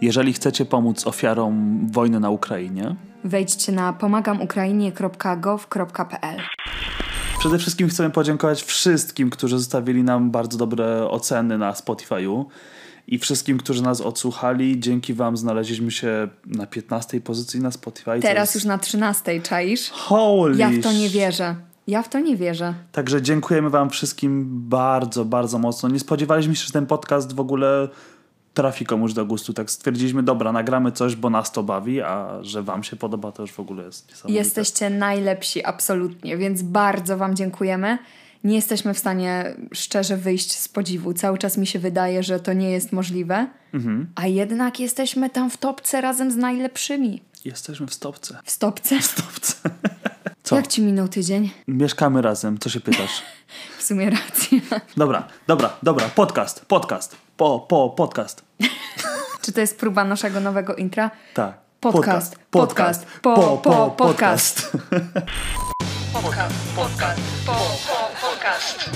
Jeżeli 0.00 0.32
chcecie 0.32 0.64
pomóc 0.64 1.06
ofiarom 1.06 1.86
wojny 1.92 2.20
na 2.20 2.30
Ukrainie, 2.30 2.96
Wejdźcie 3.24 3.72
na 3.72 3.92
pomagamukrainie.gov.pl. 3.92 6.40
przede 7.38 7.58
wszystkim 7.58 7.88
chcemy 7.88 8.10
podziękować 8.10 8.62
wszystkim, 8.62 9.30
którzy 9.30 9.58
zostawili 9.58 10.02
nam 10.02 10.30
bardzo 10.30 10.58
dobre 10.58 11.08
oceny 11.10 11.58
na 11.58 11.72
Spotify'u 11.72 12.44
i 13.06 13.18
wszystkim, 13.18 13.58
którzy 13.58 13.82
nas 13.82 14.00
odsłuchali. 14.00 14.80
Dzięki 14.80 15.14
Wam 15.14 15.36
znaleźliśmy 15.36 15.90
się 15.90 16.28
na 16.46 16.66
15 16.66 17.20
pozycji 17.20 17.60
na 17.60 17.70
Spotify. 17.70 18.20
Teraz 18.22 18.48
jest- 18.48 18.54
już 18.54 18.64
na 18.64 18.78
13, 18.78 19.40
czaisz? 19.42 19.90
Holy 19.90 20.58
Ja 20.58 20.70
w 20.70 20.80
to 20.82 20.92
nie 20.92 21.08
wierzę. 21.08 21.56
Ja 21.86 22.02
w 22.02 22.08
to 22.08 22.20
nie 22.20 22.36
wierzę. 22.36 22.74
Także 22.92 23.22
dziękujemy 23.22 23.70
Wam 23.70 23.90
wszystkim 23.90 24.44
bardzo, 24.68 25.24
bardzo 25.24 25.58
mocno. 25.58 25.88
Nie 25.88 25.98
spodziewaliśmy 25.98 26.56
się, 26.56 26.66
że 26.66 26.72
ten 26.72 26.86
podcast 26.86 27.34
w 27.34 27.40
ogóle 27.40 27.88
trafi 28.58 28.84
komuś 28.86 29.12
do 29.12 29.26
gustu. 29.26 29.52
Tak 29.52 29.70
stwierdziliśmy, 29.70 30.22
dobra, 30.22 30.52
nagramy 30.52 30.92
coś, 30.92 31.16
bo 31.16 31.30
nas 31.30 31.52
to 31.52 31.62
bawi, 31.62 32.02
a 32.02 32.38
że 32.42 32.62
Wam 32.62 32.84
się 32.84 32.96
podoba, 32.96 33.32
to 33.32 33.42
już 33.42 33.52
w 33.52 33.60
ogóle 33.60 33.84
jest 33.84 34.08
niesamowite. 34.10 34.38
Jesteście 34.38 34.90
najlepsi, 34.90 35.64
absolutnie, 35.64 36.36
więc 36.36 36.62
bardzo 36.62 37.16
Wam 37.16 37.36
dziękujemy. 37.36 37.98
Nie 38.44 38.54
jesteśmy 38.56 38.94
w 38.94 38.98
stanie 38.98 39.56
szczerze 39.72 40.16
wyjść 40.16 40.56
z 40.58 40.68
podziwu. 40.68 41.12
Cały 41.14 41.38
czas 41.38 41.56
mi 41.56 41.66
się 41.66 41.78
wydaje, 41.78 42.22
że 42.22 42.40
to 42.40 42.52
nie 42.52 42.70
jest 42.70 42.92
możliwe, 42.92 43.46
Mhm. 43.74 44.06
a 44.14 44.26
jednak 44.26 44.80
jesteśmy 44.80 45.30
tam 45.30 45.50
w 45.50 45.56
topce 45.56 46.00
razem 46.00 46.30
z 46.30 46.36
najlepszymi. 46.36 47.22
Jesteśmy 47.44 47.86
w 47.86 47.94
stopce. 47.94 48.38
W 48.44 48.50
stopce. 48.50 49.02
Stopce. 49.02 49.54
Co? 50.42 50.56
Jak 50.56 50.66
ci 50.66 50.82
minął 50.82 51.08
tydzień? 51.08 51.50
Mieszkamy 51.68 52.22
razem, 52.22 52.58
co 52.58 52.68
się 52.70 52.80
pytasz? 52.80 53.22
W 53.78 53.82
sumie 53.82 54.10
racja. 54.10 54.58
Dobra, 54.96 55.28
dobra, 55.46 55.76
dobra, 55.82 56.08
podcast, 56.08 56.64
podcast, 56.66 57.16
po, 57.36 57.60
po, 57.68 57.90
podcast. 57.90 58.47
Czy 59.42 59.52
to 59.52 59.60
jest 59.60 59.78
próba 59.78 60.04
naszego 60.04 60.40
nowego 60.40 60.74
intra? 60.74 61.10
Tak. 61.34 61.58
Podcast, 61.80 62.36
podcast, 62.50 63.06
po, 63.22 63.58
po, 63.62 63.94
podcast. 63.96 64.72
Podcast, 66.12 66.54
podcast, 66.76 67.20
po, 67.46 67.52
po, 67.52 68.28
podcast. 68.28 68.90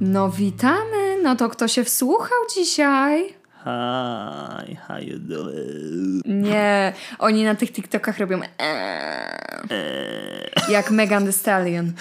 No 0.00 0.30
witamy. 0.30 1.22
No 1.22 1.36
to 1.36 1.48
kto 1.48 1.68
się 1.68 1.84
wsłuchał 1.84 2.38
dzisiaj? 2.54 3.34
Hi, 3.64 4.76
how 4.76 4.98
you 4.98 5.18
doing? 5.18 6.22
Nie, 6.26 6.92
oni 7.18 7.44
na 7.44 7.54
tych 7.54 7.72
TikTokach 7.72 8.18
robią 8.18 8.40
eee. 8.58 10.50
jak 10.68 10.90
Megan 10.90 11.24
Thee 11.24 11.32
Stallion. 11.32 11.92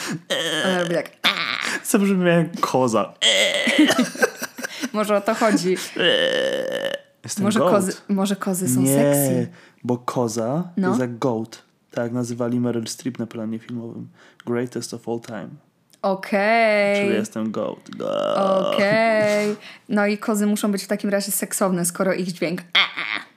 Ona 0.66 0.80
robi 0.80 0.95
tak. 0.95 1.09
Co 1.09 1.30
brzmi 2.00 2.28
jak 2.30 2.59
koza. 2.59 3.14
Może 4.94 5.17
o 5.17 5.22
to 5.22 5.34
chodzi. 5.36 5.78
Jestem 7.23 7.44
Może 7.44 7.59
goat. 7.59 7.72
kozy, 7.72 7.94
może 8.08 8.36
kozy 8.36 8.70
są 8.75 8.81
Nie, 8.81 8.95
sexy. 8.95 9.48
bo 9.84 9.98
koza 9.98 10.64
No. 10.78 10.88
jest 10.88 11.00
jak 11.02 11.17
goat. 11.17 11.64
Tak 11.92 12.12
nazywali 12.12 12.59
Meryl 12.59 12.88
Streep 12.88 13.20
na 13.20 13.28
planie 13.28 13.59
filmowym. 13.59 14.08
Greatest 14.45 14.94
of 14.94 15.09
all 15.09 15.20
time. 15.20 15.50
Okej. 16.02 17.06
Czyli 17.06 17.16
jestem 17.17 17.52
goat. 17.52 17.90
goat. 17.90 18.38
Okej. 18.38 19.56
No 19.90 20.06
i 20.08 20.18
kozy 20.18 20.45
muszą 20.45 20.72
być 20.72 20.84
w 20.84 20.88
takim 20.88 21.09
razie 21.09 21.31
seksowne, 21.31 21.86
skoro 21.86 22.14
ich 22.14 22.31
dźwięk 22.34 22.62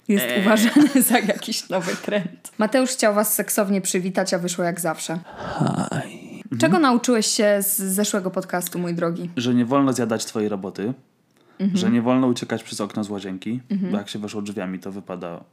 jest 0.09 0.27
uważany 0.41 1.03
za 1.03 1.19
jakiś 1.19 1.69
nowy 1.69 1.97
trend. 1.97 2.53
Mateusz 2.59 2.91
chciał 2.91 3.15
was 3.15 3.35
seksownie 3.35 3.81
przywitać, 3.81 4.35
a 4.35 4.39
wyszło 4.39 4.65
jak 4.65 4.81
zawsze. 4.81 5.19
Hi. 5.59 6.26
Czego 6.59 6.79
nauczyłeś 6.79 7.27
się 7.27 7.59
z 7.61 7.77
zeszłego 7.77 8.31
podcastu, 8.31 8.79
mój 8.79 8.95
drogi? 8.95 9.31
Że 9.37 9.55
nie 9.55 9.65
wolno 9.65 9.93
zjadać 9.93 10.25
twojej 10.25 10.49
roboty. 10.49 10.95
Mhm. 11.59 11.77
Że 11.77 11.91
nie 11.91 12.03
wolno 12.03 12.27
uciekać 12.27 12.63
przez 12.63 12.81
okno 12.81 13.05
z 13.05 13.11
łazienki. 13.11 13.61
Bo 13.91 13.97
jak 13.97 14.09
się 14.09 14.19
weszło 14.19 14.43
drzwiami, 14.43 14.79
to 14.79 14.93
wypada 14.93 15.45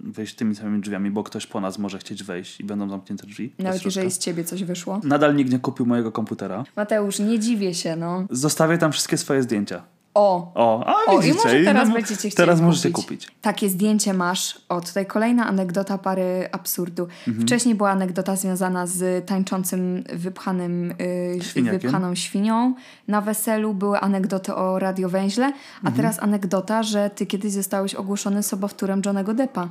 wyjść 0.00 0.34
tymi 0.34 0.54
samymi 0.54 0.80
drzwiami, 0.80 1.10
bo 1.10 1.24
ktoś 1.24 1.46
po 1.46 1.60
nas 1.60 1.78
może 1.78 1.98
chcieć 1.98 2.22
wejść 2.22 2.60
i 2.60 2.64
będą 2.64 2.90
zamknięte 2.90 3.26
drzwi. 3.26 3.52
Nawet 3.58 3.84
jeżeli 3.84 4.10
z 4.10 4.18
ciebie 4.18 4.44
coś 4.44 4.64
wyszło. 4.64 5.00
Nadal 5.04 5.36
nikt 5.36 5.52
nie 5.52 5.58
kupił 5.58 5.86
mojego 5.86 6.12
komputera. 6.12 6.64
Mateusz, 6.76 7.18
nie 7.18 7.38
dziwię 7.38 7.74
się, 7.74 7.96
no. 7.96 8.26
Zostawię 8.30 8.78
tam 8.78 8.92
wszystkie 8.92 9.18
swoje 9.18 9.42
zdjęcia. 9.42 9.82
O, 10.14 10.52
O, 10.54 10.84
a 10.86 10.94
O, 11.12 11.18
widzicie? 11.20 11.34
i 11.40 11.44
może 11.44 11.64
teraz 11.64 11.88
no, 11.88 11.94
będziecie 11.94 12.16
chcieli 12.16 12.34
Teraz 12.34 12.54
kupić. 12.56 12.66
możecie 12.66 12.90
kupić. 12.90 13.28
Takie 13.42 13.68
zdjęcie 13.68 14.14
masz. 14.14 14.60
O, 14.68 14.80
tutaj 14.80 15.06
kolejna 15.06 15.46
anegdota 15.46 15.98
pary 15.98 16.48
absurdu. 16.52 17.08
Mhm. 17.28 17.46
Wcześniej 17.46 17.74
była 17.74 17.90
anegdota 17.90 18.36
związana 18.36 18.86
z 18.86 19.26
tańczącym, 19.26 20.04
wypchanym, 20.12 20.94
yy, 21.34 21.42
Świniakiem. 21.44 21.80
wypchaną 21.80 22.14
świnią. 22.14 22.74
Na 23.08 23.20
weselu 23.20 23.74
były 23.74 23.98
anegdoty 24.00 24.54
o 24.54 24.78
radiowęźle, 24.78 25.44
a 25.46 25.78
Mhm. 25.78 25.94
teraz 25.96 26.22
anegdota, 26.22 26.82
że 26.82 27.10
ty 27.10 27.26
kiedyś 27.26 27.52
zostałeś 27.52 27.94
ogłoszony 27.94 28.42
sobowtórem 28.42 29.02
Johnego 29.06 29.34
Deppa. 29.34 29.68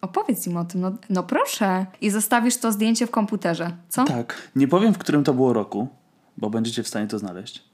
Opowiedz 0.00 0.46
im 0.46 0.56
o 0.56 0.64
tym, 0.64 0.80
no, 0.80 0.92
no 1.10 1.22
proszę. 1.22 1.86
I 2.00 2.10
zostawisz 2.10 2.56
to 2.56 2.72
zdjęcie 2.72 3.06
w 3.06 3.10
komputerze, 3.10 3.76
co? 3.88 4.04
Tak. 4.04 4.34
Nie 4.56 4.68
powiem, 4.68 4.94
w 4.94 4.98
którym 4.98 5.24
to 5.24 5.34
było 5.34 5.52
roku, 5.52 5.88
bo 6.36 6.50
będziecie 6.50 6.82
w 6.82 6.88
stanie 6.88 7.06
to 7.06 7.18
znaleźć. 7.18 7.67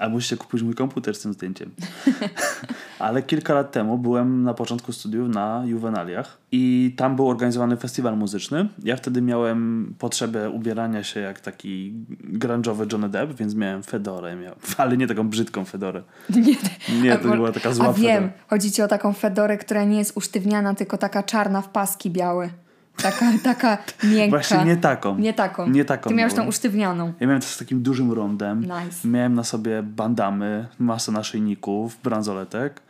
A 0.00 0.08
musicie 0.08 0.36
kupić 0.36 0.62
mój 0.62 0.74
komputer 0.74 1.14
z 1.14 1.20
tym 1.20 1.32
zdjęciem. 1.32 1.70
Ale 2.98 3.22
kilka 3.22 3.54
lat 3.54 3.72
temu 3.72 3.98
byłem 3.98 4.42
na 4.42 4.54
początku 4.54 4.92
studiów 4.92 5.28
na 5.28 5.62
Juvenaliach 5.66 6.38
i 6.52 6.94
tam 6.96 7.16
był 7.16 7.28
organizowany 7.28 7.76
festiwal 7.76 8.16
muzyczny. 8.16 8.68
Ja 8.84 8.96
wtedy 8.96 9.22
miałem 9.22 9.94
potrzebę 9.98 10.50
ubierania 10.50 11.04
się 11.04 11.20
jak 11.20 11.40
taki 11.40 11.94
grunge'owy 12.32 12.92
Johnny 12.92 13.08
Depp, 13.08 13.34
więc 13.34 13.54
miałem 13.54 13.82
fedorę, 13.82 14.36
miał, 14.36 14.54
ale 14.78 14.96
nie 14.96 15.06
taką 15.06 15.28
brzydką 15.28 15.64
fedorę. 15.64 16.02
Nie, 16.36 17.00
Nie, 17.02 17.16
to 17.16 17.28
była 17.28 17.52
taka 17.52 17.72
zła 17.72 17.86
A 17.88 17.92
wiem, 17.92 18.22
fedora. 18.24 18.42
chodzi 18.48 18.72
ci 18.72 18.82
o 18.82 18.88
taką 18.88 19.12
fedorę, 19.12 19.58
która 19.58 19.84
nie 19.84 19.98
jest 19.98 20.16
usztywniana, 20.16 20.74
tylko 20.74 20.98
taka 20.98 21.22
czarna 21.22 21.62
w 21.62 21.68
paski 21.68 22.10
białe. 22.10 22.50
Taka, 23.02 23.32
taka 23.44 23.78
miękka. 24.04 24.38
Właśnie 24.38 24.64
nie 24.64 24.76
taką. 24.76 25.18
Nie 25.18 25.34
taką. 25.34 25.70
Nie 25.70 25.84
taką 25.84 26.08
Ty 26.10 26.14
miałeś 26.16 26.32
tą 26.32 26.36
miałem. 26.36 26.48
usztywnioną. 26.48 27.12
Ja 27.20 27.26
miałem 27.26 27.42
to 27.42 27.48
z 27.48 27.58
takim 27.58 27.82
dużym 27.82 28.12
rondem. 28.12 28.60
Nice. 28.60 29.08
Miałem 29.08 29.34
na 29.34 29.44
sobie 29.44 29.82
bandamy, 29.82 30.66
masę 30.78 31.12
naszyjników, 31.12 31.98
bransoletek. 32.04 32.80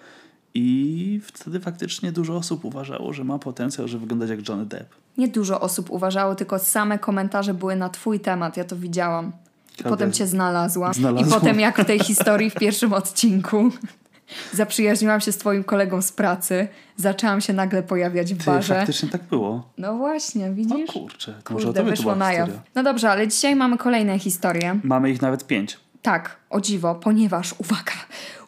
I 0.54 1.20
wtedy 1.24 1.60
faktycznie 1.60 2.12
dużo 2.12 2.36
osób 2.36 2.64
uważało, 2.64 3.12
że 3.12 3.24
ma 3.24 3.38
potencjał, 3.38 3.88
żeby 3.88 4.00
wyglądać 4.00 4.30
jak 4.30 4.48
Johnny 4.48 4.66
Depp. 4.66 4.94
Nie 5.18 5.28
dużo 5.28 5.60
osób 5.60 5.90
uważało, 5.90 6.34
tylko 6.34 6.58
same 6.58 6.98
komentarze 6.98 7.54
były 7.54 7.76
na 7.76 7.88
twój 7.88 8.20
temat. 8.20 8.56
Ja 8.56 8.64
to 8.64 8.76
widziałam. 8.76 9.32
Prawda. 9.76 9.90
potem 9.96 10.12
cię 10.12 10.26
znalazła. 10.26 10.92
Znalazła. 10.92 11.36
I 11.36 11.40
potem 11.40 11.60
jak 11.60 11.80
w 11.80 11.84
tej 11.84 12.00
historii 12.00 12.50
w 12.50 12.54
pierwszym 12.54 12.92
odcinku 12.92 13.70
zaprzyjaźniłam 14.52 15.20
się 15.20 15.32
z 15.32 15.38
twoim 15.38 15.64
kolegą 15.64 16.02
z 16.02 16.12
pracy, 16.12 16.68
zaczęłam 16.96 17.40
się 17.40 17.52
nagle 17.52 17.82
pojawiać 17.82 18.34
w 18.34 18.38
Ty, 18.38 18.44
barze. 18.44 18.74
faktycznie 18.74 19.08
tak 19.08 19.22
było. 19.22 19.68
No 19.78 19.96
właśnie, 19.96 20.50
O 20.50 20.54
widzisz? 20.54 20.90
kurczę, 20.92 21.34
to 21.44 21.54
może 21.54 21.64
o 21.64 21.68
Kurde, 21.68 21.80
tobie 21.80 21.90
to 21.92 21.96
wyszło 21.96 22.14
na 22.16 22.32
jaw. 22.32 22.50
No 22.74 22.82
dobrze, 22.82 23.10
ale 23.10 23.28
dzisiaj 23.28 23.56
mamy 23.56 23.78
kolejne 23.78 24.18
historie. 24.18 24.80
Mamy 24.82 25.10
ich 25.10 25.22
nawet 25.22 25.46
pięć. 25.46 25.76
Tak, 26.02 26.36
o 26.50 26.60
dziwo, 26.60 26.94
ponieważ, 26.94 27.54
uwaga, 27.58 27.92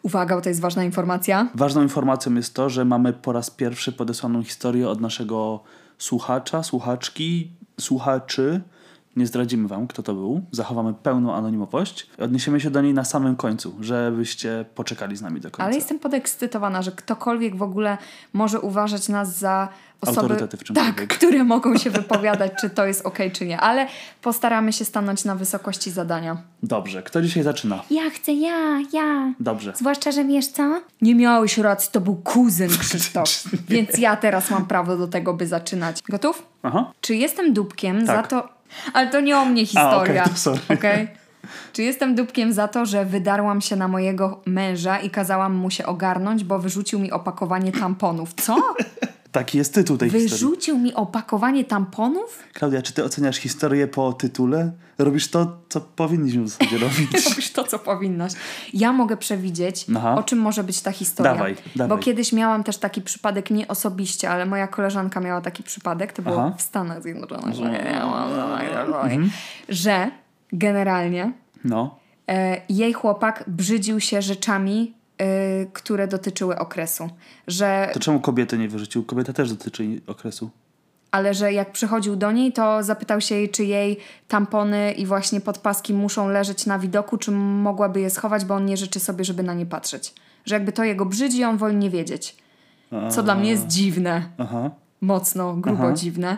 uwaga, 0.01 0.35
bo 0.35 0.41
to 0.41 0.49
jest 0.49 0.61
ważna 0.61 0.83
informacja. 0.83 1.47
Ważną 1.55 1.81
informacją 1.81 2.33
jest 2.35 2.53
to, 2.53 2.69
że 2.69 2.85
mamy 2.85 3.13
po 3.13 3.31
raz 3.31 3.49
pierwszy 3.49 3.91
podesłaną 3.91 4.43
historię 4.43 4.89
od 4.89 5.01
naszego 5.01 5.59
słuchacza, 5.97 6.63
słuchaczki, 6.63 7.51
słuchaczy. 7.79 8.61
Nie 9.15 9.27
zdradzimy 9.27 9.67
wam, 9.67 9.87
kto 9.87 10.03
to 10.03 10.13
był. 10.13 10.41
Zachowamy 10.51 10.93
pełną 10.93 11.33
anonimowość. 11.35 12.09
Odniesiemy 12.17 12.59
się 12.59 12.71
do 12.71 12.81
niej 12.81 12.93
na 12.93 13.03
samym 13.05 13.35
końcu, 13.35 13.75
żebyście 13.81 14.65
poczekali 14.75 15.17
z 15.17 15.21
nami 15.21 15.41
do 15.41 15.51
końca. 15.51 15.63
Ale 15.63 15.75
jestem 15.75 15.99
podekscytowana, 15.99 16.81
że 16.81 16.91
ktokolwiek 16.91 17.55
w 17.55 17.61
ogóle 17.61 17.97
może 18.33 18.59
uważać 18.61 19.09
nas 19.09 19.37
za 19.37 19.69
osoby, 20.01 20.19
Autorytety 20.19 20.57
w 20.57 20.63
czymkolwiek. 20.63 20.95
tak, 20.95 21.17
które 21.17 21.43
mogą 21.43 21.77
się 21.77 21.89
wypowiadać, 21.89 22.51
czy 22.61 22.69
to 22.69 22.85
jest 22.85 23.05
okej, 23.05 23.31
czy 23.31 23.45
nie. 23.45 23.59
Ale 23.59 23.87
postaramy 24.21 24.73
się 24.73 24.85
stanąć 24.85 25.25
na 25.25 25.35
wysokości 25.35 25.91
zadania. 25.91 26.37
Dobrze, 26.63 27.03
kto 27.03 27.21
dzisiaj 27.21 27.43
zaczyna? 27.43 27.83
Ja 27.89 28.09
chcę, 28.09 28.33
ja, 28.33 28.79
ja. 28.93 29.33
Dobrze. 29.39 29.73
Zwłaszcza, 29.75 30.11
że 30.11 30.25
wiesz 30.25 30.47
co? 30.47 30.81
Nie 31.01 31.15
miałeś 31.15 31.57
racji, 31.57 31.89
to 31.91 32.01
był 32.01 32.15
kuzyn 32.15 32.69
Krzysztof. 32.69 33.29
Więc 33.69 33.97
ja 33.97 34.15
teraz 34.15 34.51
mam 34.51 34.65
prawo 34.65 34.97
do 34.97 35.07
tego, 35.07 35.33
by 35.33 35.47
zaczynać. 35.47 36.01
Gotów? 36.09 36.45
Aha. 36.63 36.91
Czy 37.01 37.15
jestem 37.15 37.53
dupkiem 37.53 38.05
za 38.05 38.13
Tak. 38.13 38.27
to... 38.27 38.60
Ale 38.93 39.07
to 39.07 39.19
nie 39.19 39.37
o 39.37 39.45
mnie 39.45 39.65
historia. 39.65 40.23
to 40.23 40.35
sorry. 40.35 40.59
Okej? 40.69 41.07
Czy 41.73 41.83
jestem 41.83 42.15
dupkiem 42.15 42.53
za 42.53 42.67
to, 42.67 42.85
że 42.85 43.05
wydarłam 43.05 43.61
się 43.61 43.75
na 43.75 43.87
mojego 43.87 44.41
męża 44.45 44.99
i 44.99 45.09
kazałam 45.09 45.55
mu 45.55 45.71
się 45.71 45.85
ogarnąć, 45.85 46.43
bo 46.43 46.59
wyrzucił 46.59 46.99
mi 46.99 47.11
opakowanie 47.11 47.71
tamponów? 47.71 48.33
Co? 48.33 48.55
Taki 49.31 49.57
jest 49.57 49.73
tytuł 49.73 49.97
tej 49.97 50.09
historii. 50.09 50.29
Wyrzucił 50.29 50.77
mi 50.79 50.93
opakowanie 50.93 51.65
tamponów? 51.65 52.43
Klaudia, 52.53 52.81
czy 52.81 52.93
ty 52.93 53.03
oceniasz 53.03 53.37
historię 53.37 53.87
po 53.87 54.13
tytule? 54.13 54.71
Robisz 54.97 55.27
to, 55.27 55.57
co 55.69 55.81
powinniśmy 55.81 56.43
w 56.43 56.47
zasadzie 56.49 56.77
robić. 56.87 57.29
Robisz 57.29 57.51
to, 57.51 57.63
co 57.63 57.79
powinnaś. 57.79 58.33
Ja 58.73 58.93
mogę 58.93 59.17
przewidzieć, 59.17 59.85
Aha. 59.97 60.15
o 60.15 60.23
czym 60.23 60.39
może 60.39 60.63
być 60.63 60.81
ta 60.81 60.91
historia. 60.91 61.33
Dawaj, 61.33 61.55
Bo 61.55 61.61
dawaj. 61.75 61.99
kiedyś 61.99 62.33
miałam 62.33 62.63
też 62.63 62.77
taki 62.77 63.01
przypadek, 63.01 63.49
nie 63.51 63.67
osobiście, 63.67 64.29
ale 64.29 64.45
moja 64.45 64.67
koleżanka 64.67 65.19
miała 65.19 65.41
taki 65.41 65.63
przypadek, 65.63 66.13
to 66.13 66.21
było 66.21 66.35
Aha. 66.35 66.43
Mhm. 66.43 66.57
w 66.59 66.61
Stanach 66.61 67.03
Zjednoczonych, 67.03 67.55
że, 67.55 67.71
że 69.69 70.11
generalnie 70.53 71.33
No. 71.63 71.99
E, 72.29 72.61
jej 72.69 72.93
chłopak 72.93 73.43
brzydził 73.47 73.99
się 73.99 74.21
rzeczami, 74.21 74.93
które 75.73 76.07
dotyczyły 76.07 76.57
okresu. 76.59 77.09
Że 77.47 77.89
To 77.93 77.99
czemu 77.99 78.19
kobiety 78.19 78.57
nie 78.57 78.67
wyrzucił? 78.69 79.03
Kobieta 79.03 79.33
też 79.33 79.49
dotyczy 79.53 80.01
okresu. 80.07 80.49
ale 81.11 81.33
że 81.33 81.53
jak 81.53 81.71
przychodził 81.71 82.15
do 82.15 82.31
niej, 82.31 82.53
to 82.53 82.83
zapytał 82.83 83.21
się 83.21 83.35
jej, 83.35 83.49
czy 83.49 83.63
jej 83.65 83.97
tampony 84.27 84.91
i 84.91 85.05
właśnie 85.05 85.41
podpaski 85.41 85.93
muszą 85.93 86.29
leżeć 86.29 86.65
na 86.65 86.79
widoku, 86.79 87.17
czy 87.17 87.31
mogłaby 87.31 88.01
je 88.01 88.09
schować, 88.09 88.45
bo 88.45 88.55
on 88.55 88.65
nie 88.65 88.77
życzy 88.77 88.99
sobie, 88.99 89.23
żeby 89.25 89.43
na 89.43 89.53
nie 89.53 89.65
patrzeć. 89.65 90.13
Że 90.45 90.55
jakby 90.55 90.71
to 90.71 90.83
jego 90.83 91.05
brzydzi, 91.05 91.43
on 91.43 91.57
woli 91.57 91.75
nie 91.75 91.89
wiedzieć. 91.89 92.35
Co 93.09 93.23
dla 93.23 93.35
mnie 93.35 93.49
jest 93.51 93.67
dziwne. 93.67 94.23
Aha. 94.37 94.69
Mocno, 95.01 95.53
grubo 95.53 95.83
Aha. 95.83 95.93
dziwne. 95.93 96.37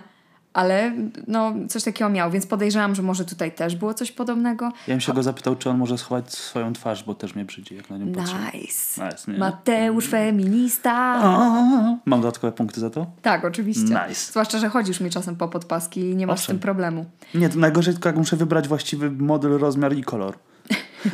Ale 0.54 0.92
no, 1.28 1.54
coś 1.70 1.84
takiego 1.84 2.10
miał, 2.10 2.32
więc 2.32 2.46
podejrzewam, 2.48 2.96
że 2.96 3.02
może 3.02 3.26
tutaj 3.26 3.52
też 3.52 3.76
było 3.76 3.94
coś 3.94 4.12
podobnego. 4.12 4.66
Ja 4.66 4.94
bym 4.94 5.02
się 5.02 5.14
go 5.14 5.24
zapytał, 5.24 5.56
czy 5.56 5.70
on 5.70 5.78
może 5.78 5.98
schować 5.98 6.34
swoją 6.34 6.74
twarz, 6.74 7.04
bo 7.04 7.16
też 7.16 7.36
mnie 7.36 7.46
brzydzi, 7.46 7.76
jak 7.76 7.90
na 7.90 7.98
nią 7.98 8.12
patrzę. 8.14 8.36
Nice. 8.54 9.06
Nice, 9.06 9.32
nie? 9.32 9.38
Mateusz 9.38 10.08
feminista. 10.08 10.92
A, 11.24 11.98
Mam 12.06 12.22
dodatkowe 12.22 12.54
punkty 12.54 12.80
za 12.80 12.90
to? 12.90 13.06
Tak, 13.22 13.46
oczywiście. 13.46 13.84
Nice. 14.08 14.32
Zwłaszcza, 14.32 14.60
że 14.60 14.70
chodzisz 14.70 15.00
mi 15.00 15.10
czasem 15.10 15.36
po 15.36 15.48
podpaski 15.48 16.00
i 16.00 16.16
nie 16.16 16.28
masz 16.28 16.40
z 16.40 16.44
Owszem. 16.44 16.56
tym 16.56 16.62
problemu. 16.62 17.06
Nie, 17.36 17.50
to 17.50 17.60
najgorzej 17.60 17.94
tylko 17.94 18.10
jak 18.10 18.16
muszę 18.18 18.36
wybrać 18.38 18.68
właściwy 18.68 19.12
model, 19.12 19.52
rozmiar 19.52 19.94
i 19.94 20.04
kolor. 20.04 20.38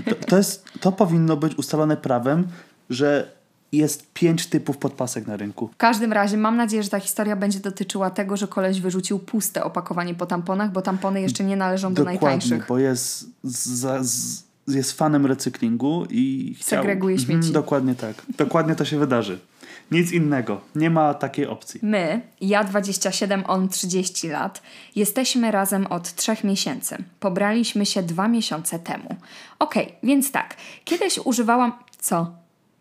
To, 0.09 0.15
to, 0.27 0.37
jest, 0.37 0.65
to 0.79 0.91
powinno 0.91 1.37
być 1.37 1.55
ustalone 1.57 1.97
prawem, 1.97 2.47
że 2.89 3.31
jest 3.71 4.13
pięć 4.13 4.47
typów 4.47 4.77
podpasek 4.77 5.27
na 5.27 5.37
rynku. 5.37 5.67
W 5.67 5.77
każdym 5.77 6.13
razie 6.13 6.37
mam 6.37 6.57
nadzieję, 6.57 6.83
że 6.83 6.89
ta 6.89 6.99
historia 6.99 7.35
będzie 7.35 7.59
dotyczyła 7.59 8.09
tego, 8.09 8.37
że 8.37 8.47
koleś 8.47 8.81
wyrzucił 8.81 9.19
puste 9.19 9.63
opakowanie 9.63 10.15
po 10.15 10.25
tamponach, 10.25 10.71
bo 10.71 10.81
tampony 10.81 11.21
jeszcze 11.21 11.43
nie 11.43 11.55
należą 11.55 11.93
do 11.93 12.03
Dokładnie, 12.03 12.27
najtańszych. 12.27 12.67
bo 12.67 12.77
jest, 12.77 13.25
za, 13.43 14.03
z, 14.03 14.43
jest 14.67 14.91
fanem 14.91 15.25
recyklingu 15.25 16.05
i 16.09 16.55
chciał... 16.59 16.79
Segreguje 16.79 17.17
śmieci. 17.17 17.33
Mhm, 17.33 17.53
dokładnie 17.53 17.95
tak. 17.95 18.15
Dokładnie 18.37 18.75
to 18.75 18.85
się 18.85 18.99
wydarzy. 18.99 19.39
Nic 19.91 20.11
innego. 20.11 20.61
Nie 20.75 20.89
ma 20.89 21.13
takiej 21.13 21.47
opcji. 21.47 21.79
My, 21.83 22.21
ja 22.41 22.63
27, 22.63 23.43
on 23.47 23.69
30 23.69 24.27
lat, 24.27 24.61
jesteśmy 24.95 25.51
razem 25.51 25.87
od 25.87 26.15
trzech 26.15 26.43
miesięcy. 26.43 26.97
Pobraliśmy 27.19 27.85
się 27.85 28.03
dwa 28.03 28.27
miesiące 28.27 28.79
temu. 28.79 29.15
Okej, 29.59 29.95
więc 30.03 30.31
tak. 30.31 30.55
Kiedyś 30.85 31.19
używałam... 31.23 31.73
Co? 31.99 32.31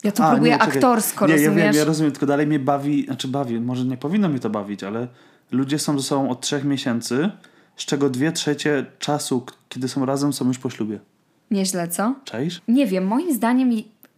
Ja 0.05 0.13
tu 0.13 0.23
A, 0.23 0.31
próbuję 0.31 0.53
nie, 0.53 0.63
aktorsko, 0.63 1.27
nie, 1.27 1.33
rozumiesz? 1.33 1.57
Ja 1.57 1.65
wiem, 1.65 1.75
ja 1.75 1.85
rozumiem, 1.85 2.13
tylko 2.13 2.27
dalej 2.27 2.47
mnie 2.47 2.59
bawi, 2.59 3.05
znaczy 3.05 3.29
bawi, 3.29 3.61
może 3.61 3.85
nie 3.85 3.97
powinno 3.97 4.29
mnie 4.29 4.39
to 4.39 4.51
bawić, 4.51 4.85
ale 4.85 5.09
ludzie 5.51 5.79
są 5.79 5.99
ze 5.99 6.05
sobą 6.05 6.31
od 6.31 6.41
trzech 6.41 6.65
miesięcy, 6.65 7.31
z 7.77 7.85
czego 7.85 8.11
dwie 8.11 8.33
trzecie 8.33 8.87
czasu, 8.99 9.47
kiedy 9.69 9.89
są 9.89 10.07
razem, 10.07 10.33
są 10.33 10.49
już 10.49 10.59
po 10.59 10.71
ślubie. 10.71 10.99
Nieźle, 11.51 11.89
co? 11.89 12.15
Czaisz? 12.25 12.61
Nie 12.69 12.87
wiem, 12.87 13.07
moim 13.07 13.35
zdaniem 13.35 13.71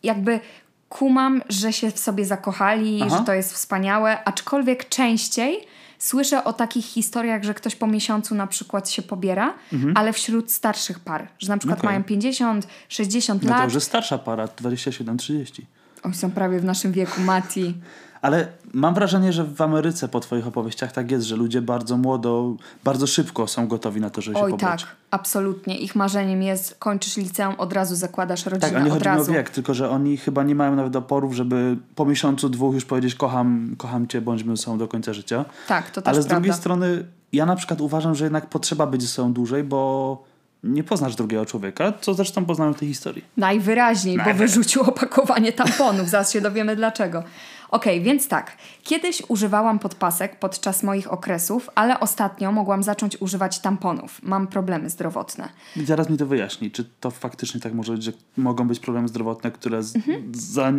jakby 0.02 0.40
kumam, 0.88 1.42
że 1.48 1.72
się 1.72 1.90
w 1.90 1.98
sobie 1.98 2.24
zakochali, 2.24 3.00
Aha. 3.02 3.18
że 3.18 3.24
to 3.24 3.32
jest 3.34 3.52
wspaniałe, 3.52 4.24
aczkolwiek 4.24 4.88
częściej 4.88 5.58
słyszę 6.00 6.44
o 6.44 6.52
takich 6.52 6.84
historiach, 6.84 7.42
że 7.44 7.54
ktoś 7.54 7.76
po 7.76 7.86
miesiącu 7.86 8.34
na 8.34 8.46
przykład 8.46 8.90
się 8.90 9.02
pobiera, 9.02 9.54
ale 9.94 10.12
wśród 10.12 10.52
starszych 10.52 10.98
par, 10.98 11.28
że 11.38 11.48
na 11.48 11.58
przykład 11.58 11.78
Mhm. 11.78 11.88
Okej. 11.88 11.98
mają 11.98 12.04
50, 12.04 12.66
60 12.88 13.42
No 13.42 13.48
to 13.48 13.54
lat. 13.54 13.64
już 13.64 13.74
jest 13.74 13.86
starsza 13.86 14.18
para, 14.18 14.46
27-30. 14.46 15.62
Oj, 16.02 16.14
są 16.14 16.30
prawie 16.30 16.60
w 16.60 16.64
naszym 16.64 16.92
wieku, 16.92 17.20
Mati. 17.20 17.74
Ale 18.22 18.46
mam 18.74 18.94
wrażenie, 18.94 19.32
że 19.32 19.44
w 19.44 19.60
Ameryce 19.60 20.08
po 20.08 20.20
twoich 20.20 20.46
opowieściach 20.46 20.92
tak 20.92 21.10
jest, 21.10 21.26
że 21.26 21.36
ludzie 21.36 21.62
bardzo 21.62 21.96
młodo, 21.96 22.54
bardzo 22.84 23.06
szybko 23.06 23.46
są 23.46 23.68
gotowi 23.68 24.00
na 24.00 24.10
to, 24.10 24.20
żeby 24.20 24.36
się 24.38 24.44
Oj, 24.44 24.50
pobrać. 24.50 24.82
tak, 24.84 24.90
absolutnie. 25.10 25.78
Ich 25.78 25.96
marzeniem 25.96 26.42
jest, 26.42 26.76
kończysz 26.78 27.16
liceum, 27.16 27.54
od 27.58 27.72
razu 27.72 27.94
zakładasz 27.96 28.46
rodzinę, 28.46 28.72
Tak, 28.72 28.76
a 28.80 28.84
nie 28.84 28.92
od 28.92 28.98
chodzi 28.98 29.08
mi 29.08 29.14
o 29.14 29.18
razu. 29.18 29.32
wiek, 29.32 29.50
tylko 29.50 29.74
że 29.74 29.90
oni 29.90 30.16
chyba 30.16 30.42
nie 30.42 30.54
mają 30.54 30.76
nawet 30.76 30.96
oporów, 30.96 31.34
żeby 31.34 31.76
po 31.94 32.04
miesiącu, 32.04 32.48
dwóch 32.48 32.74
już 32.74 32.84
powiedzieć 32.84 33.14
kocham, 33.14 33.74
kocham 33.78 34.06
cię, 34.06 34.20
bądźmy 34.20 34.56
ze 34.56 34.62
sobą 34.62 34.78
do 34.78 34.88
końca 34.88 35.12
życia. 35.12 35.44
Tak, 35.68 35.90
to 35.90 36.02
też 36.02 36.08
Ale 36.14 36.22
z 36.22 36.26
prawda. 36.26 36.40
drugiej 36.40 36.58
strony 36.58 37.04
ja 37.32 37.46
na 37.46 37.56
przykład 37.56 37.80
uważam, 37.80 38.14
że 38.14 38.24
jednak 38.24 38.46
potrzeba 38.46 38.86
być 38.86 39.02
ze 39.02 39.08
sobą 39.08 39.32
dłużej, 39.32 39.64
bo 39.64 40.22
nie 40.64 40.84
poznasz 40.84 41.14
drugiego 41.16 41.46
człowieka, 41.46 41.92
co 42.00 42.14
zresztą 42.14 42.44
poznałem 42.44 42.74
w 42.74 42.78
tej 42.78 42.88
historii. 42.88 43.24
Najwyraźniej, 43.36 44.16
bo 44.18 44.24
Najwyraźniej. 44.24 44.48
wyrzucił 44.48 44.82
opakowanie 44.82 45.52
tamponów. 45.52 46.08
Zaraz 46.08 46.32
się 46.32 46.40
dowiemy 46.40 46.76
dlaczego. 46.76 47.22
Okej, 47.70 48.02
więc 48.02 48.28
tak. 48.28 48.56
Kiedyś 48.82 49.22
używałam 49.28 49.78
podpasek 49.78 50.38
podczas 50.38 50.82
moich 50.82 51.12
okresów, 51.12 51.70
ale 51.74 52.00
ostatnio 52.00 52.52
mogłam 52.52 52.82
zacząć 52.82 53.22
używać 53.22 53.58
tamponów. 53.58 54.22
Mam 54.22 54.46
problemy 54.46 54.90
zdrowotne. 54.90 55.48
I 55.76 55.84
zaraz 55.84 56.10
mi 56.10 56.16
to 56.16 56.26
wyjaśni, 56.26 56.70
czy 56.70 56.84
to 57.00 57.10
faktycznie 57.10 57.60
tak 57.60 57.74
może 57.74 57.92
być, 57.92 58.02
że 58.02 58.12
mogą 58.36 58.68
być 58.68 58.80
problemy 58.80 59.08
zdrowotne, 59.08 59.50
które 59.50 59.82
z, 59.82 59.92
za, 60.32 60.72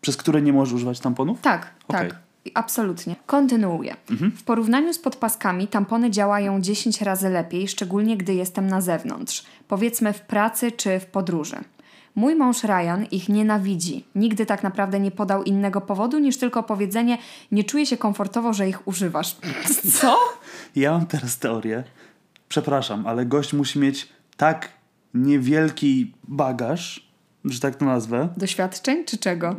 przez 0.00 0.16
które 0.16 0.42
nie 0.42 0.52
możesz 0.52 0.74
używać 0.74 1.00
tamponów? 1.00 1.40
Tak, 1.40 1.70
Okej. 1.88 2.08
tak. 2.08 2.18
Absolutnie. 2.54 3.16
Kontynuuję. 3.26 3.96
W 4.36 4.42
porównaniu 4.42 4.92
z 4.92 4.98
podpaskami 4.98 5.68
tampony 5.68 6.10
działają 6.10 6.60
10 6.60 7.02
razy 7.02 7.28
lepiej, 7.28 7.68
szczególnie 7.68 8.16
gdy 8.16 8.34
jestem 8.34 8.66
na 8.66 8.80
zewnątrz, 8.80 9.44
powiedzmy 9.68 10.12
w 10.12 10.20
pracy 10.20 10.72
czy 10.72 11.00
w 11.00 11.06
podróży. 11.06 11.56
Mój 12.14 12.34
mąż 12.34 12.62
Ryan 12.64 13.04
ich 13.10 13.28
nienawidzi. 13.28 14.04
Nigdy 14.14 14.46
tak 14.46 14.62
naprawdę 14.62 15.00
nie 15.00 15.10
podał 15.10 15.42
innego 15.42 15.80
powodu 15.80 16.18
niż 16.18 16.36
tylko 16.38 16.62
powiedzenie: 16.62 17.18
Nie 17.52 17.64
czuję 17.64 17.86
się 17.86 17.96
komfortowo, 17.96 18.52
że 18.52 18.68
ich 18.68 18.88
używasz. 18.88 19.36
Co? 20.00 20.18
Ja 20.76 20.90
mam 20.92 21.06
teraz 21.06 21.38
teorię, 21.38 21.84
przepraszam, 22.48 23.06
ale 23.06 23.26
gość 23.26 23.52
musi 23.52 23.78
mieć 23.78 24.08
tak 24.36 24.68
niewielki 25.14 26.12
bagaż, 26.28 27.08
że 27.44 27.60
tak 27.60 27.76
to 27.76 27.84
nazwę, 27.84 28.28
Doświadczeń 28.36 29.04
czy 29.04 29.18
czego? 29.18 29.56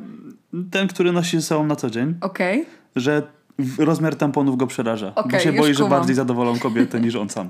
ten, 0.72 0.88
który 0.88 1.12
nosi 1.12 1.38
ze 1.38 1.44
sobą 1.44 1.66
na 1.66 1.76
co 1.76 1.90
dzień, 1.90 2.16
Okej. 2.22 2.66
że 2.96 3.22
w- 3.60 3.80
rozmiar 3.80 4.16
tamponów 4.16 4.58
go 4.58 4.68
przeraża. 4.68 5.12
bo 5.16 5.22
Okej, 5.22 5.40
się 5.40 5.54
boi, 5.54 5.74
że 5.74 5.84
kumam. 5.84 6.00
bardziej 6.00 6.16
zadowolą 6.16 6.60
kobietę 6.60 7.00
niż 7.02 7.16
on 7.16 7.30
sam. 7.30 7.50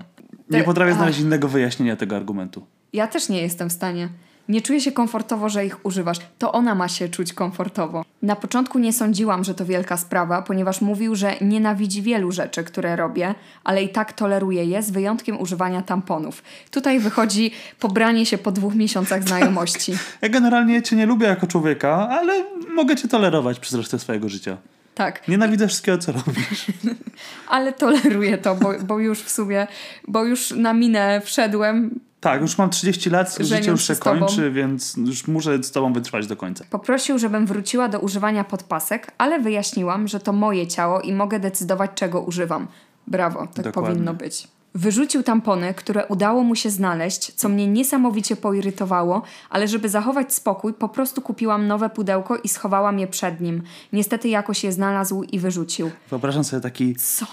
Nie 0.49 0.63
potrafię 0.63 0.91
ach. 0.91 0.97
znaleźć 0.97 1.19
innego 1.19 1.47
wyjaśnienia 1.47 1.95
tego 1.95 2.15
argumentu. 2.15 2.65
Ja 2.93 3.07
też 3.07 3.29
nie 3.29 3.41
jestem 3.41 3.69
w 3.69 3.73
stanie. 3.73 4.09
Nie 4.49 4.61
czuję 4.61 4.81
się 4.81 4.91
komfortowo, 4.91 5.49
że 5.49 5.65
ich 5.65 5.85
używasz. 5.85 6.17
To 6.37 6.51
ona 6.51 6.75
ma 6.75 6.87
się 6.87 7.09
czuć 7.09 7.33
komfortowo. 7.33 8.05
Na 8.21 8.35
początku 8.35 8.79
nie 8.79 8.93
sądziłam, 8.93 9.43
że 9.43 9.53
to 9.53 9.65
wielka 9.65 9.97
sprawa, 9.97 10.41
ponieważ 10.41 10.81
mówił, 10.81 11.15
że 11.15 11.33
nienawidzi 11.41 12.01
wielu 12.01 12.31
rzeczy, 12.31 12.63
które 12.63 12.95
robię, 12.95 13.35
ale 13.63 13.83
i 13.83 13.89
tak 13.89 14.13
toleruje 14.13 14.65
je 14.65 14.83
z 14.83 14.91
wyjątkiem 14.91 15.41
używania 15.41 15.81
tamponów. 15.81 16.43
Tutaj 16.71 16.99
wychodzi 16.99 17.51
pobranie 17.79 18.25
się 18.25 18.37
po 18.37 18.51
dwóch 18.51 18.75
miesiącach 18.75 19.23
znajomości. 19.23 19.93
Ja 20.21 20.29
generalnie 20.29 20.81
cię 20.81 20.95
nie 20.95 21.05
lubię 21.05 21.27
jako 21.27 21.47
człowieka, 21.47 22.09
ale 22.09 22.43
mogę 22.75 22.95
cię 22.95 23.07
tolerować 23.07 23.59
przez 23.59 23.73
resztę 23.73 23.99
swojego 23.99 24.29
życia. 24.29 24.57
Tak, 24.95 25.27
Nienawidzę 25.27 25.67
wszystkiego, 25.67 25.97
co 25.97 26.11
robisz. 26.11 26.65
ale 27.47 27.73
toleruję 27.73 28.37
to, 28.37 28.55
bo, 28.55 28.73
bo 28.83 28.99
już 28.99 29.19
w 29.19 29.29
sumie, 29.29 29.67
bo 30.07 30.23
już 30.23 30.51
na 30.51 30.73
minę 30.73 31.21
wszedłem, 31.25 31.99
Tak, 32.25 32.41
już 32.41 32.57
mam 32.57 32.69
30 32.69 33.09
lat, 33.09 33.31
życie 33.31 33.43
Żeniąc 33.45 33.67
już 33.67 33.87
się 33.87 33.95
tobą. 33.95 34.19
kończy, 34.19 34.51
więc 34.51 34.97
już 34.97 35.27
muszę 35.27 35.63
z 35.63 35.71
tobą 35.71 35.93
wytrwać 35.93 36.27
do 36.27 36.37
końca. 36.37 36.65
Poprosił, 36.69 37.19
żebym 37.19 37.45
wróciła 37.45 37.87
do 37.87 37.99
używania 37.99 38.43
podpasek, 38.43 39.11
ale 39.17 39.39
wyjaśniłam, 39.39 40.07
że 40.07 40.19
to 40.19 40.33
moje 40.33 40.67
ciało 40.67 41.01
i 41.01 41.13
mogę 41.13 41.39
decydować, 41.39 41.91
czego 41.95 42.21
używam. 42.21 42.67
Brawo, 43.07 43.47
tak 43.53 43.65
Dokładnie. 43.65 43.91
powinno 43.91 44.13
być. 44.13 44.47
Wyrzucił 44.75 45.23
tampony, 45.23 45.73
które 45.73 46.05
udało 46.05 46.43
mu 46.43 46.55
się 46.55 46.69
znaleźć, 46.69 47.33
co 47.33 47.49
mnie 47.49 47.67
niesamowicie 47.67 48.35
poirytowało, 48.35 49.21
ale 49.49 49.67
żeby 49.67 49.89
zachować 49.89 50.33
spokój, 50.33 50.73
po 50.73 50.89
prostu 50.89 51.21
kupiłam 51.21 51.67
nowe 51.67 51.89
pudełko 51.89 52.37
i 52.37 52.49
schowałam 52.49 52.99
je 52.99 53.07
przed 53.07 53.41
nim. 53.41 53.63
Niestety 53.93 54.27
jakoś 54.29 54.63
je 54.63 54.71
znalazł 54.71 55.23
i 55.23 55.39
wyrzucił. 55.39 55.91
Wyobrażam 56.09 56.43
sobie 56.43 56.61
taki, 56.61 56.95
Co? 56.95 57.25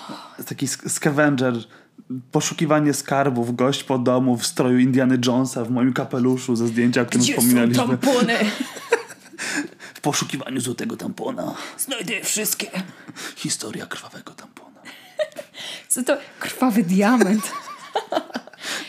taki 0.48 0.68
scavenger, 0.68 1.54
poszukiwanie 2.32 2.94
skarbów, 2.94 3.56
gość 3.56 3.84
po 3.84 3.98
domu 3.98 4.36
w 4.36 4.46
stroju 4.46 4.78
Indiana 4.78 5.14
Jonesa, 5.26 5.64
w 5.64 5.70
moim 5.70 5.92
kapeluszu 5.92 6.56
ze 6.56 6.66
zdjęcia, 6.66 7.02
o 7.02 7.06
którym 7.06 7.26
wspominaliśmy. 7.26 7.86
tampony? 7.86 8.38
W 9.94 10.00
poszukiwaniu 10.00 10.60
złotego 10.60 10.96
tampona. 10.96 11.54
Znajdę 11.78 12.20
wszystkie. 12.24 12.70
Historia 13.36 13.86
krwawego 13.86 14.32
tampona. 14.32 14.80
Co 15.88 16.02
to? 16.02 16.16
Krwawy 16.38 16.82
diament. 16.82 17.52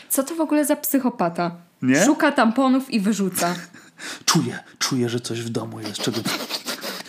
Co 0.08 0.22
to 0.22 0.34
w 0.34 0.40
ogóle 0.40 0.64
za 0.64 0.76
psychopata? 0.76 1.56
Nie? 1.82 2.04
Szuka 2.04 2.32
tamponów 2.32 2.90
i 2.90 3.00
wyrzuca. 3.00 3.54
Czuję, 4.24 4.58
czuję, 4.78 5.08
że 5.08 5.20
coś 5.20 5.42
w 5.42 5.48
domu 5.48 5.80
jest, 5.80 5.98
czego... 5.98 6.20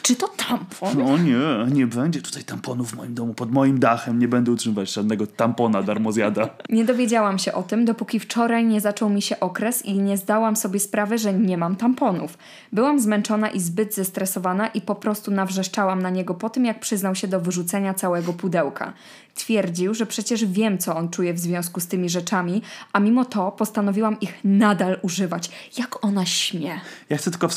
Czy 0.06 0.16
to 0.16 0.28
tampon? 0.28 0.98
No 0.98 1.18
nie, 1.18 1.74
nie 1.76 1.88
będzie 1.88 2.22
tutaj 2.22 2.44
tamponów 2.44 2.92
w 2.92 2.96
moim 2.96 3.14
domu, 3.14 3.34
pod 3.34 3.52
moim 3.52 3.80
dachem. 3.80 4.20
Nie 4.20 4.28
będę 4.28 4.52
utrzymywać 4.52 4.94
żadnego 4.94 5.28
tampona 5.28 5.84
darmozjada. 5.84 6.50
Nie 6.70 6.86
dowiedziałam 6.86 7.40
się 7.40 7.54
o 7.54 7.64
tym, 7.64 7.86
dopóki 7.86 8.20
wczoraj 8.20 8.66
nie 8.66 8.82
zaczął 8.82 9.10
mi 9.10 9.22
się 9.22 9.40
okres 9.40 9.86
i 9.86 10.00
nie 10.00 10.18
zdałam 10.18 10.56
sobie 10.56 10.80
sprawy, 10.80 11.18
że 11.18 11.34
nie 11.34 11.58
mam 11.58 11.76
tamponów. 11.76 12.38
Byłam 12.72 13.00
zmęczona 13.00 13.50
i 13.50 13.60
zbyt 13.60 13.96
zestresowana 13.96 14.68
i 14.68 14.82
po 14.82 14.96
prostu 14.96 15.32
nawrzeszczałam 15.32 16.02
na 16.02 16.10
niego 16.10 16.34
po 16.34 16.50
tym, 16.50 16.66
jak 16.66 16.80
przyznał 16.80 17.16
się 17.16 17.28
do 17.28 17.40
wyrzucenia 17.40 17.94
całego 17.94 18.34
pudełka. 18.34 18.94
Twierdził, 19.36 19.94
że 19.94 20.06
przecież 20.06 20.46
wiem, 20.46 20.78
co 20.78 20.96
on 20.96 21.10
czuje 21.10 21.34
w 21.34 21.40
związku 21.40 21.80
z 21.80 21.88
tymi 21.88 22.10
rzeczami, 22.10 22.62
a 22.94 23.00
mimo 23.00 23.26
to 23.26 23.52
postanowiłam 23.52 24.20
ich 24.20 24.34
nadal 24.44 25.00
używać. 25.02 25.70
Jak 25.78 26.06
ona 26.06 26.26
śmie. 26.26 26.80
Ja 27.10 27.18
chcę 27.18 27.32
tylko 27.32 27.48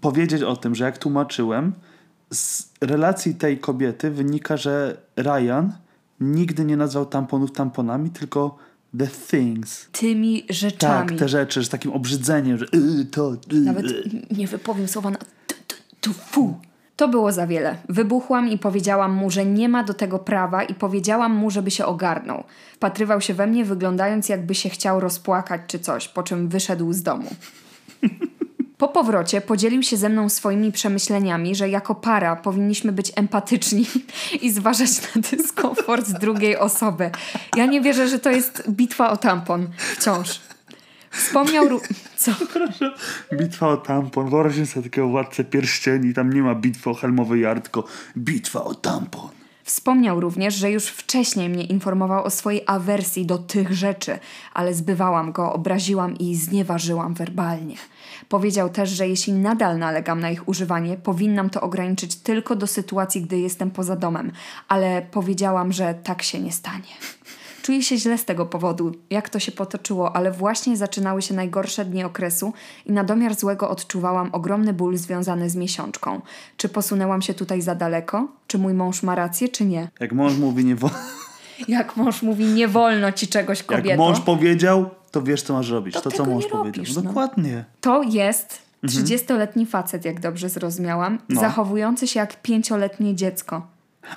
powiedzieć 0.00 0.42
o 0.42 0.56
tym, 0.56 0.74
że 0.74 0.84
jak 0.84 0.98
tłumaczyłem, 0.98 1.72
z 2.34 2.70
relacji 2.80 3.34
tej 3.34 3.58
kobiety 3.58 4.10
wynika, 4.10 4.56
że 4.56 4.96
Ryan 5.16 5.72
nigdy 6.20 6.64
nie 6.64 6.76
nazwał 6.76 7.06
tamponów 7.06 7.52
tamponami, 7.52 8.10
tylko 8.10 8.56
the 8.98 9.06
things. 9.06 9.88
Tymi 9.92 10.42
Tak, 10.42 10.56
rzeczami. 10.56 11.16
te 11.16 11.28
rzeczy, 11.28 11.64
z 11.64 11.68
takim 11.68 11.92
obrzydzeniem, 11.92 12.58
że 12.58 12.66
yy, 12.72 13.04
to... 13.04 13.36
Yy, 13.52 13.60
Nawet 13.60 13.86
nie 14.30 14.46
wypowiem 14.46 14.88
słowa 14.88 15.10
na 15.10 15.18
tu, 15.18 15.54
tu, 15.66 15.76
tu, 16.00 16.12
fu. 16.12 16.54
To 16.96 17.08
było 17.08 17.32
za 17.32 17.46
wiele. 17.46 17.76
Wybuchłam 17.88 18.48
i 18.48 18.58
powiedziałam 18.58 19.12
mu, 19.12 19.30
że 19.30 19.46
nie 19.46 19.68
ma 19.68 19.84
do 19.84 19.94
tego 19.94 20.18
prawa 20.18 20.62
i 20.62 20.74
powiedziałam 20.74 21.32
mu, 21.32 21.50
żeby 21.50 21.70
się 21.70 21.86
ogarnął. 21.86 22.44
Patrywał 22.78 23.20
się 23.20 23.34
we 23.34 23.46
mnie, 23.46 23.64
wyglądając 23.64 24.28
jakby 24.28 24.54
się 24.54 24.68
chciał 24.68 25.00
rozpłakać 25.00 25.60
czy 25.66 25.78
coś, 25.78 26.08
po 26.08 26.22
czym 26.22 26.48
wyszedł 26.48 26.92
z 26.92 27.02
domu. 27.02 27.28
Po 28.84 28.88
powrocie 28.88 29.40
podzielił 29.40 29.82
się 29.82 29.96
ze 29.96 30.08
mną 30.08 30.28
swoimi 30.28 30.72
przemyśleniami, 30.72 31.54
że 31.54 31.68
jako 31.68 31.94
para 31.94 32.36
powinniśmy 32.36 32.92
być 32.92 33.12
empatyczni 33.16 33.86
i 34.42 34.50
zważać 34.50 34.90
na 35.14 35.22
dyskomfort 35.22 36.10
drugiej 36.20 36.56
osoby. 36.56 37.10
Ja 37.56 37.66
nie 37.66 37.80
wierzę, 37.80 38.08
że 38.08 38.18
to 38.18 38.30
jest 38.30 38.70
bitwa 38.70 39.10
o 39.10 39.16
tampon. 39.16 39.68
Wciąż. 39.76 40.40
Wspomniał... 41.10 41.68
Ró- 41.68 41.94
Co? 42.16 42.32
Proszę. 42.52 42.94
Bitwa 43.32 43.68
o 43.68 43.76
tampon. 43.76 44.30
Wyobraźcie 44.30 44.66
sobie 44.66 44.90
takiego 44.90 45.08
władcę 45.08 45.44
pierścieni. 45.44 46.14
Tam 46.14 46.32
nie 46.32 46.42
ma 46.42 46.54
bitwy 46.54 46.90
o 46.90 46.94
helmowy 46.94 47.38
yard, 47.38 47.62
tylko 47.64 47.84
bitwa 48.16 48.64
o 48.64 48.74
tampon. 48.74 49.28
Wspomniał 49.64 50.20
również, 50.20 50.54
że 50.54 50.70
już 50.70 50.86
wcześniej 50.86 51.48
mnie 51.48 51.64
informował 51.64 52.24
o 52.24 52.30
swojej 52.30 52.62
awersji 52.66 53.26
do 53.26 53.38
tych 53.38 53.72
rzeczy, 53.72 54.18
ale 54.54 54.74
zbywałam 54.74 55.32
go, 55.32 55.52
obraziłam 55.52 56.18
i 56.18 56.36
znieważyłam 56.36 57.14
werbalnie. 57.14 57.76
Powiedział 58.28 58.70
też, 58.70 58.90
że 58.90 59.08
jeśli 59.08 59.32
nadal 59.32 59.78
nalegam 59.78 60.20
na 60.20 60.30
ich 60.30 60.48
używanie, 60.48 60.96
powinnam 60.96 61.50
to 61.50 61.60
ograniczyć 61.60 62.16
tylko 62.16 62.56
do 62.56 62.66
sytuacji, 62.66 63.22
gdy 63.22 63.38
jestem 63.38 63.70
poza 63.70 63.96
domem, 63.96 64.32
ale 64.68 65.02
powiedziałam, 65.10 65.72
że 65.72 65.94
tak 66.04 66.22
się 66.22 66.40
nie 66.40 66.52
stanie. 66.52 66.94
Czuję 67.62 67.82
się 67.82 67.96
źle 67.96 68.18
z 68.18 68.24
tego 68.24 68.46
powodu, 68.46 68.92
jak 69.10 69.28
to 69.28 69.38
się 69.38 69.52
potoczyło, 69.52 70.16
ale 70.16 70.30
właśnie 70.32 70.76
zaczynały 70.76 71.22
się 71.22 71.34
najgorsze 71.34 71.84
dni 71.84 72.04
okresu 72.04 72.52
i 72.86 72.92
na 72.92 73.04
domiar 73.04 73.34
złego 73.34 73.70
odczuwałam 73.70 74.28
ogromny 74.32 74.72
ból 74.72 74.96
związany 74.96 75.50
z 75.50 75.56
miesiączką. 75.56 76.20
Czy 76.56 76.68
posunęłam 76.68 77.22
się 77.22 77.34
tutaj 77.34 77.62
za 77.62 77.74
daleko? 77.74 78.28
Czy 78.46 78.58
mój 78.58 78.74
mąż 78.74 79.02
ma 79.02 79.14
rację, 79.14 79.48
czy 79.48 79.64
nie? 79.64 79.88
Jak 80.00 80.12
mąż 80.12 80.34
mówi 80.36 80.64
nie 80.64 80.76
wo- 80.76 80.90
Jak 81.68 81.96
mąż 81.96 82.22
mówi, 82.22 82.44
nie 82.44 82.68
wolno 82.68 83.12
ci 83.12 83.28
czegoś, 83.28 83.62
kobieto. 83.62 83.88
Jak 83.88 83.98
mąż 83.98 84.20
powiedział, 84.20 84.90
to 85.14 85.22
wiesz 85.22 85.42
co 85.42 85.52
masz 85.54 85.70
robić. 85.70 85.94
To 85.94 86.00
To, 86.00 86.10
co 86.10 86.26
nie 86.26 86.32
powiedział. 86.32 86.64
robisz, 86.64 86.96
no. 86.96 87.02
Dokładnie. 87.02 87.64
To 87.80 88.02
jest 88.02 88.62
30-letni 88.84 89.66
facet, 89.66 90.04
jak 90.04 90.20
dobrze 90.20 90.48
zrozumiałam, 90.48 91.12
Mhm. 91.12 91.28
No. 91.28 91.40
zachowujący 91.40 92.06
się 92.06 92.20
jak 92.20 92.42
pięcioletnie 92.42 93.14
dziecko. 93.14 93.66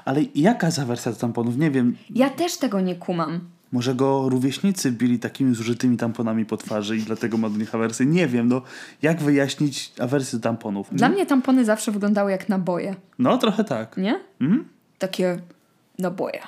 Ale 0.05 0.21
jaka 0.35 0.67
jest 0.67 0.79
awersja 0.79 1.11
do 1.11 1.17
tamponów? 1.17 1.57
Nie 1.57 1.71
wiem. 1.71 1.97
Ja 2.09 2.29
też 2.29 2.57
tego 2.57 2.81
nie 2.81 2.95
kumam. 2.95 3.39
Może 3.71 3.95
go 3.95 4.29
rówieśnicy 4.29 4.91
bili 4.91 5.19
takimi 5.19 5.55
zużytymi 5.55 5.97
tamponami 5.97 6.45
po 6.45 6.57
twarzy 6.57 6.97
i 6.97 7.01
dlatego 7.03 7.37
ma 7.37 7.49
do 7.49 7.57
nich 7.57 7.75
awersję. 7.75 8.05
Nie 8.05 8.27
wiem, 8.27 8.47
no. 8.47 8.61
Jak 9.01 9.21
wyjaśnić 9.21 9.91
awersję 9.99 10.39
do 10.39 10.43
tamponów? 10.43 10.87
Dla 10.91 11.09
mnie 11.09 11.25
tampony 11.25 11.65
zawsze 11.65 11.91
wyglądały 11.91 12.31
jak 12.31 12.49
naboje, 12.49 12.95
No, 13.19 13.37
trochę 13.37 13.63
tak. 13.63 13.97
nie? 13.97 14.19
Mhm. 14.41 14.65
Takie 14.99 15.39
naboje. 15.99 16.39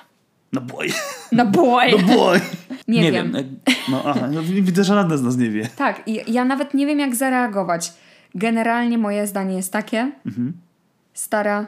No 0.54 0.62
boj. 0.62 0.94
Naboje! 1.32 1.92
No 2.08 2.16
boj. 2.16 2.40
Nie 2.88 3.12
wiem. 3.12 3.34
jak- 3.34 3.46
No, 3.90 4.02
aha, 4.06 4.28
no, 4.32 4.42
widzę, 4.44 4.84
że 4.84 4.94
żadne 4.94 5.18
z 5.18 5.22
nas 5.24 5.38
nie 5.38 5.50
wie. 5.50 5.70
Tak, 5.76 6.04
i 6.08 6.34
ja 6.34 6.46
nawet 6.46 6.74
nie 6.74 6.86
wiem, 6.88 7.00
jak 7.00 7.16
zareagować. 7.16 7.94
Generalnie 8.36 8.98
moje 8.98 9.28
zdanie 9.28 9.56
jest 9.56 9.74
takie. 9.74 10.12
Mhm. 10.26 10.54
Stara, 11.14 11.68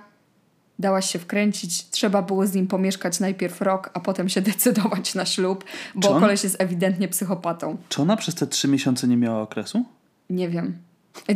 dałaś 0.79 1.11
się 1.11 1.19
wkręcić. 1.19 1.89
Trzeba 1.89 2.21
było 2.21 2.47
z 2.47 2.53
nim 2.53 2.67
pomieszkać 2.67 3.19
najpierw 3.19 3.61
rok, 3.61 3.89
a 3.93 3.99
potem 3.99 4.29
się 4.29 4.41
decydować 4.51 5.15
na 5.15 5.25
ślub, 5.25 5.63
bo 5.95 6.09
on- 6.11 6.21
koleś 6.21 6.43
jest 6.43 6.61
ewidentnie 6.61 7.07
psychopatą. 7.07 7.77
Czy 7.89 8.01
ona 8.01 8.17
przez 8.17 8.35
te 8.35 8.47
trzy 8.47 8.67
miesiące 8.67 9.07
nie 9.07 9.17
miała 9.17 9.41
okresu? 9.41 9.85
Nie 10.29 10.49
wiem. 10.49 10.77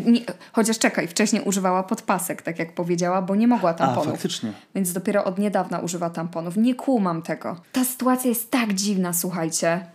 Nie, 0.06 0.22
chociaż 0.52 0.80
czekaj, 0.80 1.08
wcześniej 1.08 1.42
używała 1.42 1.84
podpasek, 1.84 2.42
tak 2.42 2.60
jak 2.60 2.76
powiedziała, 2.76 3.22
bo 3.22 3.36
nie 3.36 3.48
mogła 3.48 3.70
A, 3.70 3.74
tamponów. 3.74 4.12
faktycznie. 4.12 4.52
Więc 4.76 4.94
dopiero 4.94 5.24
od 5.24 5.40
niedawna 5.40 5.80
używa 5.80 6.10
tamponów. 6.10 6.58
Nie 6.58 6.76
kumam 6.76 7.22
tego. 7.22 7.62
Ta 7.72 7.84
sytuacja 7.84 8.30
jest 8.30 8.52
tak 8.52 8.74
dziwna, 8.74 9.14
słuchajcie. 9.14 9.86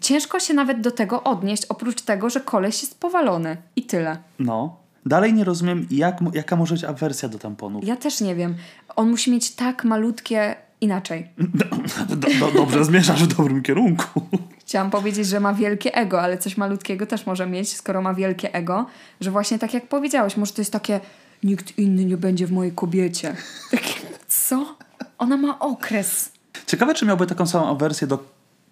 Ciężko 0.00 0.40
się 0.40 0.54
nawet 0.54 0.80
do 0.80 0.90
tego 0.90 1.22
odnieść, 1.22 1.66
oprócz 1.68 2.02
tego, 2.02 2.30
że 2.30 2.40
koleś 2.40 2.82
jest 2.82 3.00
powalony. 3.00 3.56
I 3.76 3.82
tyle. 3.82 4.16
No. 4.38 4.76
Dalej 5.06 5.34
nie 5.34 5.44
rozumiem, 5.44 5.86
jak, 5.90 6.18
jaka 6.32 6.56
może 6.56 6.74
być 6.74 6.84
awersja 6.84 7.28
do 7.28 7.38
tamponów. 7.38 7.84
Ja 7.84 7.96
też 7.96 8.20
nie 8.20 8.34
wiem. 8.34 8.54
On 8.96 9.10
musi 9.10 9.30
mieć 9.30 9.54
tak 9.54 9.84
malutkie... 9.84 10.56
Inaczej. 10.84 11.28
Do, 12.08 12.16
do, 12.16 12.52
dobrze, 12.52 12.84
zmierzasz 12.84 13.24
w 13.24 13.36
dobrym 13.36 13.62
kierunku. 13.62 14.20
Chciałam 14.60 14.90
powiedzieć, 14.90 15.26
że 15.26 15.40
ma 15.40 15.54
wielkie 15.54 15.94
ego, 15.94 16.22
ale 16.22 16.38
coś 16.38 16.56
malutkiego 16.56 17.06
też 17.06 17.26
może 17.26 17.46
mieć, 17.46 17.76
skoro 17.76 18.02
ma 18.02 18.14
wielkie 18.14 18.54
ego, 18.54 18.86
że 19.20 19.30
właśnie 19.30 19.58
tak 19.58 19.74
jak 19.74 19.88
powiedziałeś, 19.88 20.36
może 20.36 20.52
to 20.52 20.60
jest 20.60 20.72
takie 20.72 21.00
nikt 21.42 21.78
inny 21.78 22.04
nie 22.04 22.16
będzie 22.16 22.46
w 22.46 22.52
mojej 22.52 22.72
kobiecie. 22.72 23.36
Takie, 23.70 23.94
co? 24.28 24.76
Ona 25.18 25.36
ma 25.36 25.58
okres. 25.58 26.32
Ciekawe, 26.66 26.94
czy 26.94 27.06
miałby 27.06 27.26
taką 27.26 27.46
samą 27.46 27.68
awersję 27.68 28.06
do 28.06 28.24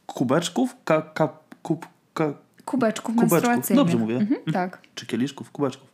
kubeczków? 0.06 0.76
Ka, 0.84 1.02
ka, 1.02 1.28
kub, 1.62 1.86
ka, 2.14 2.32
Kubeczków, 2.64 3.14
Kubeczków. 3.14 3.32
menstruacyjnych. 3.32 3.84
Dobrze 3.84 3.98
mówię? 3.98 4.16
Mhm, 4.16 4.40
tak. 4.52 4.78
czy 4.94 5.06
kieliszków? 5.06 5.50
Kubeczków. 5.50 5.91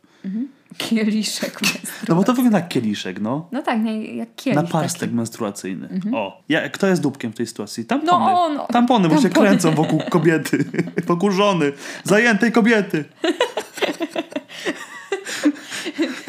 Kieliszek 0.77 1.61
menstruacyjny. 1.61 2.05
No 2.09 2.15
bo 2.15 2.23
to 2.23 2.33
wygląda 2.33 2.57
jak 2.59 2.67
kieliszek, 2.67 3.19
no. 3.21 3.47
No 3.51 3.61
tak, 3.61 3.79
jak 4.15 4.35
kielich 4.35 4.63
Naparstek 4.63 5.01
taki. 5.01 5.13
menstruacyjny. 5.13 5.89
O, 6.13 6.41
ja, 6.49 6.69
kto 6.69 6.87
jest 6.87 7.01
dupkiem 7.01 7.31
w 7.31 7.35
tej 7.35 7.47
sytuacji? 7.47 7.85
Tampony. 7.85 8.11
No 8.25 8.43
on. 8.43 8.59
Tampony, 8.67 9.09
bo 9.09 9.15
się 9.15 9.21
Tampony. 9.21 9.47
kręcą 9.47 9.71
wokół 9.71 10.01
kobiety. 10.09 10.65
wokół 11.07 11.31
żony. 11.31 11.71
Zajętej 12.03 12.51
kobiety. 12.51 13.05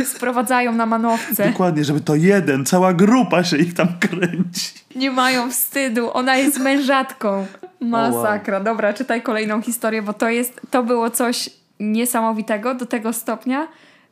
Sprowadzają 0.05 0.73
na 0.73 0.87
manowce. 0.87 1.49
Dokładnie, 1.51 1.85
żeby 1.85 2.01
to 2.01 2.15
jeden, 2.15 2.67
cała 2.67 2.95
grupa 2.95 3.45
się 3.45 3.57
ich 3.57 3.75
tam 3.75 3.89
kręci. 3.99 4.71
Nie 4.97 5.11
mają 5.11 5.51
wstydu. 5.51 6.13
Ona 6.13 6.37
jest 6.37 6.59
mężatką. 6.59 7.47
Masakra. 7.81 8.61
Dobra, 8.61 8.93
czytaj 8.93 9.23
kolejną 9.23 9.63
historię, 9.63 10.03
bo 10.03 10.13
to 10.13 10.29
jest, 10.29 10.61
to 10.71 10.83
było 10.83 11.11
coś 11.11 11.51
niesamowitego 11.81 12.75
do 12.75 12.87
tego 12.87 13.13
stopnia, 13.13 13.69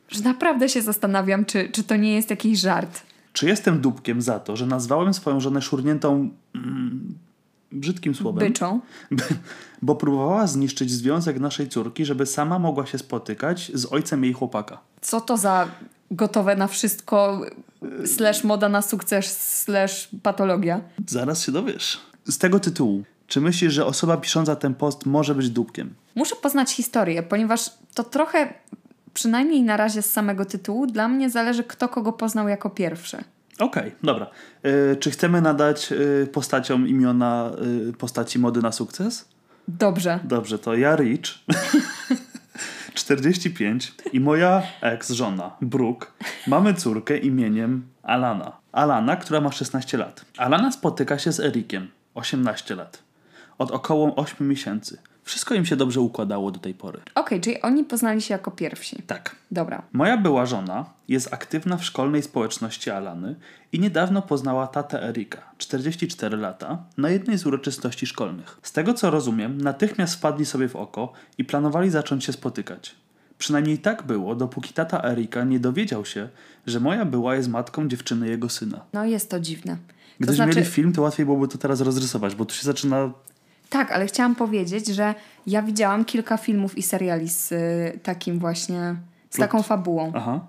że 0.09 0.21
naprawdę 0.21 0.69
się 0.69 0.81
zastanawiam, 0.81 1.45
czy, 1.45 1.69
czy 1.69 1.83
to 1.83 1.95
nie 1.95 2.13
jest 2.13 2.29
jakiś 2.29 2.59
żart. 2.59 3.01
Czy 3.33 3.47
jestem 3.47 3.81
dupkiem 3.81 4.21
za 4.21 4.39
to, 4.39 4.55
że 4.55 4.65
nazwałem 4.65 5.13
swoją 5.13 5.39
żonę 5.39 5.61
szurniętą 5.61 6.29
mm, 6.55 7.15
brzydkim 7.71 8.15
słowem? 8.15 8.47
Byczą. 8.47 8.79
Bo 9.81 9.95
próbowała 9.95 10.47
zniszczyć 10.47 10.91
związek 10.91 11.39
naszej 11.39 11.69
córki, 11.69 12.05
żeby 12.05 12.25
sama 12.25 12.59
mogła 12.59 12.85
się 12.85 12.97
spotykać 12.97 13.71
z 13.73 13.93
ojcem 13.93 14.23
jej 14.23 14.33
chłopaka. 14.33 14.77
Co 15.01 15.21
to 15.21 15.37
za 15.37 15.67
gotowe 16.11 16.55
na 16.55 16.67
wszystko 16.67 17.41
slash 18.05 18.43
moda 18.43 18.69
na 18.69 18.81
sukces 18.81 19.59
slash 19.61 20.09
patologia? 20.23 20.81
Zaraz 21.07 21.43
się 21.45 21.51
dowiesz. 21.51 21.99
Z 22.25 22.37
tego 22.37 22.59
tytułu, 22.59 23.03
czy 23.27 23.41
myślisz, 23.41 23.73
że 23.73 23.85
osoba 23.85 24.17
pisząca 24.17 24.55
ten 24.55 24.75
post 24.75 25.05
może 25.05 25.35
być 25.35 25.49
dupkiem? 25.49 25.93
Muszę 26.15 26.35
poznać 26.35 26.71
historię, 26.71 27.23
ponieważ 27.23 27.69
to 27.93 28.03
trochę, 28.03 28.53
przynajmniej 29.13 29.63
na 29.63 29.77
razie 29.77 30.01
z 30.01 30.11
samego 30.11 30.45
tytułu, 30.45 30.87
dla 30.87 31.07
mnie 31.07 31.29
zależy, 31.29 31.63
kto 31.63 31.89
kogo 31.89 32.13
poznał 32.13 32.47
jako 32.47 32.69
pierwszy. 32.69 33.17
Okej, 33.59 33.91
dobra. 34.03 34.27
Y, 34.65 34.95
czy 34.95 35.11
chcemy 35.11 35.41
nadać 35.41 35.91
y, 35.91 36.27
postaciom 36.33 36.87
imiona 36.87 37.51
y, 37.89 37.93
postaci 37.93 38.39
mody 38.39 38.61
na 38.61 38.71
sukces? 38.71 39.25
Dobrze. 39.67 40.19
Dobrze, 40.23 40.59
to 40.59 40.75
ja 40.75 40.95
Rich, 40.95 41.21
45 42.93 43.93
i 44.13 44.19
moja 44.19 44.63
ex-żona 44.81 45.51
Brooke 45.61 46.07
mamy 46.47 46.73
córkę 46.73 47.17
imieniem 47.17 47.87
Alana. 48.03 48.51
Alana, 48.71 49.15
która 49.15 49.41
ma 49.41 49.51
16 49.51 49.97
lat. 49.97 50.25
Alana 50.37 50.71
spotyka 50.71 51.19
się 51.19 51.31
z 51.31 51.39
Erikiem, 51.39 51.87
18 52.13 52.75
lat. 52.75 53.03
Od 53.57 53.71
około 53.71 54.15
8 54.15 54.47
miesięcy. 54.47 54.97
Wszystko 55.29 55.55
im 55.55 55.65
się 55.65 55.75
dobrze 55.75 56.01
układało 56.01 56.51
do 56.51 56.59
tej 56.59 56.73
pory. 56.73 56.99
Okej, 57.15 57.41
czyli 57.41 57.61
oni 57.61 57.83
poznali 57.83 58.21
się 58.21 58.33
jako 58.33 58.51
pierwsi. 58.51 59.03
Tak. 59.07 59.35
Dobra. 59.51 59.81
Moja 59.93 60.17
była 60.17 60.45
żona 60.45 60.85
jest 61.07 61.33
aktywna 61.33 61.77
w 61.77 61.85
szkolnej 61.85 62.21
społeczności 62.21 62.89
Alany 62.89 63.35
i 63.71 63.79
niedawno 63.79 64.21
poznała 64.21 64.67
tatę 64.67 65.03
Erika, 65.03 65.51
44 65.57 66.37
lata, 66.37 66.83
na 66.97 67.09
jednej 67.09 67.37
z 67.37 67.45
uroczystości 67.45 68.05
szkolnych. 68.05 68.59
Z 68.63 68.71
tego 68.71 68.93
co 68.93 69.11
rozumiem, 69.11 69.61
natychmiast 69.61 70.15
wpadli 70.15 70.45
sobie 70.45 70.69
w 70.69 70.75
oko 70.75 71.13
i 71.37 71.45
planowali 71.45 71.89
zacząć 71.89 72.23
się 72.23 72.33
spotykać. 72.33 72.95
Przynajmniej 73.37 73.77
tak 73.77 74.03
było, 74.03 74.35
dopóki 74.35 74.73
tata 74.73 75.03
Erika 75.03 75.43
nie 75.43 75.59
dowiedział 75.59 76.05
się, 76.05 76.29
że 76.67 76.79
moja 76.79 77.05
była 77.05 77.35
jest 77.35 77.49
matką 77.49 77.87
dziewczyny 77.87 78.27
jego 78.27 78.49
syna. 78.49 78.85
No 78.93 79.05
jest 79.05 79.29
to 79.29 79.39
dziwne. 79.39 79.75
To 79.75 79.79
Gdybyśmy 80.19 80.45
znaczy, 80.45 80.59
mieli 80.59 80.71
film, 80.71 80.93
to 80.93 81.01
łatwiej 81.01 81.25
byłoby 81.25 81.47
to 81.47 81.57
teraz 81.57 81.81
rozrysować, 81.81 82.35
bo 82.35 82.45
tu 82.45 82.55
się 82.55 82.63
zaczyna... 82.63 83.11
tak, 83.69 83.91
ale 83.91 84.05
chciałam 84.05 84.35
powiedzieć, 84.35 84.87
że 84.87 85.15
ja 85.47 85.61
widziałam 85.61 86.05
kilka 86.05 86.37
filmów 86.37 86.77
i 86.77 86.83
seriali 86.83 87.29
z 87.29 87.51
y, 87.51 87.99
takim 88.03 88.39
właśnie, 88.39 88.95
z 89.29 89.35
Plot. 89.35 89.47
taką 89.49 89.63
fabułą. 89.63 90.11
Aha. 90.15 90.39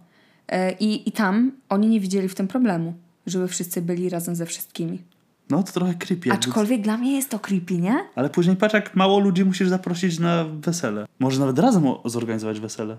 Y, 0.53 0.57
I, 0.81 1.09
I 1.09 1.13
tam 1.13 1.53
oni 1.69 1.89
nie 1.89 2.01
widzieli 2.01 2.29
w 2.29 2.35
tym 2.35 2.49
problemu, 2.49 2.95
żeby 3.27 3.49
wszyscy 3.49 3.83
byli 3.83 4.09
razem 4.11 4.35
ze 4.35 4.47
wszystkimi. 4.47 5.03
No 5.51 5.63
to 5.63 5.73
trochę 5.73 5.95
creepy. 5.95 6.33
Aczkolwiek 6.33 6.81
dla 6.81 6.97
mnie 6.97 7.17
jest 7.17 7.31
to 7.31 7.39
creepy, 7.39 7.75
nie? 7.79 8.05
Ale 8.15 8.31
później 8.31 8.57
patrz, 8.57 8.75
jak 8.75 8.97
mało 8.97 9.19
ludzi 9.19 9.45
musisz 9.45 9.69
zaprosić 9.69 10.19
na 10.19 10.45
wesele. 10.45 11.07
Może 11.19 11.41
nawet 11.41 11.59
razem 11.59 11.85
zorganizować 12.05 12.61
wesele. 12.61 12.97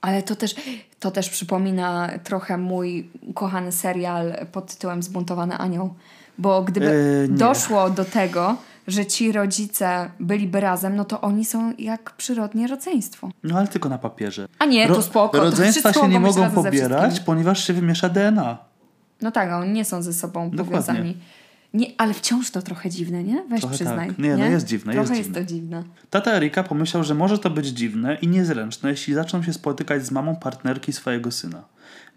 Ale 0.00 0.22
to 0.22 0.36
też, 0.36 0.54
to 1.00 1.10
też 1.10 1.30
przypomina 1.30 2.10
trochę 2.24 2.58
mój 2.58 3.10
ukochany 3.22 3.72
serial 3.72 4.46
pod 4.52 4.66
tytułem 4.74 5.02
Zbuntowany 5.02 5.56
Anioł. 5.58 5.94
Bo 6.38 6.62
gdyby 6.62 6.86
Eee, 6.86 7.30
nie. 7.30 7.36
doszło 7.36 7.90
do 7.90 8.04
tego, 8.04 8.56
że 8.86 9.06
ci 9.06 9.32
rodzice 9.32 10.10
byliby 10.20 10.60
razem, 10.60 10.96
no 10.96 11.04
to 11.04 11.20
oni 11.20 11.44
są 11.44 11.72
jak 11.78 12.10
przyrodnie 12.16 12.66
rodzeństwo. 12.66 13.30
No 13.42 13.58
ale 13.58 13.66
tylko 13.68 13.88
na 13.88 13.98
papierze. 13.98 14.48
A 14.58 14.64
nie, 14.64 14.88
to 14.88 15.02
spoko. 15.02 15.38
to 15.38 15.44
Rodzeństwa 15.44 15.90
wszyscy 15.90 16.06
się 16.06 16.12
nie 16.12 16.20
mogą 16.20 16.50
pobierać, 16.50 17.20
ponieważ 17.20 17.66
się 17.66 17.72
wymiesza 17.72 18.08
DNA. 18.08 18.58
No 19.22 19.30
tak, 19.30 19.50
a 19.50 19.58
oni 19.58 19.72
nie 19.72 19.84
są 19.84 20.02
ze 20.02 20.12
sobą 20.12 20.50
Dokładnie. 20.50 20.64
powiązani. 20.64 21.16
Nie, 21.74 21.86
ale 21.98 22.14
wciąż 22.14 22.50
to 22.50 22.62
trochę 22.62 22.90
dziwne, 22.90 23.24
nie? 23.24 23.44
Weź 23.50 23.60
Trochę 23.60 23.74
przyznaj. 23.74 24.08
tak. 24.08 24.18
Nie, 24.18 24.36
no 24.36 24.44
jest 24.44 24.66
dziwne, 24.66 24.92
Trochę 24.92 25.08
jest 25.08 25.18
jest, 25.18 25.28
dziwne. 25.30 25.40
to 25.40 25.46
dziwne. 25.46 25.82
Tata 26.10 26.32
Erika 26.32 26.62
pomyślał, 26.62 27.04
że 27.04 27.14
może 27.14 27.38
to 27.38 27.50
być 27.50 27.66
dziwne 27.66 28.14
i 28.14 28.28
niezręczne, 28.28 28.90
jeśli 28.90 29.14
zaczną 29.14 29.42
się 29.42 29.52
spotykać 29.52 30.06
z 30.06 30.10
mamą 30.10 30.36
partnerki 30.36 30.92
swojego 30.92 31.30
syna. 31.30 31.62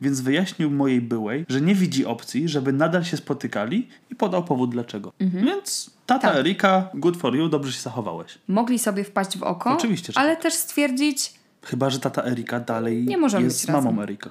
Więc 0.01 0.21
wyjaśnił 0.21 0.71
mojej 0.71 1.01
byłej, 1.01 1.45
że 1.49 1.61
nie 1.61 1.75
widzi 1.75 2.05
opcji, 2.05 2.47
żeby 2.47 2.73
nadal 2.73 3.03
się 3.03 3.17
spotykali 3.17 3.87
i 4.09 4.15
podał 4.15 4.43
powód 4.43 4.71
dlaczego. 4.71 5.11
Więc 5.19 5.91
tata 6.05 6.27
Tak. 6.27 6.37
Erika, 6.37 6.89
good 6.93 7.17
for 7.17 7.35
you, 7.35 7.49
dobrze 7.49 7.71
się 7.71 7.81
zachowałeś. 7.81 8.37
Mogli 8.47 8.79
sobie 8.79 9.03
wpaść 9.03 9.37
w 9.37 9.43
oko, 9.43 9.73
Oczywiście, 9.77 10.13
ale 10.15 10.29
tak. 10.33 10.43
też 10.43 10.53
stwierdzić, 10.53 11.33
Chyba, 11.63 11.89
że 11.89 11.99
tata 11.99 12.23
Erika 12.25 12.59
dalej 12.59 13.05
jest 13.05 13.21
być 13.37 13.65
razem. 13.65 13.85
mamą 13.85 14.01
Erika. 14.01 14.29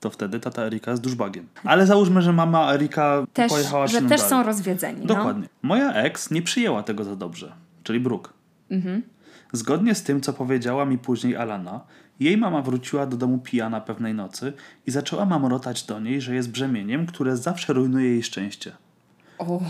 To 0.00 0.10
wtedy 0.10 0.40
tata 0.40 0.62
Erika 0.62 0.90
jest 0.90 1.02
duszbagiem. 1.02 1.46
Ale 1.64 1.86
załóżmy, 1.86 2.22
że 2.22 2.32
mama 2.32 2.72
Erika 2.74 3.26
też, 3.32 3.52
pojechała 3.52 3.86
że 3.86 4.00
też 4.02 4.08
dalej. 4.10 4.28
są 4.30 4.42
rozwiedzeni. 4.42 5.00
No. 5.00 5.06
Dokładnie. 5.06 5.48
Moja 5.62 5.92
ex 5.92 6.30
nie 6.30 6.42
przyjęła 6.42 6.82
tego 6.82 7.04
za 7.04 7.16
dobrze, 7.16 7.52
czyli 7.82 8.00
Brooke. 8.00 8.30
Zgodnie 9.52 9.94
z 9.94 10.02
tym, 10.02 10.20
co 10.20 10.32
powiedziała 10.32 10.84
mi 10.84 10.98
później 10.98 11.36
Alana, 11.36 11.80
jej 12.20 12.36
mama 12.36 12.62
wróciła 12.62 13.06
do 13.06 13.16
domu 13.16 13.38
pijana 13.38 13.80
pewnej 13.80 14.14
nocy 14.14 14.52
i 14.86 14.90
zaczęła 14.90 15.24
mamrotać 15.24 15.82
do 15.82 16.00
niej, 16.00 16.20
że 16.20 16.34
jest 16.34 16.50
brzemieniem, 16.50 17.06
które 17.06 17.36
zawsze 17.36 17.72
rujnuje 17.72 18.10
jej 18.10 18.22
szczęście. 18.22 18.72
O, 19.38 19.60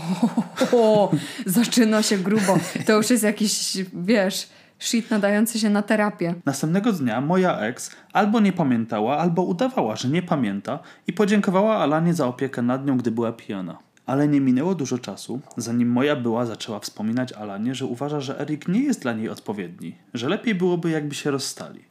o, 0.71 1.11
zaczyna 1.45 2.03
się 2.03 2.17
grubo. 2.17 2.57
To 2.85 2.93
już 2.93 3.09
jest 3.09 3.23
jakiś, 3.23 3.77
wiesz, 3.93 4.49
shit 4.79 5.11
nadający 5.11 5.59
się 5.59 5.69
na 5.69 5.81
terapię. 5.81 6.35
Następnego 6.45 6.93
dnia 6.93 7.21
moja 7.21 7.59
ex 7.59 7.91
albo 8.13 8.39
nie 8.39 8.53
pamiętała, 8.53 9.17
albo 9.17 9.43
udawała, 9.43 9.95
że 9.95 10.07
nie 10.09 10.21
pamięta 10.21 10.79
i 11.07 11.13
podziękowała 11.13 11.77
Alanie 11.77 12.13
za 12.13 12.27
opiekę 12.27 12.61
nad 12.61 12.85
nią, 12.85 12.97
gdy 12.97 13.11
była 13.11 13.31
pijana. 13.31 13.77
Ale 14.05 14.27
nie 14.27 14.41
minęło 14.41 14.75
dużo 14.75 14.97
czasu, 14.97 15.41
zanim 15.57 15.89
moja 15.91 16.15
była 16.15 16.45
zaczęła 16.45 16.79
wspominać 16.79 17.33
Alanie, 17.33 17.75
że 17.75 17.85
uważa, 17.85 18.21
że 18.21 18.39
Erik 18.39 18.67
nie 18.67 18.79
jest 18.79 19.01
dla 19.01 19.13
niej 19.13 19.29
odpowiedni, 19.29 19.95
że 20.13 20.29
lepiej 20.29 20.55
byłoby 20.55 20.89
jakby 20.89 21.15
się 21.15 21.31
rozstali. 21.31 21.88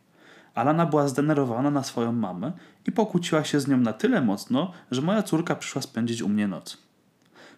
Alana 0.58 0.86
była 0.86 1.08
zdenerwowana 1.08 1.70
na 1.70 1.82
swoją 1.82 2.12
mamę 2.12 2.52
i 2.86 2.92
pokłóciła 2.92 3.44
się 3.44 3.60
z 3.60 3.68
nią 3.68 3.76
na 3.76 3.92
tyle 3.92 4.22
mocno, 4.22 4.72
że 4.90 5.02
moja 5.02 5.22
córka 5.22 5.56
przyszła 5.56 5.82
spędzić 5.82 6.22
u 6.22 6.28
mnie 6.28 6.48
noc. 6.48 6.78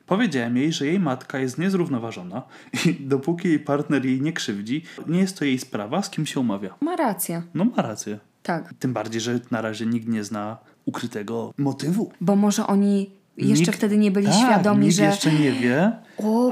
Powiedziałem 0.07 0.57
jej, 0.57 0.73
że 0.73 0.87
jej 0.87 1.00
matka 1.00 1.38
jest 1.38 1.59
niezrównoważona 1.59 2.42
i 2.87 2.95
dopóki 3.14 3.49
jej 3.49 3.59
partner 3.59 4.04
jej 4.07 4.21
nie 4.23 4.33
krzywdzi, 4.33 4.85
nie 5.07 5.19
jest 5.19 5.38
to 5.38 5.45
jej 5.45 5.59
sprawa, 5.59 6.02
z 6.02 6.11
kim 6.11 6.26
się 6.26 6.40
umawia. 6.40 6.75
Ma 6.80 6.97
rację. 6.97 7.42
No 7.54 7.64
ma 7.64 7.83
rację. 7.83 8.19
Tak. 8.42 8.75
Tym 8.78 8.92
bardziej, 8.92 9.21
że 9.21 9.40
na 9.50 9.61
razie 9.61 9.87
nikt 9.87 10.09
nie 10.09 10.25
zna 10.25 10.59
ukrytego 10.85 11.54
motywu. 11.59 12.12
Bo 12.21 12.37
może 12.37 12.66
oni 12.66 13.11
jeszcze 13.40 13.64
Nikt- 13.66 13.76
wtedy 13.76 13.99
nie 13.99 14.10
byli 14.10 14.26
tak, 14.26 14.34
świadomi, 14.36 14.84
nikt 14.84 14.97
że... 14.97 15.04
jeszcze 15.04 15.32
nie 15.32 15.52
wie. 15.52 15.93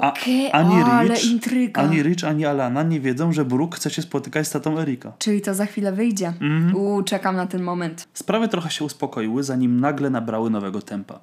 A, 0.00 0.08
Okej, 0.12 0.52
ani, 0.52 0.74
ale 0.82 1.14
Rich, 1.14 1.30
intryga. 1.30 1.82
ani 1.82 2.02
Rich, 2.02 2.24
ani 2.24 2.46
Alana 2.46 2.82
nie 2.82 3.00
wiedzą, 3.00 3.32
że 3.32 3.44
Brooke 3.44 3.76
chce 3.76 3.90
się 3.90 4.02
spotykać 4.02 4.46
z 4.46 4.50
tatą 4.50 4.78
Erika. 4.78 5.12
Czyli 5.18 5.40
to 5.40 5.54
za 5.54 5.66
chwilę 5.66 5.92
wyjdzie. 5.92 6.28
Mhm. 6.28 6.76
Uuu, 6.76 7.02
czekam 7.02 7.36
na 7.36 7.46
ten 7.46 7.62
moment. 7.62 8.08
Sprawy 8.14 8.48
trochę 8.48 8.70
się 8.70 8.84
uspokoiły, 8.84 9.42
zanim 9.42 9.80
nagle 9.80 10.10
nabrały 10.10 10.50
nowego 10.50 10.82
tempa. 10.82 11.20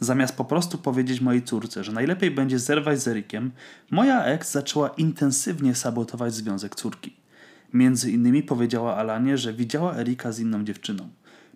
Zamiast 0.00 0.36
po 0.36 0.44
prostu 0.44 0.78
powiedzieć 0.78 1.20
mojej 1.20 1.42
córce, 1.42 1.84
że 1.84 1.92
najlepiej 1.92 2.30
będzie 2.30 2.58
zerwać 2.58 3.02
z 3.02 3.08
Erikiem, 3.08 3.50
moja 3.90 4.24
ex 4.24 4.50
zaczęła 4.52 4.88
intensywnie 4.88 5.74
sabotować 5.74 6.34
związek 6.34 6.74
córki. 6.74 7.16
Między 7.72 8.10
innymi 8.10 8.42
powiedziała 8.42 8.96
Alanie, 8.96 9.38
że 9.38 9.52
widziała 9.52 9.96
Erika 9.96 10.32
z 10.32 10.40
inną 10.40 10.64
dziewczyną. 10.64 11.08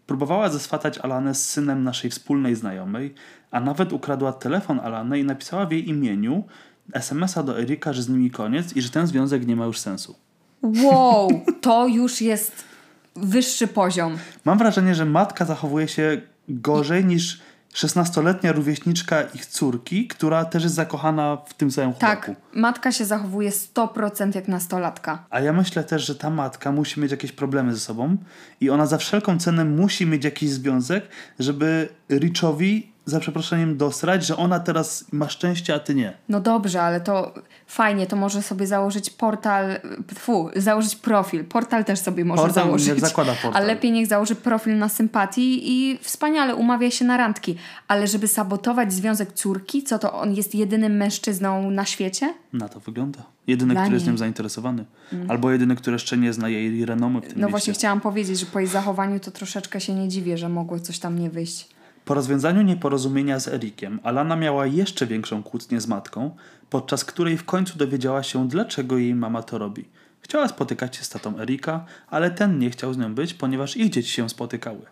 Próbowała 0.07 0.49
zeswatać 0.49 0.99
Alanę 0.99 1.35
z 1.35 1.51
synem 1.51 1.85
naszej 1.85 2.11
wspólnej 2.11 2.55
znajomej, 2.55 3.14
a 3.51 3.61
nawet 3.61 3.93
ukradła 3.93 4.33
telefon 4.33 4.81
Alany 4.81 5.19
i 5.19 5.25
napisała 5.25 5.67
w 5.67 5.73
jej 5.73 5.88
imieniu 5.88 6.45
SMS-a 6.93 7.43
do 7.43 7.61
Erika, 7.61 7.93
że 7.93 8.03
z 8.03 8.09
nimi 8.09 8.31
koniec 8.31 8.77
i 8.77 8.83
że 8.83 8.90
ten 8.90 9.07
związek 9.07 9.47
nie 9.47 9.57
ma 9.57 9.67
już 9.67 9.79
sensu. 9.79 10.17
Wow, 10.62 11.29
to 11.61 11.87
już 11.87 12.21
jest 12.21 12.64
wyższy 13.17 13.67
poziom. 13.67 14.19
Mam 14.45 14.59
wrażenie, 14.59 14.95
że 14.95 15.05
matka 15.05 15.45
zachowuje 15.45 15.88
się 15.88 16.21
gorzej 16.49 17.05
niż 17.05 17.40
16-letnia 17.74 18.52
rówieśniczka 18.52 19.22
ich 19.22 19.46
córki, 19.46 20.08
która 20.08 20.44
też 20.44 20.62
jest 20.62 20.74
zakochana 20.74 21.38
w 21.46 21.54
tym 21.54 21.70
samym 21.70 21.94
Tak, 21.94 22.24
chłopaku. 22.26 22.42
matka 22.60 22.92
się 22.92 23.04
zachowuje 23.04 23.50
100% 23.50 24.34
jak 24.34 24.48
nastolatka. 24.48 25.26
A 25.30 25.40
ja 25.40 25.52
myślę 25.52 25.84
też, 25.84 26.06
że 26.06 26.14
ta 26.14 26.30
matka 26.30 26.72
musi 26.72 27.00
mieć 27.00 27.10
jakieś 27.10 27.32
problemy 27.32 27.74
ze 27.74 27.80
sobą 27.80 28.16
i 28.60 28.70
ona 28.70 28.87
za 28.87 28.98
wszelką 28.98 29.38
cenę 29.38 29.64
musi 29.64 30.06
mieć 30.06 30.24
jakiś 30.24 30.50
związek, 30.50 31.08
żeby 31.38 31.88
Richowi 32.10 32.93
za 33.07 33.21
przeproszeniem 33.21 33.77
dosrać, 33.77 34.27
że 34.27 34.37
ona 34.37 34.61
teraz 34.61 35.05
ma 35.12 35.29
szczęście, 35.29 35.75
a 35.75 35.79
ty 35.79 35.95
nie. 35.95 36.12
No 36.29 36.40
dobrze, 36.40 36.83
ale 36.83 37.01
to 37.01 37.35
fajnie, 37.67 38.07
to 38.07 38.17
może 38.17 38.43
sobie 38.43 38.67
założyć 38.67 39.11
portal, 39.11 39.64
fu, 40.19 40.51
założyć 40.57 40.97
profil. 40.97 41.45
Portal 41.45 41.85
też 41.85 41.99
sobie 41.99 42.25
może 42.25 42.43
Portal 42.43 42.64
założyć. 42.64 42.88
niech 42.88 43.01
zakłada 43.01 43.33
portal. 43.33 43.53
Ale 43.55 43.67
lepiej 43.67 43.93
niech 43.93 44.07
założy 44.07 44.35
profil 44.35 44.79
na 44.79 44.88
sympatii 44.88 45.61
i 45.73 45.99
wspaniale 46.03 46.55
umawia 46.57 46.90
się 46.90 47.05
na 47.05 47.17
randki. 47.17 47.57
Ale 47.88 48.07
żeby 48.07 48.29
sabotować 48.29 48.93
związek 48.93 49.33
córki, 49.33 49.83
co 49.83 49.99
to 49.99 50.12
on 50.12 50.35
jest 50.35 50.55
jedynym 50.55 50.97
mężczyzną 50.97 51.71
na 51.71 51.85
świecie? 51.85 52.35
Na 52.53 52.69
to 52.69 52.81
wygląda. 52.81 53.23
Jedyny, 53.47 53.75
Dla 53.75 53.83
który 53.83 53.97
jest 53.97 54.07
nią 54.07 54.17
zainteresowany. 54.17 54.85
Albo 55.29 55.51
jedyny, 55.51 55.77
który 55.77 55.95
jeszcze 55.95 56.17
nie 56.17 56.33
zna 56.33 56.49
jej 56.49 56.85
renomy 56.87 57.21
w 57.21 57.23
tym 57.23 57.33
No 57.33 57.37
mieście. 57.38 57.51
właśnie 57.51 57.73
chciałam 57.73 58.01
powiedzieć, 58.01 58.38
że 58.40 58.47
po 58.47 58.59
jej 58.61 58.69
zachowaniu 58.69 59.21
to 59.21 59.31
troszeczkę 59.31 59.81
się 59.81 59.95
nie 59.95 60.09
dziwię, 60.09 60.38
że 60.38 60.49
mogło 60.49 60.79
coś 60.81 60.99
tam 60.99 61.19
nie 61.19 61.31
wyjść. 61.31 61.73
Po 62.05 62.14
rozwiązaniu 62.14 62.62
nieporozumienia 62.62 63.40
z 63.40 63.49
Erikiem, 63.49 64.01
Alana 64.03 64.37
miała 64.37 64.67
jeszcze 64.67 65.07
większą 65.07 65.43
kłótnię 65.43 65.81
z 65.81 65.87
matką, 65.87 66.37
podczas 66.71 67.05
której 67.05 67.37
w 67.37 67.45
końcu 67.45 67.79
dowiedziała 67.79 68.23
się, 68.23 68.49
dlaczego 68.49 68.99
jej 68.99 69.14
mama 69.14 69.43
to 69.43 69.59
robi. 69.59 69.85
Chciała 70.21 70.49
spotykać 70.49 70.97
się 70.97 71.05
z 71.05 71.09
tatą 71.09 71.38
Erika, 71.38 71.85
ale 72.11 72.31
ten 72.31 72.59
nie 72.59 72.71
chciał 72.71 72.95
z 72.95 72.99
nią 72.99 73.14
być, 73.14 73.35
ponieważ 73.35 73.77
ich 73.77 73.90
dzieci 73.90 74.11
się 74.11 74.29
spotykały. 74.29 74.83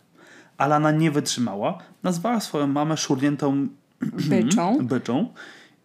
Alana 0.58 0.90
nie 0.90 1.10
wytrzymała, 1.10 1.78
nazwała 2.02 2.40
swoją 2.40 2.66
mamę 2.66 2.96
szurniętą 2.96 3.68
Byczą. 4.30 4.78
byczą 4.82 5.28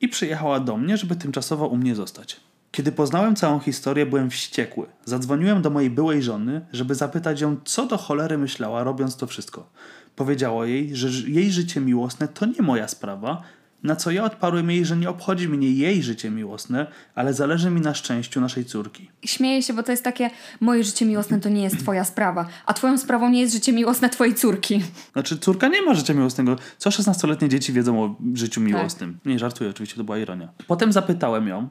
i 0.02 0.08
przyjechała 0.08 0.60
do 0.60 0.78
mnie, 0.78 0.98
żeby 0.98 1.16
tymczasowo 1.16 1.68
u 1.68 1.78
mnie 1.78 1.96
zostać. 1.96 2.40
Kiedy 2.72 2.92
poznałem 2.92 3.36
całą 3.36 3.60
historię, 3.60 4.06
byłem 4.06 4.30
wściekły. 4.30 4.86
Zadzwoniłem 5.06 5.62
do 5.62 5.70
mojej 5.70 5.90
byłej 5.90 6.24
żony, 6.24 6.66
żeby 6.74 6.96
zapytać 6.96 7.42
ją, 7.42 7.58
co 7.66 7.86
do 7.86 7.98
cholery 7.98 8.38
myślała, 8.38 8.84
robiąc 8.84 9.16
to 9.16 9.28
wszystko. 9.28 9.70
Powiedziała 10.16 10.66
jej, 10.66 10.96
że 10.96 11.30
jej 11.30 11.52
życie 11.52 11.82
miłosne 11.82 12.28
to 12.28 12.46
nie 12.46 12.62
moja 12.62 12.88
sprawa, 12.88 13.44
na 13.84 13.96
co 13.96 14.12
ja 14.12 14.24
odparłem 14.24 14.72
jej, 14.72 14.86
że 14.86 14.98
nie 14.98 15.10
obchodzi 15.10 15.50
mnie 15.50 15.72
jej 15.72 16.04
życie 16.04 16.30
miłosne, 16.30 16.88
ale 17.16 17.34
zależy 17.34 17.70
mi 17.70 17.82
na 17.82 17.94
szczęściu 17.94 18.42
naszej 18.42 18.66
córki. 18.66 19.10
Śmieję 19.26 19.62
się, 19.62 19.74
bo 19.74 19.84
to 19.84 19.92
jest 19.92 20.04
takie, 20.04 20.30
moje 20.60 20.84
życie 20.84 21.06
miłosne 21.06 21.40
to 21.40 21.50
nie 21.50 21.64
jest 21.64 21.80
twoja 21.80 22.04
sprawa, 22.04 22.48
a 22.66 22.74
twoją 22.74 22.98
sprawą 22.98 23.30
nie 23.30 23.42
jest 23.42 23.54
życie 23.54 23.74
miłosne 23.74 24.10
twojej 24.10 24.36
córki. 24.36 24.84
Znaczy, 25.14 25.38
córka 25.38 25.68
nie 25.68 25.82
ma 25.82 25.94
życia 25.94 26.14
miłosnego. 26.14 26.56
Co 26.78 26.90
16-letnie 26.90 27.50
dzieci 27.50 27.74
wiedzą 27.74 28.04
o 28.04 28.16
życiu 28.34 28.62
miłosnym? 28.62 29.20
Nie, 29.26 29.40
żartuję, 29.40 29.70
oczywiście, 29.70 29.98
to 29.98 30.04
była 30.04 30.18
ironia. 30.18 30.50
Potem 30.68 30.92
zapytałem 30.92 31.48
ją, 31.48 31.70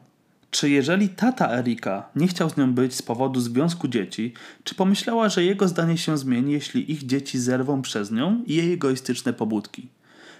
czy 0.50 0.70
jeżeli 0.70 1.08
tata 1.08 1.50
Erika 1.50 2.08
nie 2.16 2.28
chciał 2.28 2.50
z 2.50 2.56
nią 2.56 2.72
być 2.72 2.94
z 2.94 3.02
powodu 3.02 3.40
związku 3.40 3.88
dzieci, 3.88 4.32
czy 4.64 4.74
pomyślała, 4.74 5.28
że 5.28 5.44
jego 5.44 5.68
zdanie 5.68 5.98
się 5.98 6.18
zmieni, 6.18 6.52
jeśli 6.52 6.92
ich 6.92 7.06
dzieci 7.06 7.38
zerwą 7.38 7.82
przez 7.82 8.10
nią 8.10 8.42
i 8.46 8.54
jej 8.54 8.72
egoistyczne 8.72 9.32
pobudki? 9.32 9.88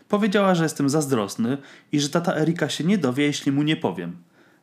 Powiedziała, 0.09 0.55
że 0.55 0.63
jestem 0.63 0.89
zazdrosny 0.89 1.59
i 1.93 2.01
że 2.01 2.09
tata 2.09 2.37
Erika 2.37 2.69
się 2.69 2.85
nie 2.85 2.99
dowie, 2.99 3.25
jeśli 3.25 3.53
mu 3.53 3.63
nie 3.63 3.77
powiem. 3.77 4.17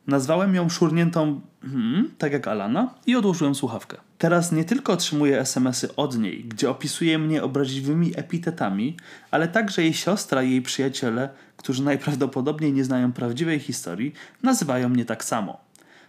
Nazwałem 0.07 0.55
ją 0.55 0.69
szurniętą, 0.69 1.41
hmm, 1.61 2.11
tak 2.17 2.33
jak 2.33 2.47
Alana, 2.47 2.93
i 3.07 3.15
odłożyłem 3.15 3.55
słuchawkę. 3.55 3.97
Teraz 4.17 4.51
nie 4.51 4.63
tylko 4.63 4.93
otrzymuję 4.93 5.39
SMS-y 5.39 5.95
od 5.95 6.17
niej, 6.17 6.43
gdzie 6.43 6.69
opisuje 6.69 7.19
mnie 7.19 7.43
obraźliwymi 7.43 8.11
epitetami, 8.15 8.97
ale 9.31 9.47
także 9.47 9.81
jej 9.81 9.93
siostra 9.93 10.43
i 10.43 10.51
jej 10.51 10.61
przyjaciele, 10.61 11.29
którzy 11.57 11.83
najprawdopodobniej 11.83 12.73
nie 12.73 12.83
znają 12.83 13.13
prawdziwej 13.13 13.59
historii, 13.59 14.13
nazywają 14.43 14.89
mnie 14.89 15.05
tak 15.05 15.23
samo. 15.23 15.57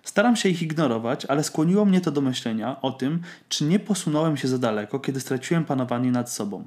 Staram 0.05 0.37
się 0.37 0.49
ich 0.49 0.63
ignorować, 0.63 1.27
ale 1.27 1.45
skłoniło 1.45 1.85
mnie 1.85 2.01
to 2.01 2.11
do 2.11 2.21
myślenia 2.21 2.81
o 2.83 2.93
tym, 2.93 3.21
czy 3.49 3.65
nie 3.65 3.79
posunąłem 3.79 4.37
się 4.37 4.49
za 4.49 4.59
daleko, 4.59 5.01
kiedy 5.01 5.21
straciłem 5.21 5.65
panowanie 5.65 6.11
nad 6.11 6.31
sobą. 6.31 6.65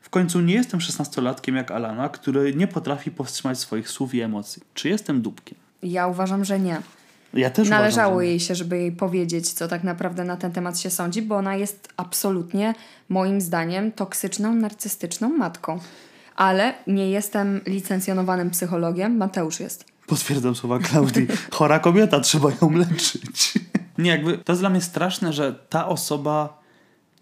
W 0.00 0.10
końcu 0.10 0.40
nie 0.40 0.54
jestem 0.54 0.80
szesnastolatkiem 0.80 1.56
jak 1.56 1.70
Alana, 1.70 2.08
który 2.08 2.54
nie 2.54 2.66
potrafi 2.66 3.10
powstrzymać 3.10 3.58
swoich 3.58 3.88
słów 3.88 4.14
i 4.14 4.20
emocji. 4.20 4.62
Czy 4.74 4.88
jestem 4.88 5.22
dupkiem? 5.22 5.58
Ja 5.82 6.06
uważam, 6.06 6.44
że 6.44 6.60
nie. 6.60 6.80
Ja 7.34 7.50
też 7.50 7.68
Należało 7.68 8.12
uważam, 8.12 8.26
że... 8.26 8.26
jej 8.26 8.40
się, 8.40 8.54
żeby 8.54 8.78
jej 8.78 8.92
powiedzieć, 8.92 9.52
co 9.52 9.68
tak 9.68 9.84
naprawdę 9.84 10.24
na 10.24 10.36
ten 10.36 10.52
temat 10.52 10.78
się 10.78 10.90
sądzi, 10.90 11.22
bo 11.22 11.36
ona 11.36 11.56
jest 11.56 11.88
absolutnie, 11.96 12.74
moim 13.08 13.40
zdaniem, 13.40 13.92
toksyczną, 13.92 14.54
narcystyczną 14.54 15.28
matką. 15.28 15.78
Ale 16.36 16.74
nie 16.86 17.10
jestem 17.10 17.60
licencjonowanym 17.66 18.50
psychologiem, 18.50 19.16
Mateusz 19.16 19.60
jest. 19.60 19.84
Potwierdzam 20.06 20.54
słowa 20.54 20.78
Klaudii. 20.78 21.26
Chora 21.52 21.78
kobieta, 21.78 22.20
trzeba 22.20 22.50
ją 22.62 22.70
leczyć. 22.70 23.58
Nie, 23.98 24.10
jakby 24.10 24.38
to 24.38 24.52
jest 24.52 24.62
dla 24.62 24.70
mnie 24.70 24.80
straszne, 24.80 25.32
że 25.32 25.52
ta 25.68 25.88
osoba 25.88 26.62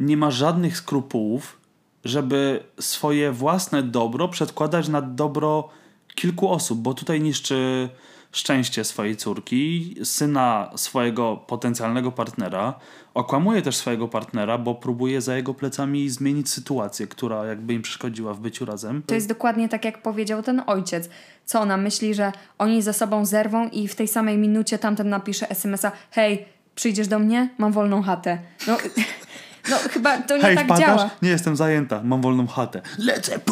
nie 0.01 0.16
ma 0.16 0.31
żadnych 0.31 0.77
skrupułów, 0.77 1.61
żeby 2.05 2.64
swoje 2.81 3.33
własne 3.33 3.83
dobro 3.83 4.29
przedkładać 4.29 4.88
nad 4.88 5.14
dobro 5.14 5.68
kilku 6.14 6.51
osób, 6.51 6.79
bo 6.79 6.94
tutaj 6.94 7.21
niszczy 7.21 7.88
szczęście 8.32 8.84
swojej 8.84 9.16
córki, 9.16 9.94
syna 10.04 10.70
swojego 10.76 11.36
potencjalnego 11.36 12.12
partnera, 12.12 12.74
okłamuje 13.14 13.62
też 13.62 13.76
swojego 13.76 14.08
partnera, 14.08 14.58
bo 14.58 14.74
próbuje 14.74 15.20
za 15.20 15.36
jego 15.36 15.54
plecami 15.54 16.10
zmienić 16.10 16.50
sytuację, 16.50 17.06
która 17.06 17.46
jakby 17.46 17.74
im 17.74 17.82
przeszkodziła 17.82 18.34
w 18.34 18.40
byciu 18.40 18.64
razem. 18.64 19.02
To 19.06 19.14
jest 19.14 19.28
dokładnie 19.28 19.68
tak, 19.68 19.84
jak 19.84 20.02
powiedział 20.02 20.42
ten 20.42 20.62
ojciec. 20.66 21.08
Co 21.44 21.60
ona 21.60 21.76
myśli, 21.76 22.14
że 22.14 22.32
oni 22.58 22.82
ze 22.82 22.92
sobą 22.92 23.24
zerwą 23.24 23.68
i 23.68 23.88
w 23.88 23.94
tej 23.94 24.08
samej 24.08 24.38
minucie 24.38 24.78
tamten 24.78 25.08
napisze 25.08 25.50
SMS-a: 25.50 25.92
Hej, 26.10 26.44
przyjdziesz 26.74 27.08
do 27.08 27.18
mnie? 27.18 27.48
Mam 27.58 27.72
wolną 27.72 28.02
chatę. 28.02 28.38
No, 28.66 28.76
no 29.70 29.76
chyba 29.76 30.18
to 30.18 30.36
nie 30.36 30.42
Hej, 30.42 30.56
tak 30.56 30.64
wpadasz? 30.64 30.86
działa. 30.86 31.10
Nie 31.22 31.30
jestem 31.30 31.56
zajęta, 31.56 32.00
mam 32.04 32.22
wolną 32.22 32.46
chatę. 32.46 32.82
Lecę. 32.98 33.40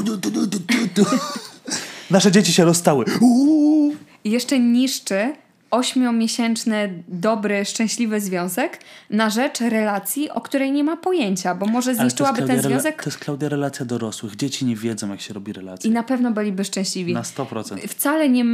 Nasze 2.10 2.32
dzieci 2.32 2.52
się 2.52 2.64
rozstały. 2.64 3.04
Uuu. 3.20 3.94
I 4.26 4.30
jeszcze 4.30 4.58
niszczy 4.58 5.32
ośmiomiesięczny, 5.70 7.02
dobry, 7.08 7.64
szczęśliwy 7.64 8.20
związek 8.20 8.80
na 9.10 9.30
rzecz 9.30 9.60
relacji, 9.60 10.30
o 10.30 10.40
której 10.40 10.72
nie 10.72 10.84
ma 10.84 10.96
pojęcia, 10.96 11.54
bo 11.54 11.66
może 11.66 11.94
zniszczyłaby 11.94 12.38
ten 12.38 12.46
Klaudia, 12.46 12.68
związek 12.68 13.02
to 13.02 13.10
jest 13.10 13.18
Klaudia 13.18 13.48
relacja 13.48 13.86
dorosłych. 13.86 14.36
Dzieci 14.36 14.64
nie 14.64 14.76
wiedzą, 14.76 15.10
jak 15.10 15.20
się 15.20 15.34
robi 15.34 15.52
relacje. 15.52 15.90
i 15.90 15.92
na 15.92 16.02
pewno 16.02 16.30
byliby 16.30 16.64
szczęśliwi. 16.64 17.12
Na 17.14 17.22
100%. 17.22 17.88
Wcale 17.88 18.28
nie, 18.28 18.44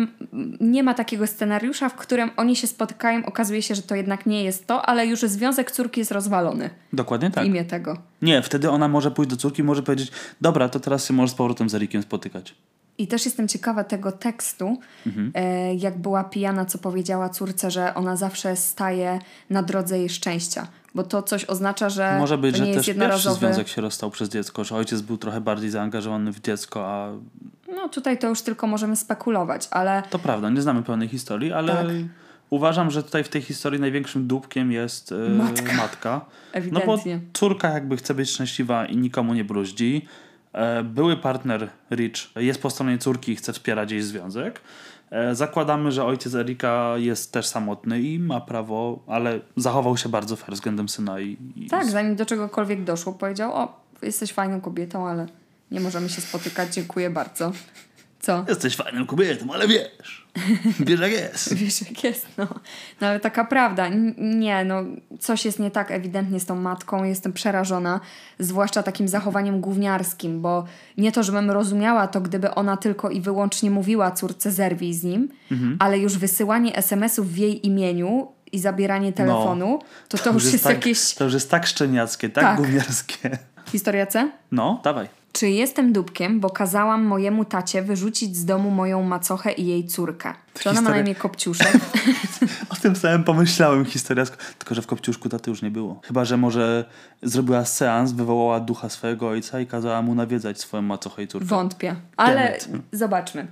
nie 0.60 0.82
ma 0.82 0.94
takiego 0.94 1.26
scenariusza, 1.26 1.88
w 1.88 1.94
którym 1.94 2.30
oni 2.36 2.56
się 2.56 2.66
spotykają, 2.66 3.26
okazuje 3.26 3.62
się, 3.62 3.74
że 3.74 3.82
to 3.82 3.94
jednak 3.94 4.26
nie 4.26 4.44
jest 4.44 4.66
to, 4.66 4.86
ale 4.86 5.06
już 5.06 5.20
związek 5.20 5.70
córki 5.70 6.00
jest 6.00 6.12
rozwalony 6.12 6.70
Dokładnie 6.92 7.30
w 7.30 7.34
tak. 7.34 7.46
imię 7.46 7.64
tego. 7.64 7.96
Nie, 8.22 8.42
wtedy 8.42 8.70
ona 8.70 8.88
może 8.88 9.10
pójść 9.10 9.30
do 9.30 9.36
córki 9.36 9.60
i 9.60 9.64
może 9.64 9.82
powiedzieć, 9.82 10.10
dobra, 10.40 10.68
to 10.68 10.80
teraz 10.80 11.06
się 11.06 11.14
możesz 11.14 11.30
z 11.30 11.34
powrotem 11.34 11.70
z 11.70 11.74
Erikiem 11.74 12.02
spotykać. 12.02 12.54
I 12.98 13.06
też 13.06 13.24
jestem 13.24 13.48
ciekawa 13.48 13.84
tego 13.84 14.12
tekstu, 14.12 14.78
Mhm. 15.06 15.32
e, 15.34 15.74
jak 15.74 15.98
była 15.98 16.24
pijana, 16.24 16.64
co 16.64 16.78
powiedziała 16.78 17.28
córce, 17.28 17.70
że 17.70 17.94
ona 17.94 18.16
zawsze 18.16 18.56
staje 18.56 19.18
na 19.50 19.62
drodze 19.62 19.98
jej 19.98 20.08
szczęścia. 20.08 20.66
Bo 20.94 21.02
to 21.02 21.22
coś 21.22 21.44
oznacza, 21.44 21.90
że 21.90 22.16
Może 22.18 22.38
być, 22.38 22.56
że 22.56 22.66
też 22.66 22.86
pierwszy 22.86 23.30
związek 23.32 23.68
się 23.68 23.80
rozstał 23.80 24.10
przez 24.10 24.28
dziecko, 24.28 24.64
że 24.64 24.76
ojciec 24.76 25.00
był 25.00 25.16
trochę 25.16 25.40
bardziej 25.40 25.70
zaangażowany 25.70 26.32
w 26.32 26.40
dziecko, 26.40 26.86
a 26.88 27.12
No 27.74 27.88
tutaj 27.88 28.18
to 28.18 28.28
już 28.28 28.42
tylko 28.42 28.66
możemy 28.66 28.96
spekulować, 28.96 29.68
ale 29.70 30.02
to 30.10 30.18
prawda, 30.18 30.50
nie 30.50 30.62
znamy 30.62 30.82
pełnej 30.82 31.08
historii, 31.08 31.52
ale 31.52 31.72
Tak. 31.72 31.86
uważam, 32.50 32.90
że 32.90 33.02
tutaj 33.02 33.24
w 33.24 33.28
tej 33.28 33.42
historii 33.42 33.80
największym 33.80 34.26
dupkiem 34.26 34.72
jest 34.72 35.12
e, 35.12 35.16
Matka. 35.28 35.72
matka. 35.72 36.20
No 36.54 36.80
bo 36.86 36.94
ewidentnie. 36.94 37.20
córka 37.32 37.68
jakby 37.70 37.96
chce 37.96 38.14
być 38.14 38.30
szczęśliwa 38.30 38.86
i 38.86 38.96
nikomu 38.96 39.34
nie 39.34 39.44
bruździ. 39.44 40.06
E, 40.52 40.82
Były 40.82 41.16
partner 41.16 41.68
Rich 41.90 42.14
jest 42.36 42.62
po 42.62 42.70
stronie 42.70 42.98
córki 42.98 43.32
i 43.32 43.36
chce 43.36 43.52
wspierać 43.52 43.90
jej 43.92 44.02
związek. 44.02 44.60
E, 45.10 45.34
Zakładamy, 45.34 45.92
że 45.92 46.04
ojciec 46.04 46.34
Erika 46.34 46.94
jest 46.96 47.32
też 47.32 47.46
samotny 47.46 48.00
i 48.00 48.18
ma 48.18 48.40
prawo, 48.40 49.02
ale 49.06 49.40
zachował 49.56 49.96
się 49.96 50.08
bardzo 50.08 50.36
fair 50.36 50.54
względem 50.54 50.88
syna 50.88 51.20
i, 51.20 51.36
i 51.56 51.66
Tak, 51.70 51.90
zanim 51.90 52.16
do 52.16 52.26
czegokolwiek 52.26 52.84
doszło, 52.84 53.12
powiedział: 53.12 53.52
O, 53.54 53.80
jesteś 54.02 54.32
fajną 54.32 54.60
kobietą, 54.60 55.08
ale 55.08 55.26
nie 55.70 55.80
możemy 55.80 56.08
się 56.08 56.20
spotykać, 56.20 56.74
dziękuję 56.74 57.10
bardzo. 57.10 57.52
Co? 58.22 58.44
Jesteś 58.48 58.76
fajną 58.76 59.06
kobietą, 59.06 59.46
ale 59.52 59.68
wiesz, 59.68 60.26
wiesz 60.86 61.00
jak 61.00 61.12
jest. 61.12 61.54
Wiesz, 61.54 61.80
jak 61.90 62.04
jest, 62.04 62.26
no. 62.38 62.46
No 63.00 63.06
ale 63.06 63.20
taka 63.20 63.44
prawda. 63.44 63.88
Nie, 64.18 64.64
no, 64.64 64.82
coś 65.20 65.44
jest 65.44 65.58
nie 65.58 65.70
tak 65.70 65.90
ewidentnie 65.90 66.40
z 66.40 66.46
tą 66.46 66.56
matką. 66.56 67.04
Jestem 67.04 67.32
przerażona, 67.32 68.00
zwłaszcza 68.38 68.82
takim 68.82 69.08
zachowaniem 69.08 69.60
gówniarskim, 69.60 70.40
bo 70.40 70.64
nie 70.98 71.12
to, 71.12 71.22
żebym 71.22 71.50
rozumiała 71.50 72.06
to, 72.06 72.20
gdyby 72.20 72.54
ona 72.54 72.76
tylko 72.76 73.10
i 73.10 73.20
wyłącznie 73.20 73.70
mówiła 73.70 74.10
córce 74.10 74.50
zerwij 74.52 74.94
z 74.94 75.04
nim, 75.04 75.28
Mhm. 75.50 75.76
ale 75.80 75.98
już 75.98 76.18
wysyłanie 76.18 76.76
SMS-ów 76.76 77.32
w 77.32 77.36
jej 77.36 77.66
imieniu 77.66 78.28
i 78.52 78.58
zabieranie 78.58 79.12
telefonu, 79.12 79.78
to 80.08 80.18
to, 80.18 80.32
już 80.32 80.52
jest 80.52 80.64
tak, 80.64 80.74
jakieś... 80.74 81.14
To 81.14 81.24
już 81.24 81.34
jest 81.34 81.50
tak 81.50 81.66
szczeniackie, 81.66 82.28
tak, 82.28 82.44
Tak. 82.44 82.56
gówniarskie. 82.56 83.38
Historia 83.72 84.06
C? 84.06 84.30
No, 84.52 84.80
dawaj. 84.84 85.21
Czy 85.32 85.50
jestem 85.50 85.92
dupkiem, 85.92 86.40
bo 86.40 86.50
kazałam 86.50 87.04
mojemu 87.04 87.44
tacie 87.44 87.82
wyrzucić 87.82 88.36
z 88.36 88.44
domu 88.44 88.70
moją 88.70 89.02
macochę 89.02 89.52
i 89.52 89.66
jej 89.66 89.86
córkę? 89.86 90.34
Czy 90.54 90.70
ona 90.70 90.80
ma 90.80 90.90
na 90.90 90.98
imię 90.98 91.14
Kopciuszek? 91.14 91.72
O 92.68 92.76
tym 92.82 92.96
samym 92.96 93.24
pomyślałem, 93.24 93.84
historia, 93.84 94.24
tylko 94.58 94.74
że 94.74 94.82
w 94.82 94.86
Kopciuszku 94.86 95.28
taty 95.28 95.50
już 95.50 95.62
nie 95.62 95.70
było. 95.70 96.00
Chyba, 96.04 96.24
że 96.24 96.36
może 96.36 96.84
zrobiła 97.22 97.64
seans, 97.64 98.12
wywołała 98.12 98.60
ducha 98.60 98.88
swojego 98.88 99.28
ojca 99.28 99.60
i 99.60 99.66
kazała 99.66 100.02
mu 100.02 100.14
nawiedzać 100.14 100.60
swoją 100.60 100.82
macochę 100.82 101.22
i 101.22 101.28
córkę. 101.28 101.46
Wątpię. 101.46 101.96
Ale 102.16 102.58
zobaczmy. 102.92 103.46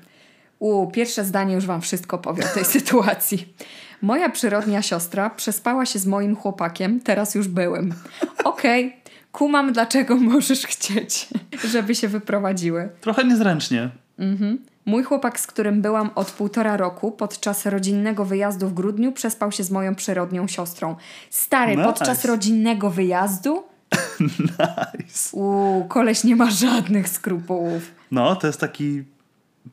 U, 0.59 0.91
pierwsze 0.91 1.25
zdanie 1.25 1.55
już 1.55 1.67
wam 1.67 1.81
wszystko 1.81 2.19
powiem 2.19 2.47
o 2.53 2.55
tej 2.55 2.65
sytuacji. 2.79 3.55
Moja 4.03 4.31
przyrodnia 4.31 4.83
siostra 4.83 5.31
przespała 5.31 5.87
się 5.87 5.99
z 5.99 6.07
moim 6.07 6.37
chłopakiem, 6.37 7.01
teraz 7.01 7.35
już 7.35 7.49
byłem. 7.49 7.95
Okej, 8.45 9.00
kumam 9.33 9.73
dlaczego 9.73 10.17
możesz 10.33 10.67
chcieć, 10.67 11.29
żeby 11.69 11.95
się 11.95 12.09
wyprowadziły. 12.09 12.89
Trochę 13.01 13.25
niezręcznie. 13.25 13.91
Mój 14.87 15.03
chłopak, 15.03 15.41
z 15.41 15.47
którym 15.47 15.83
byłam 15.83 16.11
od 16.15 16.31
półtora 16.31 16.77
roku, 16.77 17.13
podczas 17.13 17.67
rodzinnego 17.67 18.25
wyjazdu 18.25 18.69
w 18.69 18.75
grudniu 18.75 19.13
przespał 19.13 19.53
się 19.53 19.65
z 19.65 19.71
moją 19.71 19.95
przyrodnią 19.95 20.49
siostrą. 20.49 20.97
Stary, 21.31 21.77
Nice. 21.77 21.85
podczas 21.85 22.25
rodzinnego 22.25 22.91
wyjazdu? 22.91 23.63
Nice. 24.21 25.37
Uuu, 25.37 25.85
koleś 25.85 26.25
nie 26.25 26.37
ma 26.37 26.51
żadnych 26.51 27.09
skrupułów. 27.09 27.83
No, 28.11 28.37
to 28.37 28.47
jest 28.47 28.61
taki 28.61 29.05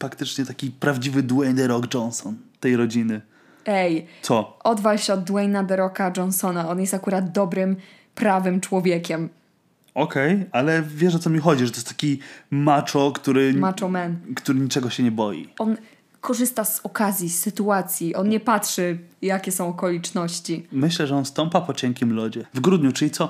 faktycznie 0.02 0.46
taki 0.46 0.72
prawdziwy 0.72 1.24
Dwayne 1.24 1.56
The 1.62 1.68
Rock 1.68 1.94
Johnson 1.94 2.36
tej 2.60 2.76
rodziny. 2.76 3.22
Ej, 3.66 4.08
Co? 4.22 4.60
odwal 4.64 4.98
się 4.98 5.14
od 5.14 5.24
Dwayna 5.24 5.64
The 5.64 5.76
Rocka 5.76 6.12
Johnsona. 6.18 6.70
On 6.70 6.82
jest 6.82 6.94
akurat 6.94 7.32
dobrym, 7.32 7.76
prawym 8.16 8.62
człowiekiem. 8.62 9.30
Okej, 9.98 10.46
ale 10.52 10.84
wiesz 10.96 11.16
o 11.16 11.20
co 11.20 11.30
mi 11.30 11.40
chodzi, 11.40 11.66
że 11.66 11.72
to 11.72 11.78
jest 11.78 11.88
taki 11.88 12.20
macho, 12.52 13.12
który, 13.12 13.54
Macho 13.54 13.90
man. 13.90 14.18
który 14.36 14.60
niczego 14.60 14.90
się 14.90 15.04
nie 15.04 15.12
boi. 15.12 15.50
On 15.60 15.78
korzysta 16.22 16.64
z 16.66 16.80
okazji, 16.84 17.30
z 17.30 17.40
sytuacji. 17.40 18.16
On 18.16 18.30
nie 18.30 18.40
patrzy, 18.40 18.98
jakie 19.22 19.52
są 19.52 19.68
okoliczności. 19.68 20.68
Myślę, 20.72 21.08
że 21.08 21.16
on 21.16 21.26
stąpa 21.26 21.62
po 21.62 21.74
cienkim 21.74 22.14
lodzie. 22.14 22.46
W 22.54 22.60
grudniu, 22.60 22.92
czyli 22.92 23.12
co? 23.12 23.30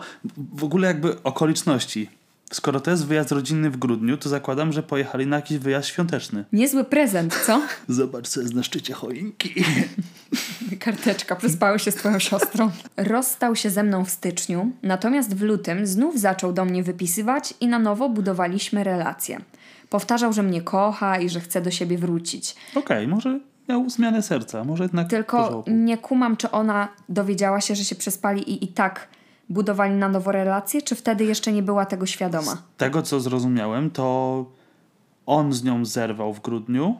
W 0.53 0.63
ogóle 0.63 0.87
jakby 0.87 1.23
okoliczności. 1.23 2.09
Skoro 2.51 2.79
to 2.79 2.91
jest 2.91 3.05
wyjazd 3.05 3.31
rodzinny 3.31 3.69
w 3.69 3.77
grudniu, 3.77 4.17
to 4.17 4.29
zakładam, 4.29 4.71
że 4.71 4.83
pojechali 4.83 5.27
na 5.27 5.35
jakiś 5.35 5.57
wyjazd 5.57 5.87
świąteczny. 5.87 6.45
Niezły 6.53 6.83
prezent, 6.83 7.39
co? 7.45 7.61
Zobacz, 7.87 8.27
co 8.27 8.41
jest 8.41 8.53
na 8.53 8.63
szczycie 8.63 8.93
choinki. 8.93 9.63
Karteczka, 10.79 11.35
przespały 11.35 11.79
się 11.79 11.91
z 11.91 11.95
twoją 11.95 12.19
siostrą. 12.19 12.71
Rozstał 12.97 13.55
się 13.55 13.69
ze 13.69 13.83
mną 13.83 14.05
w 14.05 14.09
styczniu, 14.09 14.71
natomiast 14.83 15.35
w 15.35 15.41
lutym 15.41 15.87
znów 15.87 16.19
zaczął 16.19 16.53
do 16.53 16.65
mnie 16.65 16.83
wypisywać 16.83 17.53
i 17.61 17.67
na 17.67 17.79
nowo 17.79 18.09
budowaliśmy 18.09 18.83
relacje. 18.83 19.39
Powtarzał, 19.89 20.33
że 20.33 20.43
mnie 20.43 20.61
kocha 20.61 21.19
i 21.19 21.29
że 21.29 21.39
chce 21.39 21.61
do 21.61 21.71
siebie 21.71 21.97
wrócić. 21.97 22.55
Okej, 22.75 23.07
może 23.07 23.39
miał 23.69 23.89
zmianę 23.89 24.21
serca, 24.21 24.63
może 24.63 24.83
jednak 24.83 25.09
Tylko 25.09 25.63
nie 25.67 25.97
kumam, 25.97 26.37
czy 26.37 26.51
ona 26.51 26.87
dowiedziała 27.09 27.61
się, 27.61 27.75
że 27.75 27.85
się 27.85 27.95
przespali 27.95 28.51
i 28.51 28.65
i 28.65 28.67
tak 28.67 29.07
budowali 29.49 29.93
na 29.93 30.09
nowo 30.09 30.31
relacje, 30.31 30.81
czy 30.81 30.95
wtedy 30.95 31.25
jeszcze 31.25 31.51
nie 31.51 31.63
była 31.63 31.85
tego 31.85 32.05
świadoma. 32.05 32.61
tego, 32.77 33.01
co 33.01 33.19
zrozumiałem, 33.19 33.91
to 33.91 34.45
on 35.25 35.53
z 35.53 35.63
nią 35.63 35.85
zerwał 35.85 36.33
w 36.33 36.41
grudniu, 36.41 36.95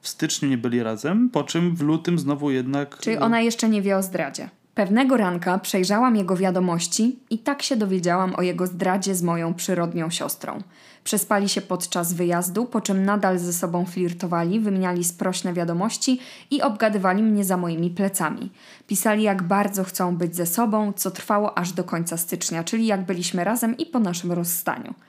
w 0.00 0.08
styczniu 0.08 0.48
nie 0.48 0.58
byli 0.58 0.82
razem, 0.82 1.30
po 1.30 1.44
czym 1.44 1.76
w 1.76 1.82
lutym 1.82 2.18
znowu 2.18 2.50
jednak... 2.50 2.98
Czyli 2.98 3.16
ona 3.16 3.40
jeszcze 3.40 3.68
nie 3.68 3.82
wie 3.82 3.96
o 3.96 4.02
zdradzie. 4.02 4.48
Pewnego 4.78 5.16
ranka 5.16 5.58
przejrzałam 5.58 6.16
jego 6.16 6.36
wiadomości 6.36 7.18
i 7.30 7.38
tak 7.38 7.62
się 7.62 7.76
dowiedziałam 7.76 8.34
o 8.34 8.42
jego 8.42 8.66
zdradzie 8.66 9.14
z 9.14 9.22
moją 9.22 9.54
przyrodnią 9.54 10.10
siostrą. 10.10 10.62
Przespali 11.04 11.48
się 11.48 11.60
podczas 11.60 12.12
wyjazdu, 12.12 12.66
po 12.66 12.80
czym 12.80 13.04
nadal 13.04 13.38
ze 13.38 13.52
sobą 13.52 13.86
flirtowali, 13.86 14.60
wymieniali 14.60 15.04
sprośne 15.04 15.52
wiadomości 15.52 16.20
i 16.50 16.62
obgadywali 16.62 17.22
mnie 17.22 17.44
za 17.44 17.56
moimi 17.56 17.90
plecami. 17.90 18.50
Pisali, 18.86 19.22
jak 19.22 19.42
bardzo 19.42 19.84
chcą 19.84 20.16
być 20.16 20.36
ze 20.36 20.46
sobą, 20.46 20.92
co 20.92 21.10
trwało 21.10 21.58
aż 21.58 21.72
do 21.72 21.84
końca 21.84 22.16
stycznia, 22.16 22.64
czyli 22.64 22.86
jak 22.86 23.06
byliśmy 23.06 23.44
razem 23.44 23.76
i 23.76 23.86
po 23.86 23.98
naszym 23.98 24.32
rozstaniu. 24.32 24.94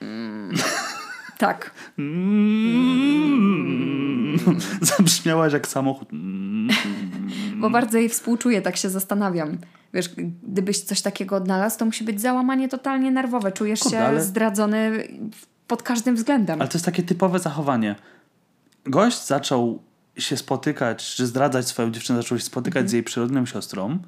Tak. 1.40 1.70
Mm. 1.98 3.00
Zabrzmiałaś 4.96 5.52
jak 5.52 5.68
samochód. 5.68 6.12
Mm. 6.12 6.68
Bo 7.60 7.70
bardzo 7.70 7.98
jej 7.98 8.08
współczuję, 8.08 8.62
tak 8.62 8.76
się 8.76 8.90
zastanawiam. 8.90 9.58
Wiesz, 9.94 10.10
gdybyś 10.42 10.80
coś 10.80 11.02
takiego 11.02 11.36
odnalazł, 11.36 11.78
to 11.78 11.84
musi 11.84 12.04
być 12.04 12.20
załamanie 12.20 12.68
totalnie 12.68 13.10
nerwowe. 13.10 13.52
Czujesz 13.52 13.80
Kurde, 13.80 13.96
się 13.96 14.02
ale- 14.04 14.22
zdradzony 14.22 15.08
pod 15.66 15.82
każdym 15.82 16.16
względem. 16.16 16.60
Ale 16.60 16.68
to 16.68 16.74
jest 16.78 16.84
takie 16.84 17.02
typowe 17.02 17.38
zachowanie. 17.38 17.94
Gość 18.84 19.26
zaczął 19.26 19.82
się 20.20 20.36
spotykać, 20.36 21.14
czy 21.14 21.26
zdradzać 21.26 21.68
swoją 21.68 21.90
dziewczynę, 21.90 22.22
zaczął 22.22 22.38
się 22.38 22.44
spotykać 22.44 22.90
z 22.90 22.92
jej 22.92 23.02
przyrodnią 23.02 23.46
siostrą. 23.46 23.98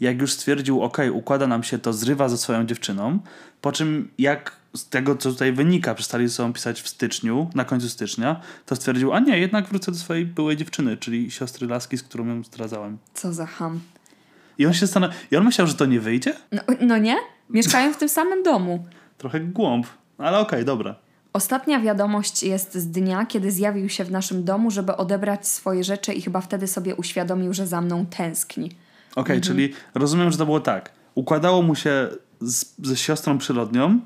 Jak 0.00 0.20
już 0.20 0.32
stwierdził, 0.32 0.82
ok, 0.82 0.98
układa 1.12 1.46
nam 1.46 1.62
się 1.62 1.78
to, 1.78 1.92
zrywa 1.92 2.28
ze 2.28 2.38
swoją 2.38 2.66
dziewczyną. 2.66 3.18
Po 3.60 3.72
czym, 3.72 4.10
jak 4.18 4.52
z 4.74 4.88
tego, 4.88 5.16
co 5.16 5.32
tutaj 5.32 5.52
wynika, 5.52 5.94
przestali 5.94 6.28
ze 6.28 6.34
sobą 6.34 6.52
pisać 6.52 6.82
w 6.82 6.88
styczniu, 6.88 7.50
na 7.54 7.64
końcu 7.64 7.88
stycznia, 7.88 8.40
to 8.66 8.76
stwierdził, 8.76 9.12
a 9.12 9.20
nie, 9.20 9.38
jednak 9.38 9.68
wrócę 9.68 9.92
do 9.92 9.98
swojej 9.98 10.26
byłej 10.26 10.56
dziewczyny, 10.56 10.96
czyli 10.96 11.30
siostry 11.30 11.66
laski, 11.66 11.96
z 11.98 12.02
którą 12.02 12.26
ją 12.26 12.44
zdradzałem. 12.44 12.98
Co 13.14 13.32
za 13.32 13.46
ham. 13.46 13.80
I 14.58 14.66
on 14.66 14.72
się 14.72 14.80
zastanawiał, 14.80 15.16
i 15.30 15.36
on 15.36 15.44
myślał, 15.44 15.66
że 15.66 15.74
to 15.74 15.86
nie 15.86 16.00
wyjdzie? 16.00 16.34
No, 16.52 16.62
no 16.80 16.98
nie? 16.98 17.16
Mieszkają 17.50 17.92
w 17.92 17.96
tym 17.96 18.08
samym 18.08 18.42
domu. 18.42 18.84
Trochę 19.18 19.40
głąb, 19.40 19.86
ale 20.18 20.38
okej, 20.38 20.64
dobra. 20.64 21.05
Ostatnia 21.36 21.80
wiadomość 21.80 22.42
jest 22.42 22.74
z 22.74 22.90
dnia, 22.90 23.26
kiedy 23.26 23.52
zjawił 23.52 23.88
się 23.88 24.04
w 24.04 24.10
naszym 24.10 24.44
domu, 24.44 24.70
żeby 24.70 24.96
odebrać 24.96 25.48
swoje 25.48 25.84
rzeczy 25.84 26.12
i 26.12 26.22
chyba 26.22 26.40
wtedy 26.40 26.66
sobie 26.66 26.94
uświadomił, 26.94 27.52
że 27.52 27.66
za 27.66 27.80
mną 27.80 28.06
tęskni. 28.06 28.70
Okej, 29.16 29.40
czyli 29.40 29.72
rozumiem, 29.94 30.30
że 30.30 30.38
to 30.38 30.44
było 30.44 30.60
tak. 30.60 30.92
Układało 31.14 31.62
mu 31.62 31.74
się 31.74 32.08
z, 32.40 32.74
ze 32.82 32.96
siostrą 32.96 33.38
przyrodnią, 33.38 34.00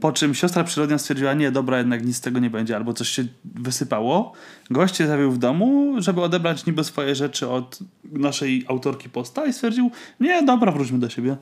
po 0.00 0.12
czym 0.12 0.34
siostra 0.34 0.64
przyrodnia 0.64 0.98
stwierdziła, 0.98 1.34
nie, 1.34 1.50
dobra, 1.50 1.78
jednak 1.78 2.06
nic 2.06 2.16
z 2.16 2.20
tego 2.20 2.38
nie 2.38 2.50
będzie, 2.50 2.76
albo 2.76 2.92
coś 2.92 3.08
się 3.08 3.24
wysypało. 3.44 4.32
Gość 4.70 4.96
się 4.96 5.06
zjawił 5.06 5.32
w 5.32 5.38
domu, 5.38 5.94
żeby 5.98 6.22
odebrać 6.22 6.66
niby 6.66 6.84
swoje 6.84 7.14
rzeczy 7.14 7.48
od 7.48 7.78
naszej 8.04 8.64
autorki 8.68 9.08
posta 9.08 9.46
i 9.46 9.52
stwierdził, 9.52 9.90
nie, 10.20 10.42
dobra, 10.42 10.72
wróćmy 10.72 10.98
do 10.98 11.08
siebie. 11.08 11.36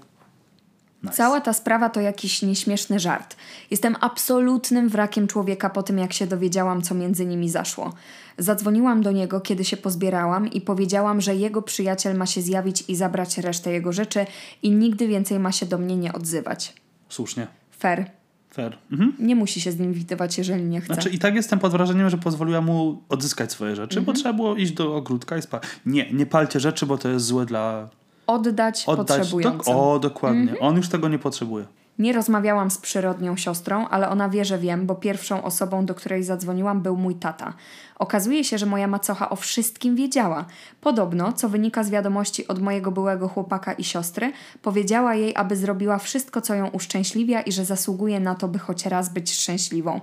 Nice. 1.02 1.16
Cała 1.16 1.40
ta 1.40 1.52
sprawa 1.52 1.90
to 1.90 2.00
jakiś 2.00 2.42
nieśmieszny 2.42 2.98
żart. 2.98 3.36
Jestem 3.70 3.96
absolutnym 4.00 4.88
wrakiem 4.88 5.26
człowieka 5.26 5.70
po 5.70 5.82
tym, 5.82 5.98
jak 5.98 6.12
się 6.12 6.26
dowiedziałam, 6.26 6.82
co 6.82 6.94
między 6.94 7.26
nimi 7.26 7.50
zaszło. 7.50 7.94
Zadzwoniłam 8.38 9.02
do 9.02 9.12
niego, 9.12 9.40
kiedy 9.40 9.64
się 9.64 9.76
pozbierałam 9.76 10.50
i 10.50 10.60
powiedziałam, 10.60 11.20
że 11.20 11.34
jego 11.34 11.62
przyjaciel 11.62 12.16
ma 12.16 12.26
się 12.26 12.42
zjawić 12.42 12.84
i 12.88 12.96
zabrać 12.96 13.38
resztę 13.38 13.72
jego 13.72 13.92
rzeczy 13.92 14.26
i 14.62 14.70
nigdy 14.70 15.08
więcej 15.08 15.38
ma 15.38 15.52
się 15.52 15.66
do 15.66 15.78
mnie 15.78 15.96
nie 15.96 16.12
odzywać. 16.12 16.74
Słusznie. 17.08 17.46
Fair. 17.78 18.10
Fair. 18.50 18.78
Mhm. 18.92 19.12
Nie 19.18 19.36
musi 19.36 19.60
się 19.60 19.72
z 19.72 19.78
nim 19.78 19.92
widywać, 19.92 20.38
jeżeli 20.38 20.62
nie 20.62 20.80
chce. 20.80 20.94
Znaczy 20.94 21.10
i 21.10 21.18
tak 21.18 21.34
jestem 21.34 21.58
pod 21.58 21.72
wrażeniem, 21.72 22.10
że 22.10 22.18
pozwoliła 22.18 22.60
mu 22.60 23.02
odzyskać 23.08 23.52
swoje 23.52 23.76
rzeczy, 23.76 24.00
bo 24.00 24.12
trzeba 24.12 24.32
było 24.32 24.56
iść 24.56 24.72
do 24.72 24.96
ogródka 24.96 25.36
i 25.36 25.42
spać. 25.42 25.62
Nie, 25.86 26.12
nie 26.12 26.26
palcie 26.26 26.60
rzeczy, 26.60 26.86
bo 26.86 26.98
to 26.98 27.08
jest 27.08 27.26
złe 27.26 27.46
dla... 27.46 27.88
Oddać, 28.32 28.84
Oddać. 28.86 29.06
potrzebującym. 29.18 29.74
o, 29.76 29.98
dokładnie. 29.98 30.54
On 30.60 30.76
już 30.76 30.88
tego 30.88 31.08
nie 31.08 31.18
potrzebuje. 31.18 31.64
Nie 31.98 32.12
rozmawiałam 32.12 32.70
z 32.70 32.78
przyrodnią 32.78 33.36
siostrą, 33.36 33.88
ale 33.88 34.08
ona 34.08 34.28
wie, 34.28 34.44
że 34.44 34.58
wiem, 34.58 34.86
bo 34.86 34.94
pierwszą 34.94 35.42
osobą, 35.42 35.86
do 35.86 35.94
której 35.94 36.22
zadzwoniłam, 36.24 36.80
był 36.82 36.96
mój 36.96 37.14
tata. 37.14 37.52
Okazuje 37.98 38.44
się, 38.44 38.58
że 38.58 38.66
moja 38.66 38.86
macocha 38.88 39.30
o 39.30 39.36
wszystkim 39.36 39.96
wiedziała. 39.96 40.44
Podobno, 40.80 41.32
co 41.32 41.48
wynika 41.48 41.82
z 41.84 41.90
wiadomości 41.90 42.48
od 42.48 42.58
mojego 42.62 42.90
byłego 42.90 43.28
chłopaka 43.28 43.72
i 43.72 43.84
siostry, 43.84 44.32
powiedziała 44.62 45.14
jej, 45.14 45.36
aby 45.36 45.56
zrobiła 45.56 45.98
wszystko, 45.98 46.40
co 46.40 46.54
ją 46.54 46.68
uszczęśliwia 46.68 47.40
i 47.40 47.52
że 47.52 47.64
zasługuje 47.64 48.20
na 48.20 48.34
to, 48.34 48.48
by 48.48 48.58
choć 48.58 48.86
raz 48.86 49.08
być 49.12 49.32
szczęśliwą. 49.34 50.00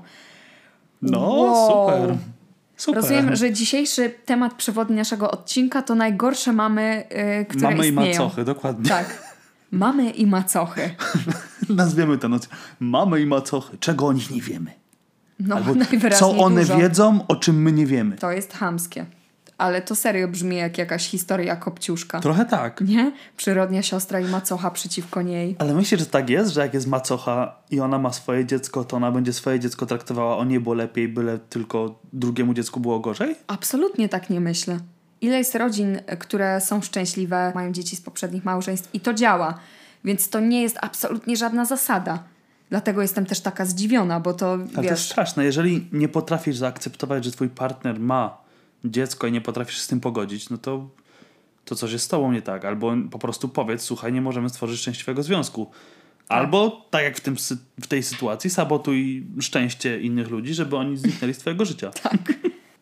No, 1.02 1.20
Wow. 1.30 1.68
super. 1.90 2.18
Super. 2.78 3.02
Rozumiem, 3.02 3.36
że 3.36 3.52
dzisiejszy 3.54 4.14
temat 4.26 4.54
przewodni 4.54 4.96
naszego 4.96 5.32
odcinka 5.32 5.82
to 5.82 5.96
najgorsze 5.96 6.54
mamy, 6.54 7.04
yy, 7.40 7.46
które 7.46 7.62
Mamy 7.70 7.86
i 7.86 7.90
istnieją. 7.90 8.12
macochy, 8.24 8.44
dokładnie. 8.44 8.90
Tak. 8.90 9.24
Mamy 9.72 10.10
i 10.10 10.28
macochy. 10.28 10.90
Nazwiemy 11.70 12.18
tę 12.18 12.30
noc. 12.30 12.50
Mamy 12.80 13.22
i 13.22 13.26
macochy. 13.26 13.78
Czego 13.80 14.08
o 14.08 14.14
nich 14.14 14.32
nie 14.32 14.42
wiemy? 14.42 14.72
No, 15.40 15.56
Albo 15.56 15.76
najwyraźniej 15.92 16.20
co 16.20 16.38
one 16.38 16.62
dużo. 16.62 16.78
wiedzą, 16.78 17.20
o 17.28 17.36
czym 17.36 17.62
my 17.62 17.72
nie 17.72 17.86
wiemy. 17.86 18.16
To 18.18 18.32
jest 18.32 18.54
chamskie. 18.54 19.06
Ale 19.58 19.82
to 19.82 19.96
serio 19.96 20.28
brzmi 20.28 20.56
jak 20.56 20.78
jakaś 20.78 21.08
historia 21.08 21.56
kopciuszka. 21.56 22.20
Trochę 22.20 22.46
tak. 22.46 22.82
Nie? 22.82 23.12
Przyrodnia 23.38 23.82
siostra 23.82 24.20
i 24.20 24.26
macocha 24.26 24.72
przeciwko 24.72 25.22
niej. 25.22 25.56
Ale 25.60 25.74
myślisz, 25.74 26.00
że 26.00 26.06
tak 26.06 26.30
jest, 26.30 26.54
że 26.54 26.62
jak 26.62 26.74
jest 26.74 26.88
macocha 26.88 27.56
i 27.72 27.80
ona 27.80 28.00
ma 28.00 28.14
swoje 28.14 28.46
dziecko, 28.46 28.84
to 28.84 28.98
ona 28.98 29.12
będzie 29.12 29.34
swoje 29.34 29.60
dziecko 29.60 29.86
traktowała 29.86 30.38
o 30.38 30.46
niebo 30.46 30.74
lepiej, 30.74 31.08
byle 31.08 31.40
tylko 31.40 32.00
drugiemu 32.14 32.54
dziecku 32.54 32.80
było 32.80 33.00
gorzej? 33.00 33.36
Absolutnie 33.48 34.10
tak 34.10 34.30
nie 34.30 34.40
myślę. 34.40 34.80
Ile 35.22 35.38
jest 35.38 35.56
rodzin, 35.56 36.00
które 36.20 36.62
są 36.62 36.82
szczęśliwe, 36.82 37.52
mają 37.56 37.72
dzieci 37.72 37.96
z 37.96 38.02
poprzednich 38.02 38.46
małżeństw 38.46 38.90
i 38.94 39.00
to 39.00 39.14
działa. 39.14 39.60
Więc 40.04 40.30
to 40.30 40.40
nie 40.40 40.62
jest 40.62 40.78
absolutnie 40.82 41.38
żadna 41.38 41.66
zasada. 41.66 42.24
Dlatego 42.70 43.02
jestem 43.02 43.26
też 43.26 43.40
taka 43.40 43.66
zdziwiona, 43.66 44.20
bo 44.20 44.34
to 44.34 44.54
Ale 44.54 44.68
to 44.68 44.82
jest 44.82 44.94
wiesz. 44.94 45.06
straszne. 45.06 45.46
Jeżeli 45.46 45.88
nie 45.92 46.08
potrafisz 46.08 46.58
zaakceptować, 46.58 47.26
że 47.26 47.32
twój 47.32 47.50
partner 47.50 48.00
ma 48.00 48.45
dziecko 48.86 49.28
i 49.28 49.32
nie 49.32 49.42
potrafisz 49.42 49.76
się 49.76 49.82
z 49.82 49.88
tym 49.88 50.00
pogodzić, 50.00 50.50
no 50.50 50.58
to, 50.58 50.90
to 51.66 51.76
coś 51.76 51.92
jest 51.92 52.06
z 52.06 52.08
tobą 52.08 52.32
nie 52.32 52.42
tak. 52.42 52.66
Albo 52.66 52.94
po 53.12 53.20
prostu 53.20 53.50
powiedz, 53.50 53.82
słuchaj, 53.82 54.14
nie 54.14 54.22
możemy 54.22 54.50
stworzyć 54.50 54.80
szczęśliwego 54.80 55.24
związku. 55.24 55.72
Albo, 56.30 56.88
tak 56.90 57.04
jak 57.04 57.18
w, 57.18 57.22
tym, 57.22 57.36
w 57.82 57.88
tej 57.88 58.04
sytuacji, 58.04 58.50
sabotuj 58.50 59.28
szczęście 59.40 60.02
innych 60.02 60.30
ludzi, 60.30 60.54
żeby 60.54 60.78
oni 60.78 60.98
zniknęli 60.98 61.34
z 61.34 61.38
twojego 61.38 61.66
życia. 61.66 61.92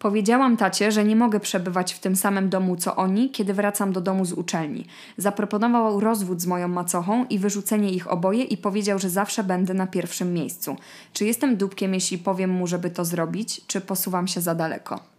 Powiedziałam 0.03 0.57
tacie, 0.57 0.91
że 0.91 1.03
nie 1.03 1.15
mogę 1.15 1.39
przebywać 1.39 1.93
w 1.93 1.99
tym 1.99 2.15
samym 2.15 2.49
domu 2.49 2.75
co 2.75 2.95
oni, 2.95 3.29
kiedy 3.29 3.53
wracam 3.53 3.93
do 3.93 4.01
domu 4.01 4.25
z 4.25 4.33
uczelni. 4.33 4.85
Zaproponował 5.17 5.99
rozwód 5.99 6.41
z 6.41 6.45
moją 6.45 6.67
macochą 6.67 7.25
i 7.25 7.39
wyrzucenie 7.39 7.89
ich 7.89 8.11
oboje 8.11 8.43
i 8.43 8.57
powiedział, 8.57 8.99
że 8.99 9.09
zawsze 9.09 9.43
będę 9.43 9.73
na 9.73 9.87
pierwszym 9.87 10.33
miejscu. 10.33 10.75
Czy 11.13 11.25
jestem 11.25 11.57
dupkiem, 11.57 11.93
jeśli 11.93 12.17
powiem 12.17 12.49
mu, 12.49 12.67
żeby 12.67 12.89
to 12.89 13.05
zrobić, 13.05 13.61
czy 13.67 13.81
posuwam 13.81 14.27
się 14.27 14.41
za 14.41 14.55
daleko? 14.55 15.12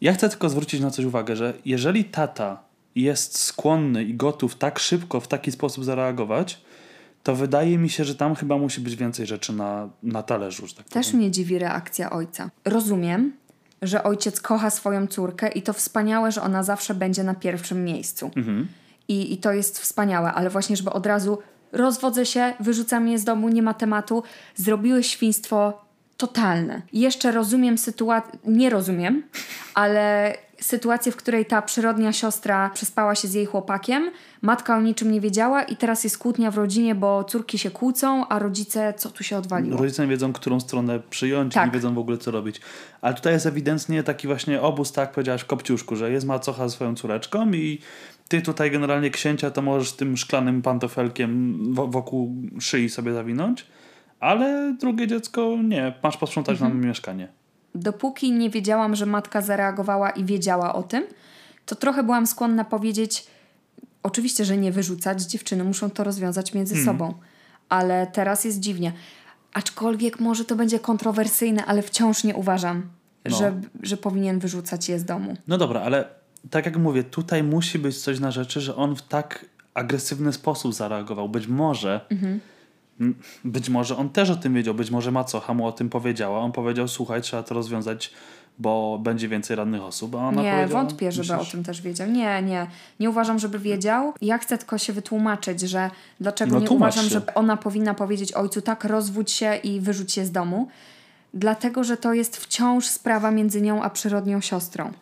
Ja 0.00 0.12
chcę 0.12 0.28
tylko 0.28 0.48
zwrócić 0.48 0.80
na 0.80 0.90
coś 0.90 1.04
uwagę, 1.04 1.36
że 1.36 1.54
jeżeli 1.64 2.04
tata 2.04 2.62
jest 2.94 3.38
skłonny 3.38 4.04
i 4.04 4.14
gotów 4.14 4.54
tak 4.54 4.78
szybko 4.78 5.20
w 5.20 5.28
taki 5.28 5.52
sposób 5.52 5.84
zareagować, 5.84 6.60
to 7.22 7.36
wydaje 7.36 7.78
mi 7.78 7.90
się, 7.90 8.04
że 8.04 8.14
tam 8.14 8.34
chyba 8.34 8.58
musi 8.58 8.80
być 8.80 8.96
więcej 8.96 9.26
rzeczy 9.26 9.52
na, 9.52 9.88
na 10.02 10.22
talerzu, 10.22 10.66
że 10.66 10.74
tak 10.74 10.88
Też 10.88 11.06
powiem. 11.06 11.20
mnie 11.20 11.30
dziwi 11.30 11.58
reakcja 11.58 12.10
ojca. 12.10 12.50
Rozumiem, 12.64 13.32
że 13.82 14.02
ojciec 14.04 14.40
kocha 14.40 14.70
swoją 14.70 15.06
córkę 15.06 15.48
i 15.48 15.62
to 15.62 15.72
wspaniałe, 15.72 16.32
że 16.32 16.42
ona 16.42 16.62
zawsze 16.62 16.94
będzie 16.94 17.24
na 17.24 17.34
pierwszym 17.34 17.84
miejscu. 17.84 18.30
I, 19.08 19.32
I 19.32 19.36
to 19.36 19.52
jest 19.52 19.78
wspaniałe, 19.78 20.32
ale 20.32 20.50
właśnie, 20.50 20.76
żeby 20.76 20.90
od 20.90 21.06
razu 21.06 21.38
rozwodzę 21.72 22.26
się, 22.26 22.54
wyrzucam 22.60 23.08
je 23.08 23.18
z 23.18 23.24
domu, 23.24 23.48
nie 23.48 23.62
ma 23.62 23.74
tematu, 23.74 24.22
zrobiłeś 24.56 25.06
świństwo 25.06 25.85
totalne. 26.16 26.82
Jeszcze 26.92 27.32
rozumiem 27.32 27.78
sytuację, 27.78 28.38
nie 28.46 28.70
rozumiem, 28.70 29.22
ale 29.74 30.34
sytuację, 30.60 31.12
w 31.12 31.16
której 31.16 31.46
ta 31.46 31.62
przyrodnia 31.62 32.12
siostra 32.12 32.70
przespała 32.74 33.14
się 33.14 33.28
z 33.28 33.34
jej 33.34 33.46
chłopakiem, 33.46 34.10
matka 34.42 34.76
o 34.76 34.80
niczym 34.80 35.12
nie 35.12 35.20
wiedziała 35.20 35.62
i 35.62 35.76
teraz 35.76 36.04
jest 36.04 36.18
kłótnia 36.18 36.50
w 36.50 36.56
rodzinie, 36.56 36.94
bo 36.94 37.24
córki 37.24 37.58
się 37.58 37.70
kłócą, 37.70 38.28
a 38.28 38.38
rodzice, 38.38 38.94
co 38.96 39.10
tu 39.10 39.24
się 39.24 39.36
odwaliło? 39.38 39.76
Rodzice 39.76 40.02
nie 40.02 40.08
wiedzą, 40.08 40.32
którą 40.32 40.60
stronę 40.60 41.00
przyjąć, 41.10 41.54
Tak. 41.54 41.66
nie 41.66 41.72
wiedzą 41.72 41.94
w 41.94 41.98
ogóle, 41.98 42.18
co 42.18 42.30
robić. 42.30 42.60
Ale 43.00 43.14
tutaj 43.14 43.32
jest 43.32 43.46
ewidentnie 43.46 44.02
taki 44.02 44.26
właśnie 44.26 44.60
obóz, 44.62 44.92
tak 44.92 45.02
jak 45.02 45.14
powiedziałaś, 45.14 45.44
Kopciuszku, 45.44 45.96
że 45.96 46.10
jest 46.10 46.26
macocha 46.26 46.68
ze 46.68 46.74
swoją 46.74 46.94
córeczką 46.94 47.52
i 47.52 47.78
ty 48.28 48.42
tutaj 48.42 48.70
generalnie 48.70 49.10
księcia 49.10 49.50
to 49.50 49.62
możesz 49.62 49.92
tym 49.92 50.16
szklanym 50.16 50.62
pantofelkiem 50.62 51.58
wo- 51.74 51.86
wokół 51.88 52.34
szyi 52.60 52.88
sobie 52.88 53.12
zawinąć, 53.14 53.66
ale 54.20 54.74
drugie 54.80 55.06
dziecko 55.06 55.56
nie, 55.64 55.94
masz 56.02 56.16
posprzątać 56.16 56.60
nam 56.60 56.80
mieszkanie. 56.80 57.28
Dopóki 57.74 58.32
nie 58.32 58.50
wiedziałam, 58.50 58.96
że 58.96 59.06
matka 59.06 59.40
zareagowała 59.40 60.10
i 60.10 60.24
wiedziała 60.24 60.74
o 60.74 60.82
tym, 60.82 61.04
to 61.66 61.74
trochę 61.74 62.02
byłam 62.02 62.26
skłonna 62.26 62.64
powiedzieć, 62.64 63.26
oczywiście, 64.02 64.44
że 64.44 64.56
nie 64.56 64.72
wyrzucać, 64.72 65.22
dziewczyny 65.22 65.64
muszą 65.64 65.90
to 65.90 66.04
rozwiązać 66.04 66.54
między 66.54 66.84
sobą, 66.84 67.14
ale 67.68 68.06
teraz 68.06 68.44
jest 68.44 68.60
dziwnie. 68.60 68.92
Aczkolwiek 69.52 70.20
może 70.20 70.44
to 70.44 70.56
będzie 70.56 70.78
kontrowersyjne, 70.80 71.64
ale 71.66 71.82
wciąż 71.82 72.24
nie 72.24 72.34
uważam, 72.34 72.82
No. 73.30 73.36
że, 73.36 73.60
że 73.82 73.96
powinien 73.96 74.38
wyrzucać 74.38 74.88
je 74.88 74.98
z 74.98 75.04
domu. 75.04 75.36
No 75.48 75.58
dobra, 75.58 75.80
ale 75.80 76.08
tak 76.50 76.66
jak 76.66 76.76
mówię, 76.76 77.04
tutaj 77.04 77.42
musi 77.42 77.78
być 77.78 77.98
coś 77.98 78.20
na 78.20 78.30
rzeczy, 78.30 78.60
że 78.60 78.76
on 78.76 78.96
w 78.96 79.02
tak 79.02 79.46
agresywny 79.74 80.32
sposób 80.32 80.74
zareagował. 80.74 81.28
Być 81.28 81.46
może, 81.46 82.00
Mhm. 82.10 82.40
Być 83.44 83.68
może 83.68 83.96
on 83.96 84.10
też 84.10 84.30
o 84.30 84.36
tym 84.36 84.54
wiedział, 84.54 84.74
być 84.74 84.90
może 84.90 85.10
macocha 85.10 85.54
mu 85.54 85.66
o 85.66 85.72
tym 85.72 85.88
powiedziała. 85.90 86.38
On 86.38 86.52
powiedział, 86.52 86.88
słuchaj, 86.88 87.22
trzeba 87.22 87.42
to 87.42 87.54
rozwiązać, 87.54 88.12
bo 88.58 88.98
będzie 89.02 89.28
więcej 89.28 89.56
rannych 89.56 89.82
osób. 89.82 90.14
A 90.14 90.18
ona 90.18 90.42
nie, 90.42 90.66
wątpię, 90.66 91.12
żeby 91.12 91.32
myślisz? 91.32 91.48
o 91.48 91.52
tym 91.52 91.64
też 91.64 91.82
wiedział. 91.82 92.08
Nie, 92.10 92.42
nie. 92.42 92.66
Nie 93.00 93.10
uważam, 93.10 93.38
żeby 93.38 93.58
wiedział. 93.58 94.12
Ja 94.20 94.38
chcę 94.38 94.58
tylko 94.58 94.78
się 94.78 94.92
wytłumaczyć, 94.92 95.60
że 95.60 95.90
dlaczego 96.20 96.54
No 96.54 96.60
nie 96.60 96.70
uważam, 96.70 97.04
się. 97.04 97.10
że 97.10 97.34
ona 97.34 97.56
powinna 97.56 97.94
powiedzieć 97.94 98.32
ojcu, 98.32 98.62
tak, 98.62 98.84
rozwódź 98.84 99.30
się 99.32 99.54
i 99.54 99.80
wyrzuć 99.80 100.16
je 100.16 100.26
z 100.26 100.32
domu. 100.32 100.68
Dlatego, 101.34 101.84
że 101.84 101.96
to 101.96 102.14
jest 102.14 102.36
wciąż 102.36 102.86
sprawa 102.86 103.30
między 103.30 103.62
nią 103.62 103.82
a 103.82 103.90
przyrodnią 103.90 104.40
siostrą. 104.40 104.92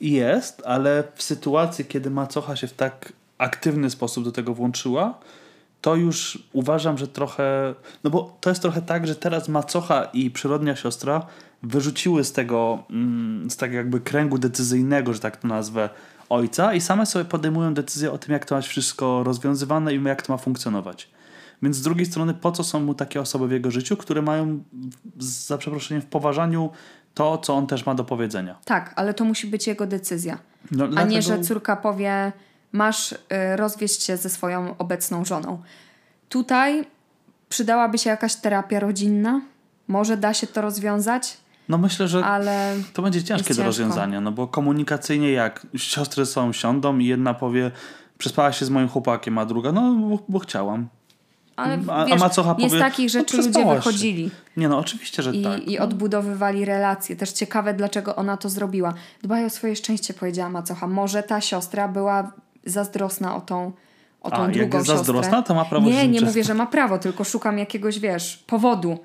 Jest, 0.00 0.62
ale 0.64 1.04
w 1.14 1.22
sytuacji, 1.22 1.84
kiedy 1.84 2.10
macocha 2.10 2.56
się 2.56 2.66
w 2.66 2.72
tak 2.72 3.12
aktywny 3.38 3.90
sposób 3.90 4.24
do 4.24 4.32
tego 4.32 4.54
włączyła, 4.54 5.18
to 5.86 5.96
już 5.96 6.38
uważam, 6.52 6.98
że 6.98 7.08
trochę. 7.08 7.74
No 8.04 8.10
bo 8.10 8.36
to 8.40 8.50
jest 8.50 8.62
trochę 8.62 8.82
tak, 8.82 9.06
że 9.06 9.14
teraz 9.14 9.48
macocha 9.48 10.04
i 10.04 10.30
przyrodnia 10.30 10.76
siostra 10.76 11.26
wyrzuciły 11.62 12.24
z 12.24 12.32
tego, 12.32 12.84
mm, 12.90 13.50
z 13.50 13.56
tego 13.56 13.76
jakby 13.76 14.00
kręgu 14.00 14.38
decyzyjnego, 14.38 15.14
że 15.14 15.20
tak 15.20 15.36
to 15.36 15.48
nazwę, 15.48 15.88
ojca 16.28 16.74
i 16.74 16.80
same 16.80 17.06
sobie 17.06 17.24
podejmują 17.24 17.74
decyzję 17.74 18.12
o 18.12 18.18
tym, 18.18 18.32
jak 18.32 18.44
to 18.44 18.54
ma 18.54 18.60
wszystko 18.60 19.22
rozwiązywane 19.22 19.94
i 19.94 20.02
jak 20.04 20.22
to 20.22 20.32
ma 20.32 20.36
funkcjonować. 20.36 21.10
Więc 21.62 21.76
z 21.76 21.82
drugiej 21.82 22.06
strony, 22.06 22.34
po 22.34 22.52
co 22.52 22.64
są 22.64 22.80
mu 22.80 22.94
takie 22.94 23.20
osoby 23.20 23.48
w 23.48 23.50
jego 23.50 23.70
życiu, 23.70 23.96
które 23.96 24.22
mają, 24.22 24.62
za 25.18 25.58
przeproszeniem, 25.58 26.02
w 26.02 26.06
poważaniu 26.06 26.70
to, 27.14 27.38
co 27.38 27.54
on 27.54 27.66
też 27.66 27.86
ma 27.86 27.94
do 27.94 28.04
powiedzenia. 28.04 28.58
Tak, 28.64 28.92
ale 28.96 29.14
to 29.14 29.24
musi 29.24 29.46
być 29.46 29.66
jego 29.66 29.86
decyzja. 29.86 30.38
No, 30.70 30.88
A 30.96 31.02
nie, 31.02 31.22
że 31.22 31.40
córka 31.40 31.76
powie, 31.76 32.32
masz 32.72 33.12
y, 33.12 33.16
rozwieść 33.56 34.02
się 34.02 34.16
ze 34.16 34.30
swoją 34.30 34.74
obecną 34.78 35.24
żoną. 35.24 35.62
Tutaj 36.28 36.84
przydałaby 37.48 37.98
się 37.98 38.10
jakaś 38.10 38.34
terapia 38.36 38.80
rodzinna. 38.80 39.40
Może 39.88 40.16
da 40.16 40.34
się 40.34 40.46
to 40.46 40.60
rozwiązać, 40.62 41.36
No 41.68 41.78
myślę, 41.78 42.08
że 42.08 42.24
ale 42.24 42.74
to 42.92 43.02
będzie 43.02 43.24
ciężkie 43.24 43.48
jest 43.48 43.60
do 43.60 43.64
rozwiązania, 43.66 44.20
no 44.20 44.32
bo 44.32 44.46
komunikacyjnie 44.48 45.32
jak 45.32 45.66
siostry 45.76 46.26
są, 46.26 46.52
siądą 46.52 46.98
i 46.98 47.06
jedna 47.06 47.34
powie 47.34 47.70
przespała 48.18 48.52
się 48.52 48.64
z 48.64 48.70
moim 48.70 48.88
chłopakiem, 48.88 49.38
a 49.38 49.46
druga 49.46 49.72
no 49.72 49.94
bo, 49.94 50.18
bo 50.28 50.38
chciałam. 50.38 50.88
Ale 51.56 51.78
A- 51.88 51.92
a 51.92 52.04
wiesz, 52.04 52.20
macocha 52.20 52.54
nie 52.58 52.68
z 52.68 52.72
powie, 52.72 52.82
takich 52.82 53.14
no 53.14 53.20
rzeczy 53.20 53.36
ludzie 53.36 53.50
przespałaś 53.50 53.84
się. 53.84 53.90
wychodzili 53.90 54.30
Nie 54.56 54.68
no, 54.68 54.78
oczywiście, 54.78 55.22
że 55.22 55.32
i, 55.32 55.42
tak. 55.42 55.68
i 55.68 55.78
odbudowywali 55.78 56.64
relacje. 56.64 57.16
Też 57.16 57.32
ciekawe, 57.32 57.74
dlaczego 57.74 58.16
ona 58.16 58.36
to 58.36 58.48
zrobiła. 58.48 58.94
Dbaj 59.22 59.44
o 59.44 59.50
swoje 59.50 59.76
szczęście, 59.76 60.14
powiedziała 60.14 60.50
macocha. 60.50 60.86
Może 60.86 61.22
ta 61.22 61.40
siostra 61.40 61.88
była 61.88 62.32
zazdrosna 62.66 63.36
o 63.36 63.40
tą, 63.40 63.72
o 64.20 64.30
tą 64.30 64.36
A, 64.36 64.42
jak 64.42 64.52
drugą 64.52 64.78
jest 64.78 64.88
siostrę. 64.88 64.96
zazdrosna, 64.96 65.42
to 65.42 65.54
ma 65.54 65.64
prawo 65.64 65.86
Nie, 65.86 66.08
nie 66.08 66.20
mówię, 66.20 66.44
że 66.44 66.54
ma 66.54 66.66
prawo, 66.66 66.98
tylko 66.98 67.24
szukam 67.24 67.58
jakiegoś, 67.58 67.98
wiesz, 67.98 68.36
powodu. 68.46 68.98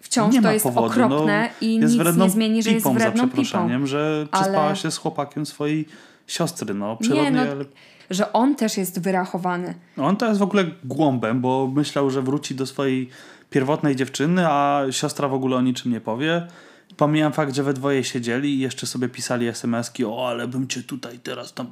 Wciąż 0.00 0.34
nie 0.34 0.42
to 0.42 0.52
jest 0.52 0.64
powodu, 0.64 0.86
okropne 0.86 1.50
no, 1.62 1.66
i 1.68 1.78
nic 1.78 2.16
nie 2.16 2.30
zmieni, 2.30 2.62
że 2.62 2.70
jest 2.70 2.86
wredną 2.88 3.02
za 3.04 3.10
pipą. 3.12 3.28
przeproszeniem, 3.42 3.86
że 3.86 4.26
Ale- 4.30 4.42
przespała 4.42 4.74
się 4.74 4.90
z 4.90 4.96
chłopakiem 4.96 5.46
swojej 5.46 5.88
siostry, 6.26 6.74
no 6.74 6.96
przyrodnie, 6.96 7.24
Nie, 7.24 7.30
no, 7.30 7.40
ale 7.40 7.64
że 8.10 8.32
on 8.32 8.54
też 8.56 8.76
jest 8.76 9.00
wyrachowany. 9.00 9.74
No, 9.96 10.06
on 10.06 10.16
to 10.16 10.26
jest 10.26 10.38
w 10.40 10.42
ogóle 10.42 10.64
głąbem, 10.84 11.40
bo 11.40 11.70
myślał, 11.74 12.10
że 12.10 12.22
wróci 12.22 12.54
do 12.54 12.66
swojej 12.66 13.08
pierwotnej 13.50 13.96
dziewczyny, 13.96 14.48
a 14.48 14.82
siostra 14.90 15.28
w 15.28 15.34
ogóle 15.34 15.56
o 15.56 15.60
niczym 15.60 15.92
nie 15.92 16.00
powie. 16.00 16.46
Pomijam 16.96 17.32
fakt, 17.32 17.54
że 17.54 17.62
we 17.62 17.72
dwoje 17.74 18.04
siedzieli 18.04 18.54
i 18.54 18.58
jeszcze 18.58 18.86
sobie 18.86 19.08
pisali 19.08 19.46
SMS-ki, 19.48 20.04
o 20.04 20.28
ale 20.28 20.48
bym 20.48 20.68
cię 20.68 20.82
tutaj 20.82 21.18
teraz 21.18 21.54
tam... 21.54 21.70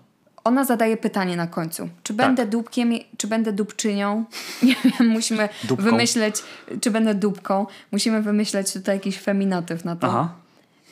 Ona 0.49 0.65
zadaje 0.65 0.97
pytanie 0.97 1.37
na 1.37 1.47
końcu. 1.47 1.89
Czy 2.03 2.15
Tak. 2.15 2.27
będę 2.27 2.47
dupkiem, 2.47 2.93
czy 3.17 3.27
będę 3.27 3.53
dupczynią? 3.53 4.25
Nie 4.63 4.77
wiem, 4.85 5.09
musimy 5.09 5.49
Dupką. 5.65 5.85
wymyśleć, 5.85 6.37
czy 6.81 6.91
będę 6.91 7.15
dupką. 7.15 7.67
Musimy 7.93 8.23
wymyśleć 8.23 8.73
tutaj 8.73 8.97
jakiś 8.97 9.19
feminatyw 9.19 9.85
na 9.85 9.97
to. 9.97 10.07
Aha. 10.07 10.29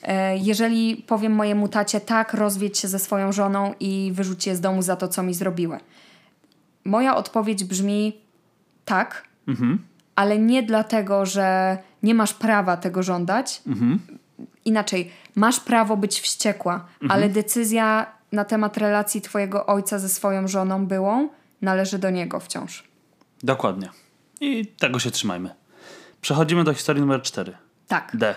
E, 0.03 0.37
jeżeli 0.38 0.97
powiem 0.97 1.33
mojemu 1.33 1.69
tacie, 1.69 2.01
tak, 2.01 2.35
rozwiedź 2.35 2.79
się 2.79 2.88
ze 2.88 2.99
swoją 2.99 3.33
żoną 3.33 3.75
i 3.81 4.11
wyrzuć 4.14 4.47
je 4.47 4.57
z 4.57 4.61
domu 4.61 4.83
za 4.83 4.97
to, 4.97 5.09
co 5.09 5.23
mi 5.23 5.35
zrobiły. 5.35 5.79
Moja 6.85 7.16
odpowiedź 7.16 7.64
brzmi 7.64 8.16
tak, 8.85 9.25
Mhm. 9.49 9.79
ale 10.16 10.38
nie 10.38 10.62
dlatego, 10.62 11.27
że 11.27 11.79
nie 12.03 12.14
masz 12.14 12.35
prawa 12.35 12.77
tego 12.77 13.03
żądać. 13.03 13.62
Mhm. 13.66 13.99
Inaczej, 14.64 15.11
masz 15.35 15.61
prawo 15.61 15.97
być 15.97 16.21
wściekła, 16.21 16.85
ale 17.09 17.29
decyzja 17.29 18.07
na 18.37 18.44
temat 18.44 18.77
relacji 18.77 19.20
twojego 19.20 19.66
ojca 19.66 19.99
ze 19.99 20.09
swoją 20.09 20.49
żoną 20.49 20.87
byłą 20.87 21.29
należy 21.62 21.99
do 21.99 22.11
niego 22.11 22.40
wciąż. 22.40 22.85
Dokładnie. 23.42 23.88
I 24.40 24.66
tego 24.66 24.99
się 24.99 25.11
trzymajmy. 25.11 25.51
Przechodzimy 26.20 26.64
do 26.64 26.75
historii 26.75 27.01
numer 27.01 27.22
4. 27.22 27.57
Tak. 27.88 28.11
D. 28.14 28.35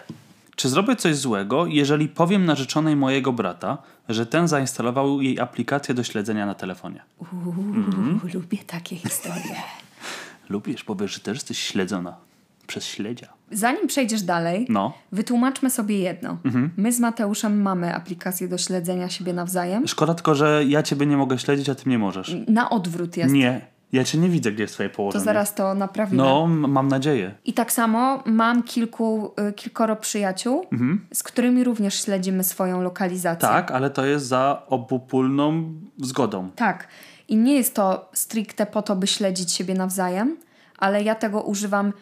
Czy 0.55 0.69
zrobię 0.69 0.95
coś 0.95 1.15
złego, 1.15 1.65
jeżeli 1.65 2.07
powiem 2.07 2.45
narzeczonej 2.45 2.95
mojego 2.95 3.33
brata, 3.33 3.77
że 4.09 4.25
ten 4.25 4.47
zainstalował 4.47 5.21
jej 5.21 5.39
aplikację 5.39 5.93
do 5.93 6.03
śledzenia 6.03 6.45
na 6.45 6.55
telefonie? 6.55 7.01
Uuu, 7.19 8.19
lubię 8.33 8.57
takie 8.67 8.95
historie. 8.95 9.55
Lubisz, 10.49 10.83
powiesz, 10.83 11.13
że 11.13 11.19
też 11.19 11.37
jesteś 11.37 11.59
śledzona 11.59 12.15
przez 12.67 12.85
śledzia. 12.85 13.27
Zanim 13.51 13.87
przejdziesz 13.87 14.21
dalej, 14.21 14.65
No. 14.69 14.93
wytłumaczmy 15.11 15.69
sobie 15.69 15.99
jedno. 15.99 16.37
My 16.77 16.91
z 16.93 16.99
Mateuszem 16.99 17.61
mamy 17.61 17.95
aplikację 17.95 18.47
do 18.47 18.57
śledzenia 18.57 19.09
siebie 19.09 19.33
nawzajem. 19.33 19.87
Szkoda 19.87 20.13
tylko, 20.13 20.35
że 20.35 20.63
ja 20.67 20.83
ciebie 20.83 21.05
nie 21.05 21.17
mogę 21.17 21.39
śledzić, 21.39 21.69
a 21.69 21.75
ty 21.75 21.83
mnie 21.85 21.97
możesz. 21.99 22.35
Na 22.47 22.69
odwrót 22.69 23.17
jest. 23.17 23.33
Nie, 23.33 23.61
ja 23.91 24.03
cię 24.03 24.17
nie 24.17 24.29
widzę, 24.29 24.51
gdzie 24.51 24.63
jest 24.63 24.73
twoje 24.73 24.89
To 24.89 24.95
położenie. 24.95 25.23
zaraz 25.23 25.55
to 25.55 25.73
naprawimy. 25.75 26.17
No, 26.23 26.47
mam 26.47 26.87
nadzieję. 26.87 27.35
I 27.45 27.53
tak 27.53 27.71
samo 27.71 28.23
mam 28.25 28.63
kilku, 28.63 29.31
y, 29.49 29.53
kilkoro 29.53 29.95
przyjaciół, 29.95 30.65
z 31.13 31.23
którymi 31.23 31.63
również 31.63 32.03
śledzimy 32.03 32.43
swoją 32.43 32.81
lokalizację. 32.81 33.49
Tak, 33.49 33.71
ale 33.71 33.89
to 33.89 34.05
jest 34.05 34.25
za 34.25 34.61
obopólną 34.67 35.73
zgodą. 35.97 36.49
Tak. 36.55 36.87
I 37.27 37.35
nie 37.37 37.55
jest 37.55 37.75
to 37.75 38.09
stricte 38.13 38.65
po 38.65 38.81
to, 38.81 38.95
by 38.95 39.07
śledzić 39.07 39.51
siebie 39.51 39.73
nawzajem, 39.73 40.37
ale 40.77 41.03
ja 41.03 41.15
tego 41.15 41.41
używam 41.41 41.93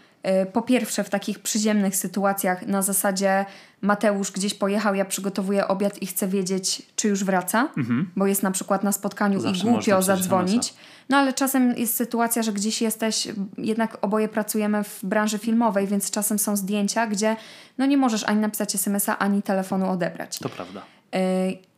po 0.54 0.62
pierwsze 0.62 1.04
w 1.04 1.10
takich 1.10 1.40
przyziemnych 1.40 1.96
sytuacjach 1.96 2.68
na 2.68 2.82
zasadzie 2.82 3.46
Mateusz 3.82 4.32
gdzieś 4.32 4.54
pojechał, 4.54 4.96
ja 4.96 5.06
przygotowuję 5.06 5.68
obiad 5.68 6.02
i 6.02 6.06
chcę 6.06 6.28
wiedzieć, 6.28 6.82
czy 6.96 7.08
już 7.08 7.24
wraca, 7.24 7.70
bo 8.16 8.28
jest 8.28 8.44
na 8.44 8.52
przykład 8.52 8.84
na 8.84 8.92
spotkaniu 8.92 9.40
Zawsze 9.40 9.68
i 9.68 9.70
głupio 9.70 10.02
zadzwonić. 10.02 10.74
No 11.10 11.18
ale 11.18 11.34
czasem 11.34 11.74
jest 11.78 11.96
sytuacja, 11.96 12.44
że 12.44 12.54
gdzieś 12.54 12.82
jesteś, 12.82 13.28
jednak 13.58 13.98
oboje 14.02 14.28
pracujemy 14.28 14.84
w 14.84 15.00
branży 15.04 15.38
filmowej, 15.38 15.88
więc 15.88 16.12
czasem 16.12 16.40
są 16.40 16.56
zdjęcia, 16.56 17.08
gdzie 17.08 17.36
no 17.78 17.86
nie 17.86 17.98
możesz 17.98 18.24
ani 18.24 18.40
napisać 18.40 18.76
SMS-a, 18.76 19.18
ani 19.18 19.44
telefonu 19.44 19.90
odebrać. 19.90 20.40
To 20.40 20.50
prawda. 20.50 20.82
Yy, 21.14 21.20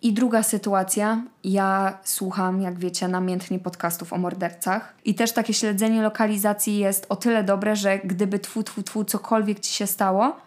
I 0.02 0.14
druga 0.14 0.44
sytuacja, 0.44 1.24
ja 1.44 1.98
słucham, 2.04 2.62
jak 2.62 2.80
wiecie, 2.80 3.08
namiętnie 3.08 3.60
podcastów 3.60 4.14
o 4.14 4.18
mordercach. 4.18 4.94
I 5.06 5.16
też 5.16 5.32
takie 5.32 5.54
śledzenie 5.54 6.02
lokalizacji 6.02 6.78
jest 6.78 7.06
o 7.10 7.16
tyle 7.16 7.44
dobre, 7.44 7.76
że 7.76 8.00
gdyby 8.00 8.40
tfu, 8.40 8.64
tfu, 8.64 8.84
tfu, 8.84 9.06
cokolwiek 9.06 9.60
ci 9.60 9.74
się 9.74 9.88
stało, 9.88 10.38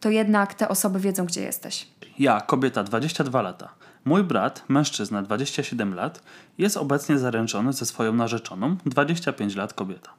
to 0.00 0.10
jednak 0.10 0.54
te 0.54 0.68
osoby 0.68 1.00
wiedzą, 1.00 1.26
gdzie 1.26 1.42
jesteś. 1.42 1.88
Ja, 2.18 2.40
kobieta, 2.40 2.82
22 2.82 3.42
lata. 3.42 3.68
Mój 4.04 4.24
brat, 4.24 4.64
mężczyzna, 4.68 5.22
27 5.22 5.94
lat, 5.94 6.22
jest 6.58 6.76
obecnie 6.76 7.18
zaręczony 7.18 7.72
ze 7.72 7.86
swoją 7.86 8.12
narzeczoną, 8.12 8.76
25 8.86 9.56
lat 9.56 9.74
kobieta. 9.74 10.10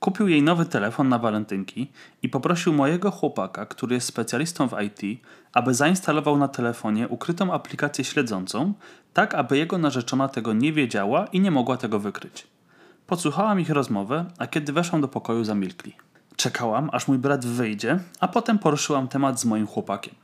Kupił 0.00 0.28
jej 0.28 0.42
nowy 0.42 0.66
telefon 0.66 1.08
na 1.08 1.18
walentynki 1.18 1.90
i 2.22 2.28
poprosił 2.28 2.72
mojego 2.72 3.10
chłopaka, 3.10 3.66
który 3.66 3.94
jest 3.94 4.06
specjalistą 4.06 4.68
w 4.68 4.74
IT, 4.82 5.20
aby 5.52 5.74
zainstalował 5.74 6.38
na 6.38 6.48
telefonie 6.48 7.08
ukrytą 7.08 7.52
aplikację 7.52 8.04
śledzącą, 8.04 8.72
tak 9.12 9.34
aby 9.34 9.58
jego 9.58 9.78
narzeczona 9.78 10.28
tego 10.28 10.52
nie 10.52 10.72
wiedziała 10.72 11.26
i 11.26 11.40
nie 11.40 11.50
mogła 11.50 11.76
tego 11.76 11.98
wykryć. 11.98 12.46
Podsłuchałam 13.06 13.60
ich 13.60 13.70
rozmowę, 13.70 14.24
a 14.38 14.46
kiedy 14.46 14.72
weszłam 14.72 15.00
do 15.00 15.08
pokoju, 15.08 15.44
zamilkli. 15.44 15.96
Czekałam, 16.36 16.90
aż 16.92 17.08
mój 17.08 17.18
brat 17.18 17.46
wyjdzie, 17.46 17.98
a 18.20 18.28
potem 18.28 18.58
poruszyłam 18.58 19.08
temat 19.08 19.40
z 19.40 19.44
moim 19.44 19.66
chłopakiem. 19.66 20.14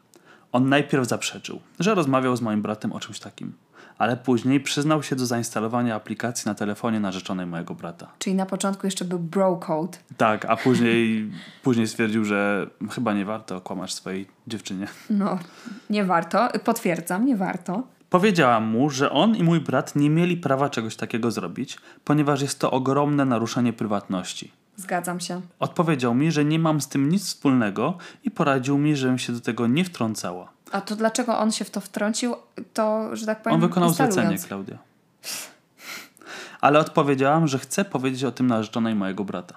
On 0.53 0.69
najpierw 0.69 1.09
zaprzeczył, 1.09 1.61
że 1.81 1.95
rozmawiał 1.95 2.37
z 2.37 2.41
moim 2.41 2.63
bratem 2.63 2.93
o 2.93 3.01
czymś 3.01 3.19
takim, 3.19 3.53
ale 3.99 4.17
później 4.17 4.61
przyznał 4.61 5.03
się 5.03 5.17
do 5.17 5.27
zainstalowania 5.27 5.95
aplikacji 5.95 6.49
na 6.49 6.55
telefonie 6.55 7.01
narzeczonej 7.01 7.47
mojego 7.47 7.75
brata. 7.75 8.13
Czyli 8.19 8.37
na 8.37 8.47
początku 8.47 8.87
jeszcze 8.87 9.05
był 9.05 9.19
bro 9.19 9.57
code. 9.57 9.99
Tak, 10.17 10.45
a 10.45 10.57
później, 10.67 11.31
później 11.63 11.87
stwierdził, 11.87 12.25
że 12.25 12.67
chyba 12.91 13.15
nie 13.15 13.25
warto 13.25 13.61
kłamać 13.61 13.95
swojej 13.95 14.27
dziewczynie. 14.47 14.87
No, 15.11 15.39
nie 15.91 16.05
warto. 16.05 16.49
Potwierdzam, 16.65 17.27
nie 17.27 17.37
warto. 17.37 17.83
Powiedziałam 18.11 18.65
mu, 18.65 18.91
że 18.91 19.11
on 19.11 19.37
i 19.37 19.43
mój 19.43 19.61
brat 19.61 19.97
nie 19.97 20.11
mieli 20.11 20.37
prawa 20.37 20.71
czegoś 20.71 20.97
takiego 20.97 21.31
zrobić, 21.31 21.79
ponieważ 22.05 22.43
jest 22.43 22.61
to 22.61 22.71
ogromne 22.71 23.25
naruszenie 23.25 23.73
prywatności. 23.73 24.53
Zgadzam 24.77 25.21
się. 25.21 25.41
Odpowiedział 25.59 26.15
mi, 26.15 26.33
że 26.33 26.45
nie 26.45 26.59
mam 26.59 26.81
z 26.81 26.89
tym 26.89 27.09
nic 27.09 27.25
wspólnego 27.25 27.99
i 28.25 28.31
poradził 28.31 28.79
mi, 28.79 28.97
żebym 28.97 29.19
się 29.19 29.33
do 29.33 29.41
tego 29.41 29.67
nie 29.67 29.85
wtrącała. 29.85 30.56
A 30.73 30.81
to 30.81 30.97
dlaczego 30.97 31.39
on 31.39 31.53
się 31.53 31.65
w 31.65 31.71
to 31.71 31.81
wtrącił, 31.81 32.35
to, 32.75 33.17
że 33.17 33.27
tak 33.27 33.43
powiem, 33.43 33.55
On 33.55 33.69
wykonał 33.69 33.91
zlecenie, 33.91 34.39
Klaudia. 34.39 34.79
Ale 36.61 36.79
odpowiedziałam, 36.79 37.49
że 37.49 37.59
chcę 37.59 37.85
powiedzieć 37.85 38.25
o 38.25 38.33
tym 38.33 38.47
narzeczonej 38.47 38.95
mojego 38.95 39.25
brata. 39.25 39.55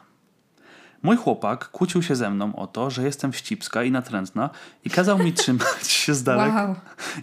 Mój 1.04 1.18
chłopak 1.18 1.70
kłócił 1.70 2.04
się 2.04 2.16
ze 2.16 2.30
mną 2.30 2.56
o 2.56 2.68
to, 2.68 2.90
że 2.90 3.04
jestem 3.04 3.32
wścibska 3.32 3.84
i 3.84 3.92
natrętna 3.92 4.50
i 4.86 4.90
kazał 4.90 5.20
mi 5.20 5.34
trzymać 5.34 5.88
się 5.88 6.14
z 6.14 6.24
daleka. 6.24 6.64
Wow. 6.64 6.76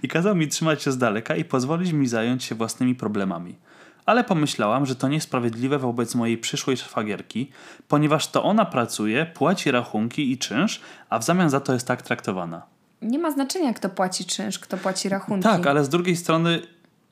I 0.02 0.08
kazał 0.08 0.34
mi 0.34 0.48
trzymać 0.48 0.82
się 0.82 0.92
z 0.92 0.98
daleka 0.98 1.36
i 1.36 1.44
pozwolić 1.44 1.92
mi 1.92 2.06
zająć 2.06 2.44
się 2.44 2.54
własnymi 2.54 2.94
problemami. 2.94 3.58
Ale 4.06 4.24
pomyślałam, 4.24 4.86
że 4.86 4.96
to 4.96 5.08
niesprawiedliwe 5.08 5.78
wobec 5.78 6.14
mojej 6.14 6.38
przyszłej 6.38 6.76
szwagierki, 6.76 7.50
ponieważ 7.88 8.28
to 8.28 8.44
ona 8.44 8.64
pracuje, 8.64 9.26
płaci 9.26 9.70
rachunki 9.70 10.32
i 10.32 10.38
czynsz, 10.38 10.80
a 11.10 11.18
w 11.18 11.24
zamian 11.24 11.50
za 11.50 11.60
to 11.60 11.72
jest 11.72 11.86
tak 11.86 12.02
traktowana. 12.02 12.75
Nie 13.02 13.18
ma 13.18 13.30
znaczenia, 13.30 13.74
kto 13.74 13.88
płaci 13.88 14.24
czynsz, 14.24 14.58
kto 14.58 14.76
płaci 14.76 15.08
rachunki. 15.08 15.42
Tak, 15.42 15.66
ale 15.66 15.84
z 15.84 15.88
drugiej 15.88 16.16
strony 16.16 16.62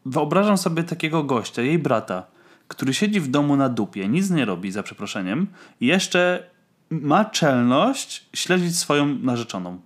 wyobrażam 0.06 0.58
sobie 0.58 0.82
takiego 0.84 1.24
gościa, 1.24 1.62
jej 1.62 1.78
brata, 1.78 2.26
który 2.68 2.94
siedzi 2.94 3.20
w 3.20 3.28
domu 3.28 3.56
na 3.56 3.68
dupie, 3.68 4.08
nic 4.08 4.30
nie 4.30 4.44
robi, 4.44 4.70
za 4.70 4.82
przeproszeniem, 4.82 5.46
i 5.80 5.86
jeszcze 5.86 6.50
ma 6.90 7.24
czelność 7.24 8.26
śledzić 8.34 8.78
swoją 8.78 9.06
narzeczoną. 9.06 9.80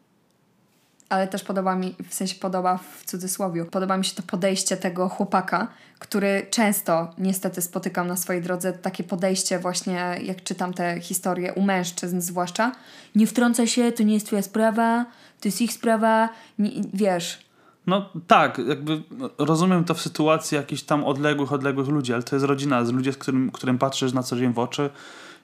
Ale 1.08 1.28
też 1.28 1.44
podoba 1.44 1.76
mi, 1.76 1.94
w 2.08 2.14
sensie 2.14 2.34
podoba 2.34 2.78
w 2.78 3.04
cudzysłowie, 3.04 3.64
podoba 3.64 3.96
mi 3.96 4.04
się 4.04 4.14
to 4.14 4.22
podejście 4.22 4.76
tego 4.76 5.08
chłopaka, 5.08 5.68
który 5.98 6.46
często 6.50 7.10
niestety 7.18 7.62
spotykam 7.62 8.06
na 8.06 8.16
swojej 8.16 8.42
drodze, 8.42 8.72
takie 8.72 9.04
podejście 9.04 9.58
właśnie, 9.58 10.18
jak 10.22 10.42
czytam 10.42 10.74
te 10.74 11.00
historie 11.00 11.52
u 11.52 11.62
mężczyzn 11.62 12.20
zwłaszcza. 12.20 12.72
Nie 13.14 13.26
wtrącaj 13.26 13.66
się, 13.66 13.92
to 13.92 14.02
nie 14.02 14.14
jest 14.14 14.26
twoja 14.26 14.42
sprawa, 14.42 15.06
to 15.40 15.48
jest 15.48 15.60
ich 15.60 15.72
sprawa, 15.72 16.28
nie, 16.58 16.70
wiesz. 16.94 17.48
No 17.86 18.10
tak, 18.26 18.58
jakby 18.68 19.02
rozumiem 19.38 19.84
to 19.84 19.94
w 19.94 20.00
sytuacji 20.00 20.56
jakichś 20.56 20.82
tam 20.82 21.04
odległych, 21.04 21.52
odległych 21.52 21.88
ludzi, 21.88 22.14
ale 22.14 22.22
to 22.22 22.36
jest 22.36 22.46
rodzina, 22.46 22.84
z 22.84 22.92
ludzie, 22.92 23.12
z 23.12 23.16
którym, 23.16 23.50
którym 23.50 23.78
patrzysz 23.78 24.12
na 24.12 24.22
co 24.22 24.36
dzień 24.36 24.52
w 24.52 24.58
oczy 24.58 24.90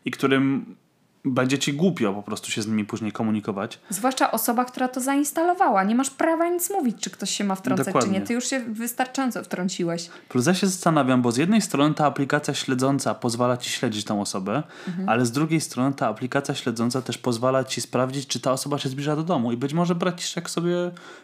i 0.04 0.10
którym 0.10 0.76
będzie 1.24 1.58
ci 1.58 1.72
głupio 1.72 2.12
po 2.14 2.22
prostu 2.22 2.50
się 2.50 2.62
z 2.62 2.66
nimi 2.66 2.84
później 2.84 3.12
komunikować. 3.12 3.78
Zwłaszcza 3.90 4.30
osoba, 4.30 4.64
która 4.64 4.88
to 4.88 5.00
zainstalowała. 5.00 5.84
Nie 5.84 5.94
masz 5.94 6.10
prawa 6.10 6.48
nic 6.48 6.70
mówić, 6.70 6.96
czy 7.00 7.10
ktoś 7.10 7.30
się 7.30 7.44
ma 7.44 7.54
wtrącać, 7.54 7.86
Dokładnie. 7.86 8.12
czy 8.14 8.20
nie. 8.20 8.26
Ty 8.26 8.34
już 8.34 8.46
się 8.46 8.60
wystarczająco 8.60 9.42
wtrąciłeś. 9.44 10.10
Plus 10.28 10.46
ja 10.46 10.54
się 10.54 10.66
zastanawiam, 10.66 11.22
bo 11.22 11.32
z 11.32 11.36
jednej 11.36 11.60
strony 11.60 11.94
ta 11.94 12.06
aplikacja 12.06 12.54
śledząca 12.54 13.14
pozwala 13.14 13.56
ci 13.56 13.70
śledzić 13.70 14.04
tą 14.04 14.20
osobę, 14.20 14.62
ale 15.06 15.26
z 15.26 15.32
drugiej 15.32 15.60
strony 15.60 15.94
ta 15.94 16.08
aplikacja 16.08 16.54
śledząca 16.54 17.02
też 17.02 17.18
pozwala 17.18 17.64
ci 17.64 17.80
sprawdzić, 17.80 18.26
czy 18.26 18.40
ta 18.40 18.52
osoba 18.52 18.78
się 18.78 18.88
zbliża 18.88 19.16
do 19.16 19.22
domu. 19.22 19.52
I 19.52 19.56
być 19.56 19.72
może 19.72 19.94
braciszek 19.94 20.50
sobie 20.50 20.74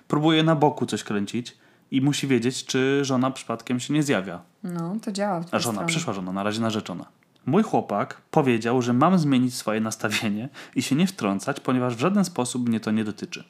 próbuje 0.09 0.43
na 0.43 0.57
boku 0.57 0.87
coś 0.87 1.05
kręcić 1.05 1.57
i 1.91 2.01
musi 2.01 2.27
wiedzieć, 2.27 2.65
czy 2.65 3.05
żona 3.05 3.31
przypadkiem 3.31 3.81
się 3.81 3.95
nie 3.95 4.03
zjawia. 4.03 4.41
No, 4.63 4.97
to 5.03 5.13
działa. 5.13 5.41
w 5.41 5.55
A 5.55 5.59
żona, 5.59 5.73
stronę. 5.75 5.87
przyszła 5.87 6.13
żona, 6.13 6.33
na 6.33 6.43
razie 6.43 6.61
narzeczona. 6.61 7.05
Mój 7.47 7.63
chłopak 7.63 8.21
powiedział, 8.31 8.83
że 8.83 8.93
mam 8.93 9.19
zmienić 9.19 9.55
swoje 9.55 9.81
nastawienie 9.81 10.49
i 10.75 10.83
się 10.83 10.97
nie 10.97 11.07
wtrącać, 11.07 11.61
ponieważ 11.61 11.97
w 11.97 12.01
żaden 12.01 12.25
sposób 12.25 12.69
mnie 12.69 12.81
to 12.81 12.91
nie 12.91 13.05
dotyczy. 13.05 13.45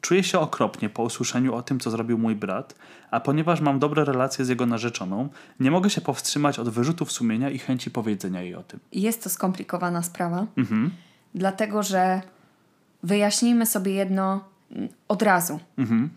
Czuję 0.00 0.22
się 0.22 0.38
okropnie 0.38 0.88
po 0.88 1.02
usłyszeniu 1.02 1.54
o 1.54 1.62
tym, 1.62 1.80
co 1.80 1.90
zrobił 1.90 2.18
mój 2.18 2.36
brat, 2.36 2.74
a 3.10 3.20
ponieważ 3.20 3.60
mam 3.60 3.78
dobre 3.78 4.04
relacje 4.04 4.44
z 4.44 4.48
jego 4.48 4.66
narzeczoną, 4.66 5.28
nie 5.60 5.70
mogę 5.70 5.90
się 5.90 6.00
powstrzymać 6.00 6.58
od 6.58 6.68
wyrzutów 6.68 7.12
sumienia 7.12 7.50
i 7.50 7.58
chęci 7.58 7.90
powiedzenia 7.90 8.42
jej 8.42 8.54
o 8.54 8.62
tym. 8.62 8.80
Jest 8.92 9.24
to 9.24 9.30
skomplikowana 9.30 10.02
sprawa, 10.02 10.46
Mhm. 10.56 10.90
dlatego 11.34 11.82
że 11.82 12.22
wyjaśnijmy 13.02 13.66
sobie 13.66 13.92
jedno 13.92 14.44
od 15.08 15.22
razu. 15.22 15.60
Mhm. 15.78 16.10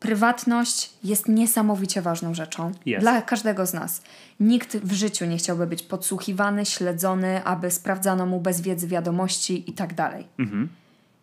Prywatność 0.00 0.90
jest 1.04 1.28
niesamowicie 1.28 2.02
ważną 2.02 2.34
rzeczą 2.34 2.72
dla 3.00 3.22
każdego 3.22 3.66
z 3.66 3.72
nas. 3.74 4.02
Nikt 4.40 4.76
w 4.76 4.92
życiu 4.92 5.26
nie 5.26 5.36
chciałby 5.36 5.66
być 5.66 5.82
podsłuchiwany, 5.82 6.66
śledzony, 6.66 7.44
aby 7.44 7.70
sprawdzano 7.70 8.26
mu 8.26 8.40
bez 8.40 8.60
wiedzy 8.60 8.86
wiadomości 8.88 9.70
i 9.70 9.72
tak 9.72 9.94
dalej. 9.94 10.26
Mhm. 10.38 10.68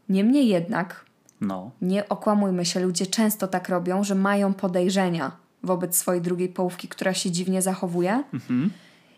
Niemniej 0.10 0.48
jednak, 0.48 1.06
No. 1.42 1.72
nie 1.82 2.10
okłamujmy 2.10 2.66
się, 2.66 2.80
ludzie 2.80 3.06
często 3.06 3.48
tak 3.48 3.70
robią, 3.70 4.04
że 4.04 4.16
mają 4.16 4.54
podejrzenia 4.54 5.32
wobec 5.64 5.98
swojej 5.98 6.22
drugiej 6.22 6.50
połówki, 6.50 6.88
która 6.88 7.14
się 7.14 7.32
dziwnie 7.32 7.62
zachowuje. 7.62 8.24
Mhm. 8.34 8.72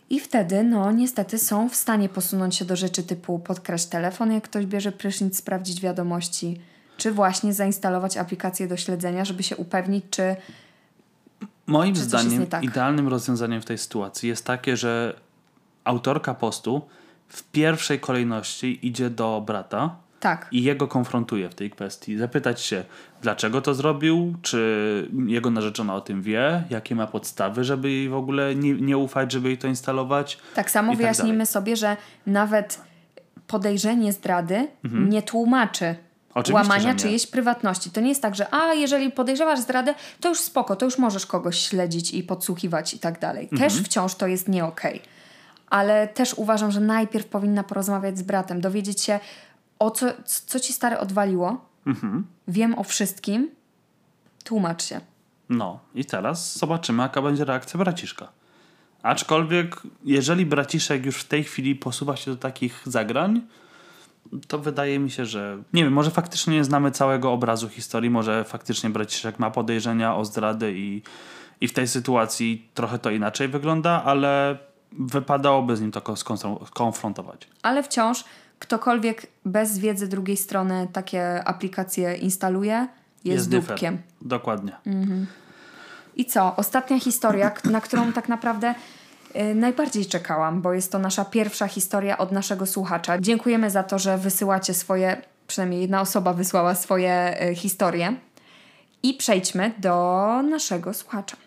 I 0.09 0.19
wtedy, 0.19 0.63
no 0.63 0.91
niestety, 0.91 1.37
są 1.37 1.69
w 1.69 1.75
stanie 1.75 2.09
posunąć 2.09 2.55
się 2.55 2.65
do 2.65 2.75
rzeczy 2.75 3.03
typu 3.03 3.39
podkraść 3.39 3.85
telefon, 3.85 4.31
jak 4.31 4.43
ktoś 4.43 4.65
bierze 4.65 4.91
prysznic, 4.91 5.37
sprawdzić 5.37 5.81
wiadomości, 5.81 6.59
czy 6.97 7.11
właśnie 7.11 7.53
zainstalować 7.53 8.17
aplikację 8.17 8.67
do 8.67 8.77
śledzenia, 8.77 9.25
żeby 9.25 9.43
się 9.43 9.55
upewnić, 9.55 10.05
czy 10.09 10.35
Moim 11.67 11.95
jest 11.95 12.07
zdaniem 12.07 12.39
nie 12.39 12.47
tak. 12.47 12.63
idealnym 12.63 13.07
rozwiązaniem 13.07 13.61
w 13.61 13.65
tej 13.65 13.77
sytuacji 13.77 14.29
jest 14.29 14.45
takie, 14.45 14.77
że 14.77 15.13
autorka 15.83 16.33
postu 16.33 16.81
w 17.27 17.43
pierwszej 17.43 17.99
kolejności 17.99 18.87
idzie 18.87 19.09
do 19.09 19.43
brata 19.45 19.95
tak. 20.19 20.47
i 20.51 20.63
jego 20.63 20.87
konfrontuje 20.87 21.49
w 21.49 21.55
tej 21.55 21.69
kwestii. 21.69 22.17
Zapytać 22.17 22.61
się, 22.61 22.83
dlaczego 23.21 23.61
to 23.61 23.73
zrobił, 23.73 24.35
czy 24.41 25.09
jego 25.25 25.49
narzeczona 25.49 25.95
o 25.95 26.01
tym 26.01 26.21
wie, 26.21 26.63
jakie 26.69 26.95
ma 26.95 27.07
podstawy, 27.07 27.63
żeby 27.63 27.91
jej 27.91 28.09
w 28.09 28.15
ogóle 28.15 28.55
nie, 28.55 28.73
nie 28.73 28.97
ufać, 28.97 29.31
żeby 29.31 29.47
jej 29.47 29.57
to 29.57 29.67
instalować. 29.67 30.37
Tak 30.55 30.71
samo 30.71 30.91
tak 30.91 30.97
wyjaśnijmy 30.97 31.45
sobie, 31.45 31.75
że 31.75 31.97
nawet 32.27 32.81
podejrzenie 33.47 34.13
zdrady 34.13 34.67
nie 34.83 35.21
tłumaczy 35.21 35.85
Mhm. 35.85 36.04
Oczywiście, 36.35 36.69
łamania 36.69 36.95
czyjejś 36.95 37.27
prywatności. 37.27 37.91
To 37.91 38.01
nie 38.01 38.09
jest 38.09 38.21
tak, 38.21 38.35
że 38.35 38.53
a 38.53 38.73
jeżeli 38.73 39.11
podejrzewasz 39.11 39.59
zdradę, 39.59 39.95
to 40.19 40.29
już 40.29 40.39
spoko, 40.39 40.75
to 40.75 40.85
już 40.85 40.97
możesz 40.97 41.25
kogoś 41.25 41.59
śledzić 41.59 42.13
i 42.13 42.23
podsłuchiwać 42.23 42.93
i 42.93 42.99
tak 42.99 43.19
dalej. 43.19 43.49
Mhm. 43.51 43.69
Też 43.71 43.81
wciąż 43.81 44.15
to 44.15 44.27
jest 44.27 44.47
nie 44.47 44.65
okej. 44.65 45.01
Ale 45.69 46.07
też 46.07 46.33
uważam, 46.33 46.71
że 46.71 46.79
najpierw 46.79 47.25
powinna 47.25 47.63
porozmawiać 47.63 48.17
z 48.17 48.21
bratem, 48.21 48.61
dowiedzieć 48.61 49.01
się 49.01 49.19
o 49.79 49.91
co, 49.91 50.05
co 50.25 50.59
ci 50.59 50.73
stary 50.73 50.97
odwaliło. 50.97 51.65
Mhm. 51.85 52.27
Wiem 52.47 52.79
o 52.79 52.83
wszystkim. 52.83 53.51
Tłumacz 54.43 54.83
się. 54.83 55.01
No 55.49 55.79
i 55.95 56.05
teraz 56.05 56.57
zobaczymy, 56.57 57.03
jaka 57.03 57.21
będzie 57.21 57.45
reakcja 57.45 57.77
braciszka. 57.77 58.27
Aczkolwiek, 59.03 59.81
jeżeli 60.05 60.45
braciszek 60.45 61.05
już 61.05 61.17
w 61.17 61.27
tej 61.27 61.43
chwili 61.43 61.75
posuwa 61.75 62.15
się 62.15 62.31
do 62.31 62.37
takich 62.37 62.81
zagrań, 62.85 63.41
to 64.47 64.59
wydaje 64.59 64.99
mi 64.99 65.11
się, 65.11 65.25
że 65.25 65.63
nie 65.73 65.83
wiem, 65.83 65.93
może 65.93 66.11
faktycznie 66.11 66.53
nie 66.53 66.63
znamy 66.63 66.91
całego 66.91 67.31
obrazu 67.31 67.69
historii, 67.69 68.09
może 68.09 68.43
faktycznie 68.43 68.89
braciszek 68.89 69.39
ma 69.39 69.51
podejrzenia 69.51 70.15
o 70.15 70.25
zdradę 70.25 70.71
i, 70.71 71.03
i 71.61 71.67
w 71.67 71.73
tej 71.73 71.87
sytuacji 71.87 72.69
trochę 72.73 72.99
to 72.99 73.11
inaczej 73.11 73.47
wygląda, 73.47 74.03
ale 74.03 74.57
wypadałoby 74.91 75.77
z 75.77 75.81
nim 75.81 75.91
to 75.91 76.01
ko- 76.01 76.13
skonfron- 76.13 76.65
skonfrontować. 76.67 77.47
Ale 77.63 77.83
wciąż 77.83 78.23
ktokolwiek 78.59 79.27
bez 79.45 79.79
wiedzy 79.79 80.07
drugiej 80.07 80.37
strony 80.37 80.87
takie 80.93 81.43
aplikacje 81.43 82.15
instaluje, 82.15 82.87
jest, 83.23 83.51
fair. 83.51 83.61
dupkiem. 83.63 83.97
Dokładnie. 84.21 84.71
I 86.15 86.25
co? 86.25 86.55
Ostatnia 86.55 86.99
historia, 86.99 87.51
na 87.63 87.81
którą 87.81 88.13
tak 88.13 88.29
naprawdę 88.29 88.75
najbardziej 89.55 90.05
czekałam, 90.05 90.61
bo 90.61 90.73
jest 90.73 90.91
to 90.91 90.99
nasza 90.99 91.25
pierwsza 91.25 91.67
historia 91.67 92.17
od 92.17 92.31
naszego 92.31 92.65
słuchacza. 92.65 93.17
Dziękujemy 93.21 93.69
za 93.69 93.83
to, 93.83 93.99
że 93.99 94.17
wysyłacie 94.17 94.73
swoje, 94.73 95.21
przynajmniej 95.47 95.81
jedna 95.81 96.01
osoba 96.01 96.33
wysłała 96.33 96.75
swoje 96.75 97.43
y, 97.51 97.55
historie. 97.55 98.15
I 99.03 99.13
przejdźmy 99.13 99.71
do 99.77 100.41
naszego 100.49 100.93
słuchacza. 100.93 101.37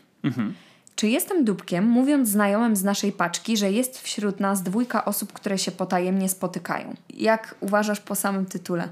Czy 0.97 1.09
jestem 1.09 1.45
dupkiem, 1.45 1.84
mówiąc 1.86 2.28
znajomym 2.28 2.76
z 2.76 2.84
naszej 2.84 3.12
paczki, 3.12 3.57
że 3.57 3.72
jest 3.72 4.01
wśród 4.01 4.41
nas 4.41 4.62
dwójka 4.62 5.05
osób, 5.05 5.32
które 5.32 5.59
się 5.59 5.70
potajemnie 5.70 6.28
spotykają? 6.28 6.95
Jak 7.14 7.55
uważasz 7.61 8.01
po 8.01 8.14
samym 8.14 8.47
tytule? 8.47 8.89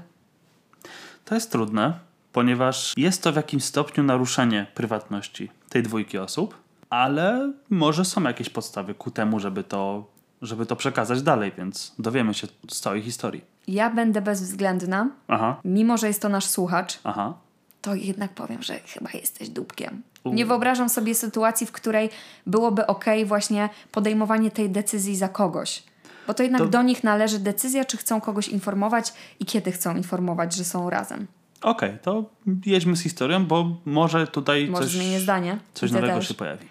To 1.25 1.35
jest 1.35 1.51
trudne, 1.51 1.99
ponieważ 2.33 2.93
jest 2.97 3.23
to 3.23 3.33
w 3.33 3.35
jakimś 3.35 3.63
stopniu 3.63 4.03
naruszenie 4.03 4.67
prywatności 4.73 5.51
tej 5.69 5.83
dwójki 5.83 6.17
osób, 6.17 6.55
ale 6.89 7.53
może 7.69 8.05
są 8.05 8.23
jakieś 8.23 8.49
podstawy 8.49 8.93
ku 8.93 9.11
temu, 9.11 9.39
żeby 9.39 9.63
to, 9.63 10.05
żeby 10.41 10.65
to 10.65 10.75
przekazać 10.75 11.21
dalej, 11.21 11.51
więc 11.57 11.93
dowiemy 11.99 12.33
się 12.33 12.47
z 12.69 12.79
całej 12.79 13.01
historii. 13.01 13.41
Ja 13.67 13.89
będę 13.89 14.21
bezwzględna, 14.21 15.09
Aha, 15.27 15.59
mimo 15.65 15.97
że 15.97 16.07
jest 16.07 16.21
to 16.21 16.29
nasz 16.29 16.45
słuchacz, 16.45 16.99
aha. 17.03 17.33
to 17.81 17.95
jednak 17.95 18.31
powiem, 18.33 18.63
że 18.63 18.79
chyba 18.79 19.09
jesteś 19.13 19.49
dupkiem. 19.49 20.01
U. 20.23 20.33
Nie 20.33 20.45
wyobrażam 20.45 20.89
sobie 20.89 21.15
sytuacji, 21.15 21.67
w 21.67 21.71
której 21.71 22.09
byłoby 22.45 22.87
ok 22.87 23.05
właśnie 23.25 23.69
podejmowanie 23.91 24.51
tej 24.51 24.69
decyzji 24.69 25.15
za 25.15 25.27
kogoś. 25.29 25.83
Bo 26.27 26.33
to 26.33 26.43
jednak 26.43 26.61
To- 26.61 26.67
do 26.67 26.81
nich 26.81 27.03
należy 27.03 27.39
decyzja, 27.39 27.85
czy 27.85 27.97
chcą 27.97 28.21
kogoś 28.21 28.47
informować 28.47 29.13
i 29.39 29.45
kiedy 29.45 29.71
chcą 29.71 29.95
informować, 29.95 30.53
że 30.55 30.63
są 30.63 30.89
razem. 30.89 31.27
Okej, 31.61 31.97
to 32.01 32.23
jedźmy 32.65 32.95
z 32.97 33.01
historią, 33.01 33.45
bo 33.45 33.75
może 33.85 34.27
tutaj 34.27 34.67
Może 34.67 34.83
coś, 34.83 34.91
zmienię 34.93 35.19
zdanie. 35.19 35.57
coś 35.73 35.91
nowego 35.91 36.13
też. 36.13 36.27
się 36.27 36.33
pojawi. 36.33 36.65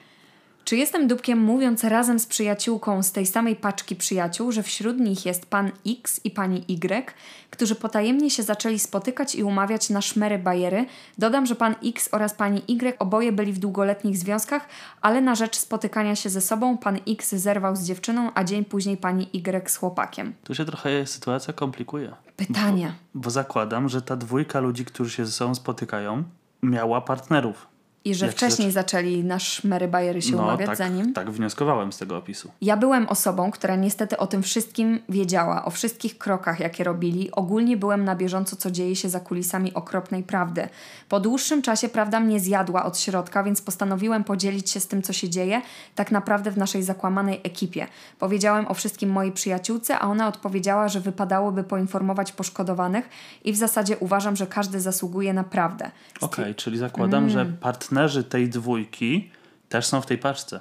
Czy 0.67 0.77
jestem 0.77 1.09
dupkiem 1.09 1.39
mówiąc 1.39 1.85
razem 1.85 2.19
z 2.19 2.27
przyjaciółką 2.27 3.03
z 3.03 3.13
tej 3.13 3.27
samej 3.27 3.57
paczki 3.57 3.97
przyjaciół, 3.97 4.53
że 4.53 4.63
wśród 4.63 5.01
nich 5.01 5.27
jest 5.27 5.47
pan 5.51 5.71
X 5.87 6.21
i 6.25 6.31
pani 6.31 6.65
Y, 6.69 7.13
którzy 7.51 7.75
potajemnie 7.75 8.31
się 8.31 8.43
zaczęli 8.43 8.79
spotykać 8.79 9.35
i 9.35 9.43
umawiać 9.43 9.91
na 9.91 10.01
szmery 10.01 10.39
bajery? 10.39 10.87
Dodam, 11.19 11.47
że 11.47 11.55
pan 11.55 11.75
X 11.85 12.09
oraz 12.13 12.35
pani 12.35 12.63
Y 12.69 12.99
oboje 12.99 13.33
byli 13.33 13.53
w 13.53 13.59
długoletnich 13.59 14.19
związkach, 14.19 14.69
ale 15.01 15.21
na 15.21 15.35
rzecz 15.35 15.57
spotykania 15.57 16.17
się 16.17 16.31
ze 16.31 16.41
sobą 16.41 16.79
pan 16.79 16.99
X 17.09 17.35
zerwał 17.35 17.77
z 17.77 17.85
dziewczyną, 17.85 18.31
a 18.35 18.45
dzień 18.45 18.65
później 18.65 18.97
pani 18.97 19.29
Y 19.33 19.71
z 19.71 19.77
chłopakiem. 19.77 20.35
Tu 20.45 20.55
się 20.55 20.65
trochę 20.65 21.07
sytuacja 21.07 21.53
komplikuje. 21.55 22.13
Pytania. 22.37 22.95
Bo 23.15 23.31
zakładam, 23.31 23.89
że 23.89 24.03
ta 24.03 24.17
dwójka 24.17 24.61
ludzi, 24.61 24.85
którzy 24.85 25.11
się 25.11 25.27
ze 25.27 25.33
sobą 25.33 25.55
spotykają, 25.55 26.25
miała 26.63 27.01
partnerów. 27.01 27.76
I 28.07 28.15
że 28.15 28.27
Jak 28.27 28.35
wcześniej 28.35 28.73
zaczęli 28.73 29.25
na 29.25 29.39
szmery 29.39 29.89
bajery 29.89 30.23
się 30.23 30.37
umawiać 30.37 30.67
tak, 30.67 30.77
za 30.77 30.89
nim? 30.89 31.13
tak 31.13 31.31
wnioskowałem 31.31 31.93
z 31.93 31.99
tego 31.99 32.17
opisu. 32.17 32.51
Ja 32.61 32.77
byłem 32.77 33.09
osobą, 33.09 33.51
która 33.51 33.77
niestety 33.77 34.17
o 34.17 34.27
tym 34.27 34.43
wszystkim 34.43 35.01
wiedziała, 35.09 35.65
o 35.65 35.71
wszystkich 35.71 36.19
krokach, 36.19 36.61
jakie 36.61 36.85
robili. 36.85 37.31
Ogólnie 37.33 37.77
byłem 37.77 38.05
na 38.05 38.17
bieżąco, 38.17 38.57
co 38.57 38.71
dzieje 38.71 38.97
się 38.97 39.09
za 39.09 39.21
kulisami 39.21 39.75
okropnej 39.75 40.23
prawdy. 40.23 40.69
Po 41.09 41.21
dłuższym 41.21 41.63
czasie 41.63 41.89
prawda 41.89 42.21
mnie 42.21 42.41
zjadła 42.41 42.85
od 42.85 42.99
środka, 42.99 43.43
więc 43.43 43.63
postanowiłem 43.63 44.25
podzielić 44.25 44.71
się 44.71 44.81
z 44.81 44.87
tym, 44.87 45.03
co 45.03 45.13
się 45.13 45.29
dzieje, 45.29 45.63
tak 45.95 46.11
naprawdę 46.11 46.51
w 46.51 46.59
naszej 46.59 46.83
zakłamanej 46.83 47.41
ekipie. 47.45 47.87
Powiedziałem 48.19 48.69
o 48.69 48.75
wszystkim 48.75 49.11
mojej 49.11 49.33
przyjaciółce, 49.33 49.99
a 49.99 50.07
ona 50.07 50.29
odpowiedziała, 50.29 50.89
że 50.89 51.01
wypadałoby 51.01 51.65
poinformować 51.65 52.33
poszkodowanych 52.33 53.09
i 53.45 53.53
w 53.53 53.57
zasadzie 53.57 53.97
uważam, 53.97 54.37
że 54.37 54.47
każdy 54.47 54.81
zasługuje 54.81 55.33
na 55.33 55.45
prawdę. 55.45 55.91
Okej, 56.21 56.55
czyli 56.55 56.79
zakładam, 56.79 57.31
że 57.31 57.41
Mm. 57.41 57.57
Partnerzy 57.97 58.25
tej 58.25 58.49
dwójki 58.49 59.31
też 59.69 59.87
są 59.87 60.01
w 60.01 60.07
tej 60.07 60.19
paczce. 60.19 60.61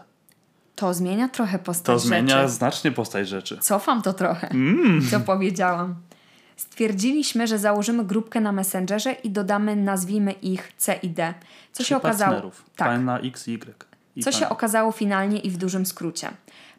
To 0.76 0.94
zmienia 0.94 1.30
trochę 1.30 1.60
postać 1.60 1.86
To 1.86 2.00
zmienia 2.00 2.42
rzeczy. 2.42 2.54
znacznie 2.54 2.92
postać 2.92 3.28
rzeczy. 3.28 3.58
Cofam 3.62 4.02
to 4.02 4.14
trochę, 4.14 4.50
co 5.12 5.20
powiedziałam. 5.20 5.96
Stwierdziliśmy, 6.58 7.48
że 7.48 7.60
założymy 7.60 8.06
grupkę 8.06 8.42
na 8.42 8.52
Messengerze 8.52 9.12
i 9.12 9.30
dodamy, 9.30 9.76
nazwijmy 9.76 10.32
ich 10.32 10.72
C 10.78 10.94
i 11.04 11.10
D. 11.10 11.34
Co 11.72 11.84
Trzy 11.84 11.90
się 11.90 11.98
okazało? 11.98 12.32
partnerów. 12.32 12.64
Tak. 12.76 12.88
Pana 12.88 13.20
X, 13.20 13.48
Y. 13.48 13.86
I 14.16 14.24
Co 14.24 14.32
pan- 14.32 14.40
się 14.40 14.50
okazało 14.50 14.92
finalnie 14.92 15.40
i 15.40 15.50
w 15.52 15.58
dużym 15.58 15.86
skrócie. 15.86 16.30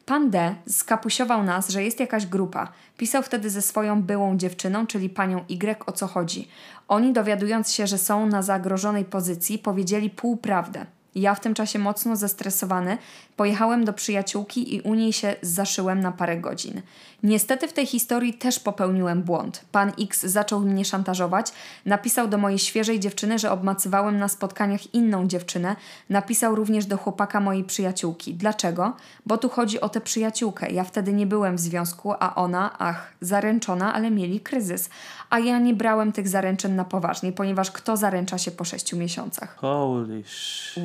Pan 0.07 0.31
D 0.31 0.55
skapusiował 0.69 1.43
nas, 1.43 1.69
że 1.71 1.83
jest 1.85 2.01
jakaś 2.01 2.27
grupa. 2.27 2.73
Pisał 2.97 3.23
wtedy 3.23 3.51
ze 3.51 3.63
swoją 3.63 4.03
byłą 4.03 4.37
dziewczyną, 4.37 4.87
czyli 4.87 5.09
panią 5.11 5.45
Y, 5.49 5.87
o 5.87 5.93
co 5.93 6.07
chodzi. 6.07 6.49
Oni, 6.89 7.13
dowiadując 7.13 7.73
się, 7.73 7.87
że 7.87 7.99
są 7.99 8.27
na 8.27 8.43
zagrożonej 8.43 9.05
pozycji, 9.05 9.59
powiedzieli 9.59 10.11
półprawdę. 10.11 10.87
Ja 11.15 11.35
w 11.35 11.41
tym 11.41 11.55
czasie 11.55 11.79
mocno 11.79 12.17
zestresowany 12.17 12.99
pojechałem 13.37 13.85
do 13.85 13.93
przyjaciółki 13.93 14.75
i 14.75 14.81
u 14.81 14.95
niej 14.95 15.13
się 15.13 15.35
zaszyłem 15.43 16.01
na 16.01 16.13
parę 16.13 16.37
godzin. 16.37 16.83
Niestety 17.23 17.69
w 17.69 17.73
tej 17.73 17.87
historii 17.87 18.35
też 18.35 18.61
popełniłem 18.61 19.23
błąd. 19.23 19.65
Pan 19.73 19.93
X 20.01 20.21
zaczął 20.21 20.61
mnie 20.61 20.85
szantażować, 20.85 21.53
napisał 21.87 22.29
do 22.29 22.39
mojej 22.39 22.59
świeżej 22.59 23.01
dziewczyny, 23.01 23.39
że 23.39 23.51
obmacywałem 23.51 24.19
na 24.19 24.29
spotkaniach 24.29 24.95
inną 24.95 25.27
dziewczynę, 25.27 25.77
napisał 26.11 26.55
również 26.55 26.87
do 26.87 26.97
chłopaka 26.97 27.41
mojej 27.41 27.65
przyjaciółki. 27.65 28.35
Dlaczego? 28.35 28.97
Bo 29.27 29.39
tu 29.39 29.49
chodzi 29.49 29.81
o 29.81 29.89
tę 29.89 30.01
przyjaciółkę. 30.01 30.71
Ja 30.71 30.85
wtedy 30.85 31.13
nie 31.13 31.27
byłem 31.27 31.57
w 31.57 31.61
związku, 31.61 32.15
a 32.21 32.35
ona, 32.35 32.79
ach, 32.79 33.13
zaręczona, 33.21 33.95
ale 33.95 34.11
mieli 34.11 34.41
kryzys. 34.41 34.91
A 35.31 35.39
ja 35.39 35.59
nie 35.59 35.75
brałem 35.75 36.13
tych 36.13 36.29
zaręczyn 36.29 36.77
na 36.77 36.85
poważnie, 36.85 37.33
ponieważ 37.33 37.71
kto 37.71 37.97
zaręcza 37.97 38.39
się 38.39 38.51
po 38.51 38.65
sześciu 38.65 38.97
miesiącach? 38.97 39.57
Holy 39.57 40.23
shit. 40.27 40.85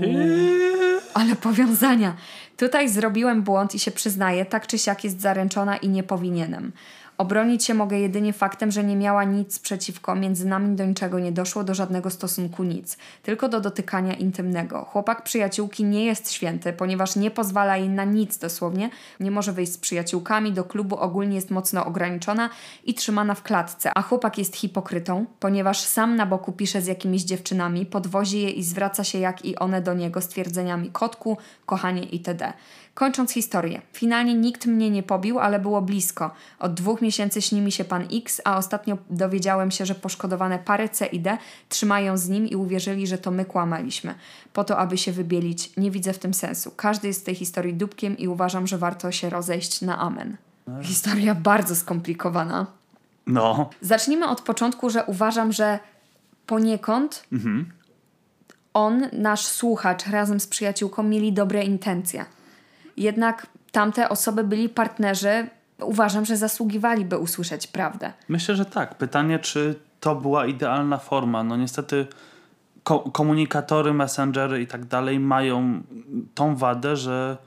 Ale 1.13 1.35
powiązania. 1.35 2.15
Tutaj 2.57 2.89
zrobiłem 2.89 3.41
błąd 3.43 3.75
i 3.75 3.79
się 3.79 3.91
przyznaję, 3.91 4.45
tak 4.45 4.67
czy 4.67 4.77
siak 4.77 5.03
jest 5.03 5.21
zaręczona 5.21 5.77
i 5.77 5.89
nie 5.89 6.03
powinienem. 6.03 6.71
Obronić 7.21 7.63
się 7.63 7.73
mogę 7.73 7.99
jedynie 7.99 8.33
faktem, 8.33 8.71
że 8.71 8.83
nie 8.83 8.95
miała 8.95 9.23
nic 9.23 9.59
przeciwko, 9.59 10.15
między 10.15 10.47
nami 10.47 10.75
do 10.75 10.85
niczego 10.85 11.19
nie 11.19 11.31
doszło, 11.31 11.63
do 11.63 11.73
żadnego 11.73 12.09
stosunku 12.09 12.63
nic, 12.63 12.97
tylko 13.23 13.49
do 13.49 13.61
dotykania 13.61 14.13
intymnego. 14.13 14.85
Chłopak 14.85 15.23
przyjaciółki 15.23 15.83
nie 15.83 16.05
jest 16.05 16.31
święty, 16.31 16.73
ponieważ 16.73 17.15
nie 17.15 17.31
pozwala 17.31 17.77
jej 17.77 17.89
na 17.89 18.03
nic 18.03 18.37
dosłownie, 18.37 18.89
nie 19.19 19.31
może 19.31 19.53
wyjść 19.53 19.73
z 19.73 19.77
przyjaciółkami, 19.77 20.51
do 20.51 20.63
klubu 20.63 20.95
ogólnie 20.95 21.35
jest 21.35 21.51
mocno 21.51 21.85
ograniczona 21.85 22.49
i 22.85 22.93
trzymana 22.93 23.35
w 23.35 23.43
klatce, 23.43 23.91
a 23.95 24.01
chłopak 24.01 24.37
jest 24.37 24.55
hipokrytą, 24.55 25.25
ponieważ 25.39 25.79
sam 25.79 26.15
na 26.15 26.25
boku 26.25 26.51
pisze 26.51 26.81
z 26.81 26.87
jakimiś 26.87 27.23
dziewczynami, 27.23 27.85
podwozi 27.85 28.41
je 28.41 28.49
i 28.49 28.63
zwraca 28.63 29.03
się 29.03 29.19
jak 29.19 29.45
i 29.45 29.55
one 29.55 29.81
do 29.81 29.93
niego 29.93 30.21
z 30.21 30.27
twierdzeniami 30.27 30.91
kotku, 30.91 31.37
kochanie 31.65 32.03
itd. 32.03 32.53
Kończąc 32.93 33.31
historię, 33.31 33.81
finalnie 33.93 34.33
nikt 34.33 34.65
mnie 34.65 34.89
nie 34.89 35.03
pobił, 35.03 35.39
ale 35.39 35.59
było 35.59 35.81
blisko. 35.81 36.31
Od 36.59 36.73
dwóch 36.73 37.01
miesięcy 37.01 37.41
śni 37.41 37.61
mi 37.61 37.71
się 37.71 37.83
pan 37.83 38.07
X, 38.13 38.41
a 38.45 38.57
ostatnio 38.57 38.97
dowiedziałem 39.09 39.71
się, 39.71 39.85
że 39.85 39.95
poszkodowane 39.95 40.59
pary 40.59 40.89
C 40.89 41.05
i 41.05 41.19
D 41.19 41.37
trzymają 41.69 42.17
z 42.17 42.29
nim 42.29 42.47
i 42.47 42.55
uwierzyli, 42.55 43.07
że 43.07 43.17
to 43.17 43.31
my 43.31 43.45
kłamaliśmy. 43.45 44.15
Po 44.53 44.63
to, 44.63 44.77
aby 44.77 44.97
się 44.97 45.11
wybielić, 45.11 45.77
nie 45.77 45.91
widzę 45.91 46.13
w 46.13 46.19
tym 46.19 46.33
sensu. 46.33 46.71
Każdy 46.75 47.07
jest 47.07 47.21
w 47.21 47.23
tej 47.23 47.35
historii 47.35 47.73
dupkiem 47.73 48.17
i 48.17 48.27
uważam, 48.27 48.67
że 48.67 48.77
warto 48.77 49.11
się 49.11 49.29
rozejść 49.29 49.81
na 49.81 49.99
amen. 49.99 50.37
Historia 50.81 51.35
bardzo 51.35 51.75
skomplikowana. 51.75 52.67
No, 53.27 53.69
Zacznijmy 53.81 54.27
od 54.27 54.41
początku, 54.41 54.89
że 54.89 55.05
uważam, 55.05 55.51
że 55.51 55.79
poniekąd 56.45 57.23
on, 58.73 59.07
nasz 59.13 59.45
słuchacz, 59.45 60.07
razem 60.07 60.39
z 60.39 60.47
przyjaciółką 60.47 61.03
mieli 61.03 61.33
dobre 61.33 61.63
intencje. 61.63 62.25
Jednak 62.97 63.47
tamte 63.71 64.09
osoby 64.09 64.43
byli 64.43 64.69
partnerzy, 64.69 65.47
uważam, 65.81 66.25
że 66.25 66.37
zasługiwaliby 66.37 67.17
usłyszeć 67.17 67.67
prawdę. 67.67 68.13
myślę, 68.29 68.55
że 68.55 68.65
tak. 68.65 68.95
Pytanie, 68.95 69.39
czy 69.39 69.75
to 69.99 70.15
była 70.15 70.45
idealna 70.45 70.97
forma. 70.97 71.43
No 71.43 71.57
niestety 71.57 72.07
ko- 72.83 72.99
komunikatory, 72.99 73.93
messengery 73.93 74.61
i 74.61 74.67
tak 74.67 74.85
dalej 74.85 75.19
mają 75.19 75.81
tą 76.35 76.55
wadę, 76.55 76.95
że 76.95 77.37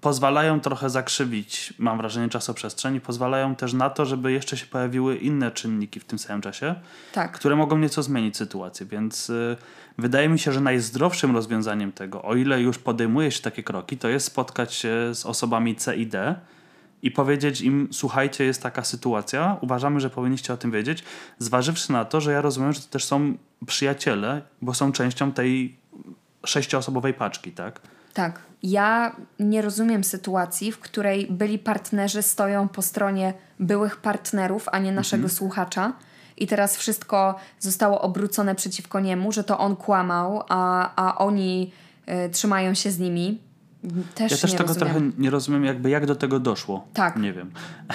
pozwalają 0.00 0.60
trochę 0.60 0.90
zakrzywić, 0.90 1.74
mam 1.78 1.98
wrażenie, 1.98 2.28
czasoprzestrzeń 2.28 2.94
i 2.94 3.00
pozwalają 3.00 3.54
też 3.54 3.72
na 3.72 3.90
to, 3.90 4.06
żeby 4.06 4.32
jeszcze 4.32 4.56
się 4.56 4.66
pojawiły 4.66 5.16
inne 5.16 5.50
czynniki 5.50 6.00
w 6.00 6.04
tym 6.04 6.18
samym 6.18 6.42
czasie, 6.42 6.74
Tak. 7.12 7.32
które 7.32 7.56
mogą 7.56 7.78
nieco 7.78 8.02
zmienić 8.02 8.36
sytuację. 8.36 8.86
Więc 8.86 9.30
y, 9.30 9.56
wydaje 9.98 10.28
mi 10.28 10.38
się, 10.38 10.52
że 10.52 10.60
najzdrowszym 10.60 11.36
rozwiązaniem 11.36 11.92
tego, 11.92 12.22
o 12.22 12.34
ile 12.34 12.60
już 12.60 12.78
podejmuje 12.78 13.30
się 13.30 13.42
takie 13.42 13.62
kroki, 13.62 13.98
to 13.98 14.08
jest 14.08 14.26
spotkać 14.26 14.74
się 14.74 15.14
z 15.14 15.26
osobami 15.26 15.76
C 15.76 15.96
i 15.96 16.06
D 16.06 16.34
i 17.02 17.10
powiedzieć 17.10 17.60
im, 17.60 17.88
słuchajcie, 17.92 18.44
jest 18.44 18.62
taka 18.62 18.84
sytuacja, 18.84 19.56
uważamy, 19.60 20.00
że 20.00 20.10
powinniście 20.10 20.52
o 20.52 20.56
tym 20.56 20.70
wiedzieć, 20.70 21.04
zważywszy 21.38 21.92
na 21.92 22.04
to, 22.04 22.20
że 22.20 22.32
ja 22.32 22.40
rozumiem, 22.40 22.72
że 22.72 22.80
to 22.80 22.88
też 22.88 23.04
są 23.04 23.34
przyjaciele, 23.66 24.42
bo 24.62 24.74
są 24.74 24.92
częścią 24.92 25.32
tej 25.32 25.76
sześcioosobowej 26.46 27.14
paczki, 27.14 27.52
tak? 27.52 27.80
Tak. 28.14 28.40
Ja 28.62 29.16
nie 29.38 29.62
rozumiem 29.62 30.04
sytuacji, 30.04 30.72
w 30.72 30.78
której 30.78 31.26
byli 31.30 31.58
partnerzy 31.58 32.22
stoją 32.22 32.68
po 32.68 32.82
stronie 32.82 33.34
byłych 33.60 33.96
partnerów, 33.96 34.68
a 34.72 34.78
nie 34.78 34.92
naszego 34.92 35.28
słuchacza. 35.28 35.92
I 36.36 36.46
teraz 36.46 36.76
wszystko 36.76 37.34
zostało 37.58 38.00
obrócone 38.00 38.54
przeciwko 38.54 39.00
niemu, 39.00 39.32
że 39.32 39.44
to 39.44 39.58
on 39.58 39.76
kłamał, 39.76 40.42
a, 40.48 40.90
a 40.96 41.18
oni 41.18 41.72
y, 42.26 42.30
trzymają 42.30 42.74
się 42.74 42.90
z 42.90 42.98
nimi. 42.98 43.40
Też 44.14 44.32
Ja 44.32 44.38
też 44.38 44.52
tego 44.52 44.64
rozumiem. 44.64 44.94
trochę 44.94 45.10
nie 45.18 45.30
rozumiem, 45.30 45.64
jakby 45.64 45.90
jak 45.90 46.06
do 46.06 46.16
tego 46.16 46.40
doszło. 46.40 46.86
Tak. 46.94 47.16
Nie 47.16 47.32
wiem. 47.32 47.50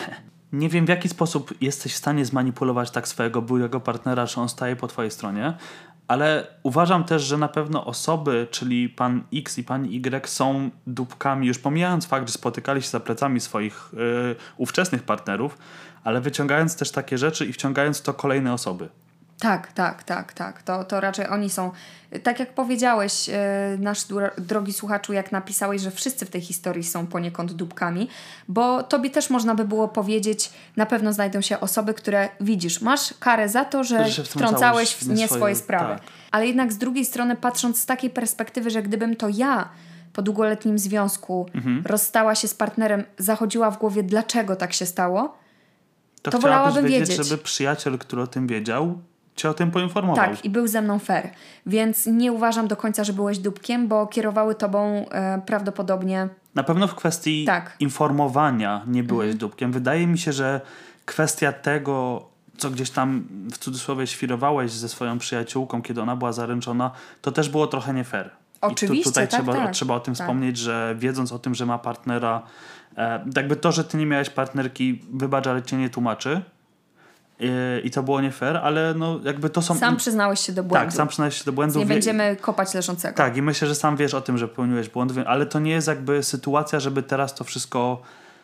Nie 0.53 0.70
wiem, 0.70 0.86
w 0.86 0.89
jaki 0.89 1.09
sposób 1.09 1.53
jesteś 1.61 1.93
w 1.93 1.97
stanie 1.97 2.26
zmanipulować 2.26 2.91
tak 2.91 3.07
swojego 3.07 3.41
byłego 3.41 3.80
partnera, 3.80 4.26
że 4.26 4.41
on 4.41 4.49
staje 4.49 4.76
po 4.76 4.88
twojej 4.88 5.11
stronie, 5.11 5.53
ale 6.08 6.47
uważam 6.64 7.03
też, 7.03 7.24
że 7.24 7.38
na 7.38 7.47
pewno 7.47 7.86
osoby, 7.86 8.47
czyli 8.51 8.89
pan 8.89 9.24
X 9.34 9.58
i 9.58 9.64
pani 9.64 9.95
Y 9.95 10.30
są 10.30 10.70
dupkami, 10.88 11.47
już 11.47 11.60
pomijając 11.60 12.06
fakt, 12.06 12.28
że 12.28 12.34
spotykali 12.34 12.82
się 12.82 12.89
za 12.89 12.99
plecami 12.99 13.39
swoich 13.39 13.89
yy, 13.93 14.36
ówczesnych 14.58 15.03
partnerów, 15.03 15.58
ale 16.03 16.22
wyciągając 16.22 16.76
też 16.76 16.91
takie 16.91 17.18
rzeczy 17.18 17.45
i 17.45 17.53
wciągając 17.53 17.99
w 17.99 18.01
to 18.01 18.14
kolejne 18.14 18.53
osoby. 18.53 18.89
Tak, 19.40 19.72
tak, 19.74 20.04
tak, 20.04 20.34
tak. 20.34 20.64
To, 20.64 20.84
to 20.84 21.00
raczej 21.00 21.28
oni 21.28 21.50
są. 21.50 21.72
Tak 22.24 22.40
jak 22.40 22.54
powiedziałeś, 22.54 23.30
e, 23.30 23.78
nasz 23.80 24.00
dro- 24.00 24.32
drogi 24.42 24.74
słuchaczu, 24.74 25.14
jak 25.14 25.32
napisałeś, 25.32 25.82
że 25.82 25.92
wszyscy 25.92 26.26
w 26.26 26.30
tej 26.30 26.42
historii 26.42 26.84
są 26.84 27.08
poniekąd 27.08 27.54
dupkami, 27.54 28.08
bo 28.48 28.84
tobie 28.84 29.10
też 29.10 29.30
można 29.30 29.56
by 29.56 29.66
było 29.66 29.88
powiedzieć, 29.88 30.50
na 30.76 30.86
pewno 30.86 31.14
znajdą 31.14 31.42
się 31.42 31.60
osoby, 31.60 31.94
które 31.94 32.30
widzisz, 32.42 32.82
masz 32.82 33.14
karę 33.20 33.50
za 33.50 33.66
to, 33.66 33.84
że 33.84 34.10
Że 34.10 34.24
wtrącałeś 34.24 34.94
w 34.96 35.08
nie 35.08 35.16
swoje- 35.28 35.28
swoje 35.40 35.56
sprawy. 35.56 35.94
tak. 35.94 36.04
Ale 36.32 36.48
jednak 36.48 36.74
z 36.74 36.78
drugiej 36.78 37.06
strony, 37.06 37.36
patrząc 37.36 37.82
z 37.82 37.86
takiej 37.86 38.10
perspektywy, 38.10 38.70
że 38.70 38.84
gdybym 38.84 39.16
to 39.16 39.30
ja 39.30 39.70
po 40.14 40.22
długoletnim 40.22 40.80
związku 40.80 41.46
Mhm. 41.56 41.84
rozstała 41.86 42.36
się 42.36 42.48
z 42.48 42.54
partnerem, 42.54 43.04
zachodziła 43.18 43.72
w 43.72 43.78
głowie, 43.78 44.04
dlaczego 44.04 44.56
tak 44.56 44.74
się 44.74 44.86
stało, 44.86 45.38
To, 46.22 46.32
To 46.32 46.40
wolałabym 46.40 46.86
wiedzieć, 46.86 47.10
wiedzieć. 47.10 47.28
żeby 47.28 47.44
przyjaciel, 47.44 47.98
który 47.98 48.22
o 48.22 48.28
tym 48.28 48.48
wiedział, 48.48 49.00
cię 49.36 49.50
o 49.50 49.54
tym 49.54 49.72
poinformował. 49.72 50.26
Tak, 50.26 50.46
i 50.46 50.50
był 50.50 50.68
ze 50.68 50.82
mną 50.82 51.00
fair. 51.00 51.30
Więc 51.66 52.06
nie 52.06 52.32
uważam 52.32 52.68
do 52.68 52.76
końca, 52.76 53.04
że 53.04 53.14
byłeś 53.14 53.40
dupkiem, 53.40 53.88
bo 53.88 54.08
kierowały 54.08 54.56
tobą 54.56 55.10
e, 55.10 55.42
prawdopodobnie. 55.46 56.28
Na 56.56 56.64
pewno 56.64 56.88
w 56.88 56.96
kwestii 56.96 57.46
Tak. 57.46 57.64
Mhm. 57.64 57.80
informowania 57.80 58.82
nie 58.88 59.04
byłeś 59.04 59.36
dupkiem. 59.36 59.72
Wydaje 59.72 60.08
mi 60.08 60.18
się, 60.18 60.34
że 60.34 60.62
kwestia 61.06 61.52
tego, 61.54 62.26
co 62.58 62.70
gdzieś 62.70 62.90
tam 62.90 63.28
w 63.52 63.58
cudzysłowie 63.58 64.08
świrowałeś 64.08 64.72
ze 64.72 64.90
swoją 64.90 65.18
przyjaciółką, 65.18 65.82
kiedy 65.82 66.02
ona 66.02 66.16
była 66.16 66.32
zaręczona, 66.34 66.92
to 67.22 67.32
też 67.32 67.50
było 67.50 67.68
trochę 67.68 67.94
nie 67.94 68.04
fair. 68.04 68.30
Oczywiście, 68.62 69.02
I 69.02 69.04
tu, 69.04 69.10
tutaj 69.10 69.28
tak, 69.28 69.40
trzeba, 69.42 69.54
tak. 69.54 69.72
trzeba 69.72 69.96
o 69.96 70.00
tym 70.00 70.16
Tak. 70.16 70.26
wspomnieć, 70.26 70.58
że 70.58 70.96
wiedząc 71.00 71.32
o 71.32 71.40
tym, 71.40 71.56
że 71.56 71.66
ma 71.66 71.78
partnera, 71.78 72.42
e, 72.98 73.26
jakby 73.36 73.56
to, 73.56 73.72
że 73.72 73.84
ty 73.84 73.98
nie 73.98 74.06
miałeś 74.06 74.30
partnerki, 74.30 75.02
wybacz, 75.14 75.48
ale 75.48 75.64
cię 75.64 75.78
nie 75.78 75.90
tłumaczy. 75.90 76.42
I 77.84 77.92
to 77.92 78.04
było 78.04 78.22
nie 78.22 78.32
fair, 78.32 78.58
ale 78.58 78.94
no 78.98 79.20
jakby 79.24 79.50
to 79.50 79.62
są... 79.62 79.76
Sam 79.76 79.98
przyznałeś 79.98 80.40
się 80.40 80.54
do 80.54 80.64
błędu. 80.64 80.86
tak, 80.86 80.94
sam 80.94 81.08
przyznałeś 81.08 81.38
się 81.38 81.46
do 81.46 81.52
błędu. 81.52 81.80
nie 81.80 81.86
będziemy 81.86 82.36
kopać 82.36 82.74
leżącego. 82.74 83.18
tak, 83.18 83.38
i 83.38 83.42
myślę, 83.42 83.68
że 83.68 83.76
sam 83.76 83.98
wiesz 83.98 84.14
o 84.14 84.22
tym, 84.22 84.38
że 84.38 84.48
popełniłeś 84.48 84.90
błąd, 84.90 85.14
ale 85.26 85.46
to 85.46 85.60
nie 85.60 85.72
jest 85.72 85.88
jakby 85.88 86.24
sytuacja, 86.24 86.80
żeby 86.80 87.04
teraz 87.04 87.36
to 87.36 87.44
wszystko. 87.44 88.02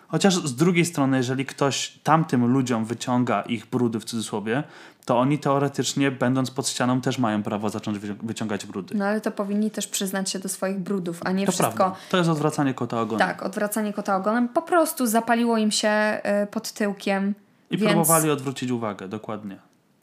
Chociaż 0.07 0.35
z 0.35 0.55
drugiej 0.55 0.85
strony, 0.85 1.17
jeżeli 1.17 1.45
ktoś 1.45 1.99
tamtym 2.03 2.45
ludziom 2.45 2.85
wyciąga 2.85 3.41
ich 3.41 3.65
brudy 3.65 3.99
w 3.99 4.05
cudzysłowie, 4.05 4.63
to 5.05 5.19
oni 5.19 5.39
teoretycznie, 5.39 6.11
będąc 6.11 6.51
pod 6.51 6.67
ścianą, 6.69 7.01
też 7.01 7.17
mają 7.17 7.43
prawo 7.43 7.69
zacząć 7.69 7.97
wycią- 7.99 8.15
wyciągać 8.23 8.65
brudy. 8.65 8.95
No 8.95 9.05
ale 9.05 9.21
to 9.21 9.31
powinni 9.31 9.71
też 9.71 9.87
przyznać 9.87 10.29
się 10.29 10.39
do 10.39 10.49
swoich 10.49 10.79
brudów, 10.79 11.19
a 11.25 11.31
nie 11.31 11.45
to 11.45 11.51
wszystko. 11.51 11.75
prawda. 11.75 11.95
To 12.09 12.17
jest 12.17 12.29
odwracanie 12.29 12.73
kota 12.73 13.01
ogonem. 13.01 13.27
Tak, 13.27 13.43
odwracanie 13.43 13.93
kota 13.93 14.15
ogonem. 14.15 14.49
Po 14.49 14.61
prostu 14.61 15.07
zapaliło 15.07 15.57
im 15.57 15.71
się 15.71 16.21
y, 16.43 16.47
pod 16.47 16.71
tyłkiem. 16.71 17.33
I 17.71 17.77
więc 17.77 17.91
próbowali 17.91 18.29
odwrócić 18.29 18.71
uwagę, 18.71 19.07
dokładnie. 19.07 19.59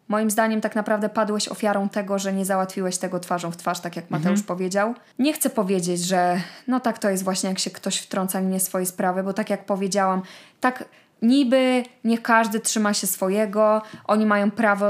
moim 0.08 0.30
zdaniem 0.30 0.60
tak 0.60 0.76
naprawdę 0.76 1.08
padłeś 1.08 1.48
ofiarą 1.48 1.88
tego, 1.88 2.18
że 2.18 2.32
nie 2.32 2.44
załatwiłeś 2.44 2.98
tego 2.98 3.20
twarzą 3.20 3.50
w 3.50 3.56
twarz, 3.56 3.80
tak 3.80 3.96
jak 3.96 4.10
Mateusz 4.10 4.42
powiedział. 4.42 4.94
Nie 5.18 5.32
chcę 5.32 5.50
powiedzieć, 5.50 6.00
że 6.04 6.40
no 6.66 6.80
tak 6.80 6.98
to 6.98 7.10
jest 7.10 7.24
właśnie, 7.24 7.48
jak 7.48 7.58
się 7.58 7.70
ktoś 7.70 7.98
wtrąca 7.98 8.40
w 8.40 8.44
nie 8.44 8.60
swoje 8.60 8.86
sprawy, 8.86 9.22
bo 9.22 9.32
tak 9.32 9.50
jak 9.50 9.66
powiedziałam, 9.66 10.22
tak 10.60 10.84
niby 11.22 11.82
niech 12.04 12.22
każdy 12.22 12.60
trzyma 12.60 12.94
się 12.94 13.06
swojego, 13.06 13.82
oni 14.04 14.26
mają 14.26 14.50
prawo 14.50 14.86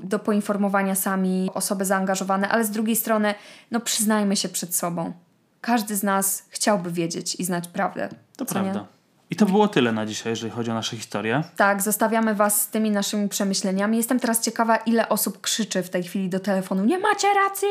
do 0.00 0.18
poinformowania 0.18 0.94
sami 0.94 1.50
osoby 1.54 1.84
zaangażowane, 1.84 2.48
ale 2.48 2.64
z 2.64 2.70
drugiej 2.70 2.96
strony, 2.96 3.34
no 3.70 3.80
przyznajmy 3.80 4.36
się 4.36 4.48
przed 4.48 4.74
sobą. 4.74 5.12
Każdy 5.60 5.96
z 5.96 6.02
nas 6.02 6.44
chciałby 6.48 6.90
wiedzieć 6.90 7.34
i 7.34 7.44
znać 7.44 7.68
prawdę. 7.68 8.08
To 8.36 8.44
co 8.44 8.62
nie? 8.62 9.01
I 9.32 9.36
to 9.36 9.46
było 9.46 9.68
tyle 9.68 9.92
na 9.92 10.06
dzisiaj, 10.06 10.32
jeżeli 10.32 10.52
chodzi 10.52 10.70
o 10.70 10.74
nasze 10.74 10.96
historie. 10.96 11.42
Tak, 11.56 11.82
zostawiamy 11.82 12.34
Was 12.34 12.60
z 12.60 12.68
tymi 12.68 12.90
naszymi 12.90 13.28
przemyśleniami. 13.28 13.96
Jestem 13.96 14.20
teraz 14.20 14.40
ciekawa, 14.40 14.76
ile 14.76 15.08
osób 15.08 15.40
krzyczy 15.40 15.82
w 15.82 15.90
tej 15.90 16.02
chwili 16.02 16.28
do 16.28 16.40
telefonu. 16.40 16.84
Nie 16.84 16.98
macie 16.98 17.26
racji! 17.44 17.68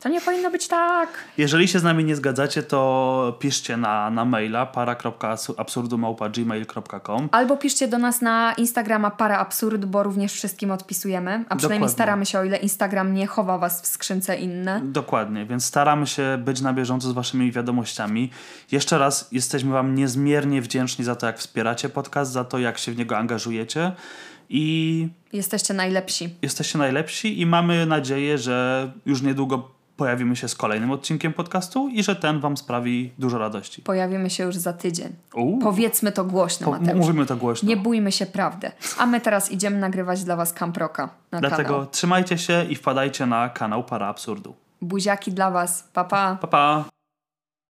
To 0.00 0.08
nie 0.08 0.20
powinno 0.20 0.50
być 0.50 0.68
tak! 0.68 1.08
Jeżeli 1.36 1.68
się 1.68 1.78
z 1.78 1.82
nami 1.82 2.04
nie 2.04 2.16
zgadzacie, 2.16 2.62
to 2.62 3.36
piszcie 3.40 3.76
na, 3.76 4.10
na 4.10 4.24
maila 4.24 4.66
para.absurdumałpa.gmail.com 4.66 7.28
Albo 7.32 7.56
piszcie 7.56 7.88
do 7.88 7.98
nas 7.98 8.20
na 8.20 8.52
Instagrama 8.52 9.10
Para 9.10 9.38
Absurd, 9.38 9.84
bo 9.84 10.02
również 10.02 10.32
wszystkim 10.32 10.70
odpisujemy. 10.70 11.30
A 11.30 11.34
przynajmniej 11.56 11.60
Dokładnie. 11.60 11.88
staramy 11.88 12.26
się, 12.26 12.38
o 12.38 12.44
ile 12.44 12.56
Instagram 12.56 13.14
nie 13.14 13.26
chowa 13.26 13.58
Was 13.58 13.82
w 13.82 13.86
skrzynce 13.86 14.36
inne. 14.36 14.80
Dokładnie, 14.84 15.46
więc 15.46 15.64
staramy 15.64 16.06
się 16.06 16.38
być 16.44 16.60
na 16.60 16.72
bieżąco 16.72 17.08
z 17.08 17.12
waszymi 17.12 17.52
wiadomościami. 17.52 18.30
Jeszcze 18.72 18.98
raz 18.98 19.28
jesteśmy 19.32 19.72
wam 19.72 19.94
niezmiernie 19.94 20.62
wdzięczni 20.62 20.87
za 20.96 21.16
to, 21.16 21.26
jak 21.26 21.38
wspieracie 21.38 21.88
podcast, 21.88 22.32
za 22.32 22.44
to, 22.44 22.58
jak 22.58 22.78
się 22.78 22.92
w 22.92 22.96
niego 22.96 23.16
angażujecie 23.18 23.92
i 24.50 25.08
Jesteście 25.32 25.74
najlepsi. 25.74 26.34
jesteście 26.42 26.78
najlepsi 26.78 27.40
i 27.40 27.46
mamy 27.46 27.86
nadzieję, 27.86 28.38
że 28.38 28.90
już 29.06 29.22
niedługo 29.22 29.70
pojawimy 29.96 30.36
się 30.36 30.48
z 30.48 30.54
kolejnym 30.54 30.90
odcinkiem 30.90 31.32
podcastu 31.32 31.88
i 31.88 32.02
że 32.02 32.16
ten 32.16 32.40
wam 32.40 32.56
sprawi 32.56 33.12
dużo 33.18 33.38
radości. 33.38 33.82
Pojawimy 33.82 34.30
się 34.30 34.44
już 34.44 34.56
za 34.56 34.72
tydzień. 34.72 35.08
Uuu, 35.34 35.58
Powiedzmy 35.58 36.12
to 36.12 36.24
głośno, 36.24 36.64
po, 36.64 36.70
Mateusz. 36.70 37.06
mówimy 37.06 37.26
to 37.26 37.36
głośno. 37.36 37.68
Nie 37.68 37.76
bójmy 37.76 38.12
się 38.12 38.26
prawdy. 38.26 38.70
A 38.98 39.06
my 39.06 39.20
teraz 39.20 39.52
idziemy 39.52 39.78
nagrywać 39.78 40.24
dla 40.24 40.36
Was 40.36 40.52
Camproka 40.52 41.08
na 41.32 41.40
Dlatego 41.40 41.68
kanał. 41.74 41.86
trzymajcie 41.86 42.38
się 42.38 42.64
i 42.70 42.74
wpadajcie 42.74 43.26
na 43.26 43.48
kanał 43.48 43.84
Para 43.84 44.06
Absurdu. 44.08 44.54
Buziaki 44.82 45.32
dla 45.32 45.50
Was. 45.50 45.88
Pa, 45.92 46.04
pa. 46.04 46.38
Pa, 46.40 46.46
pa! 46.48 46.84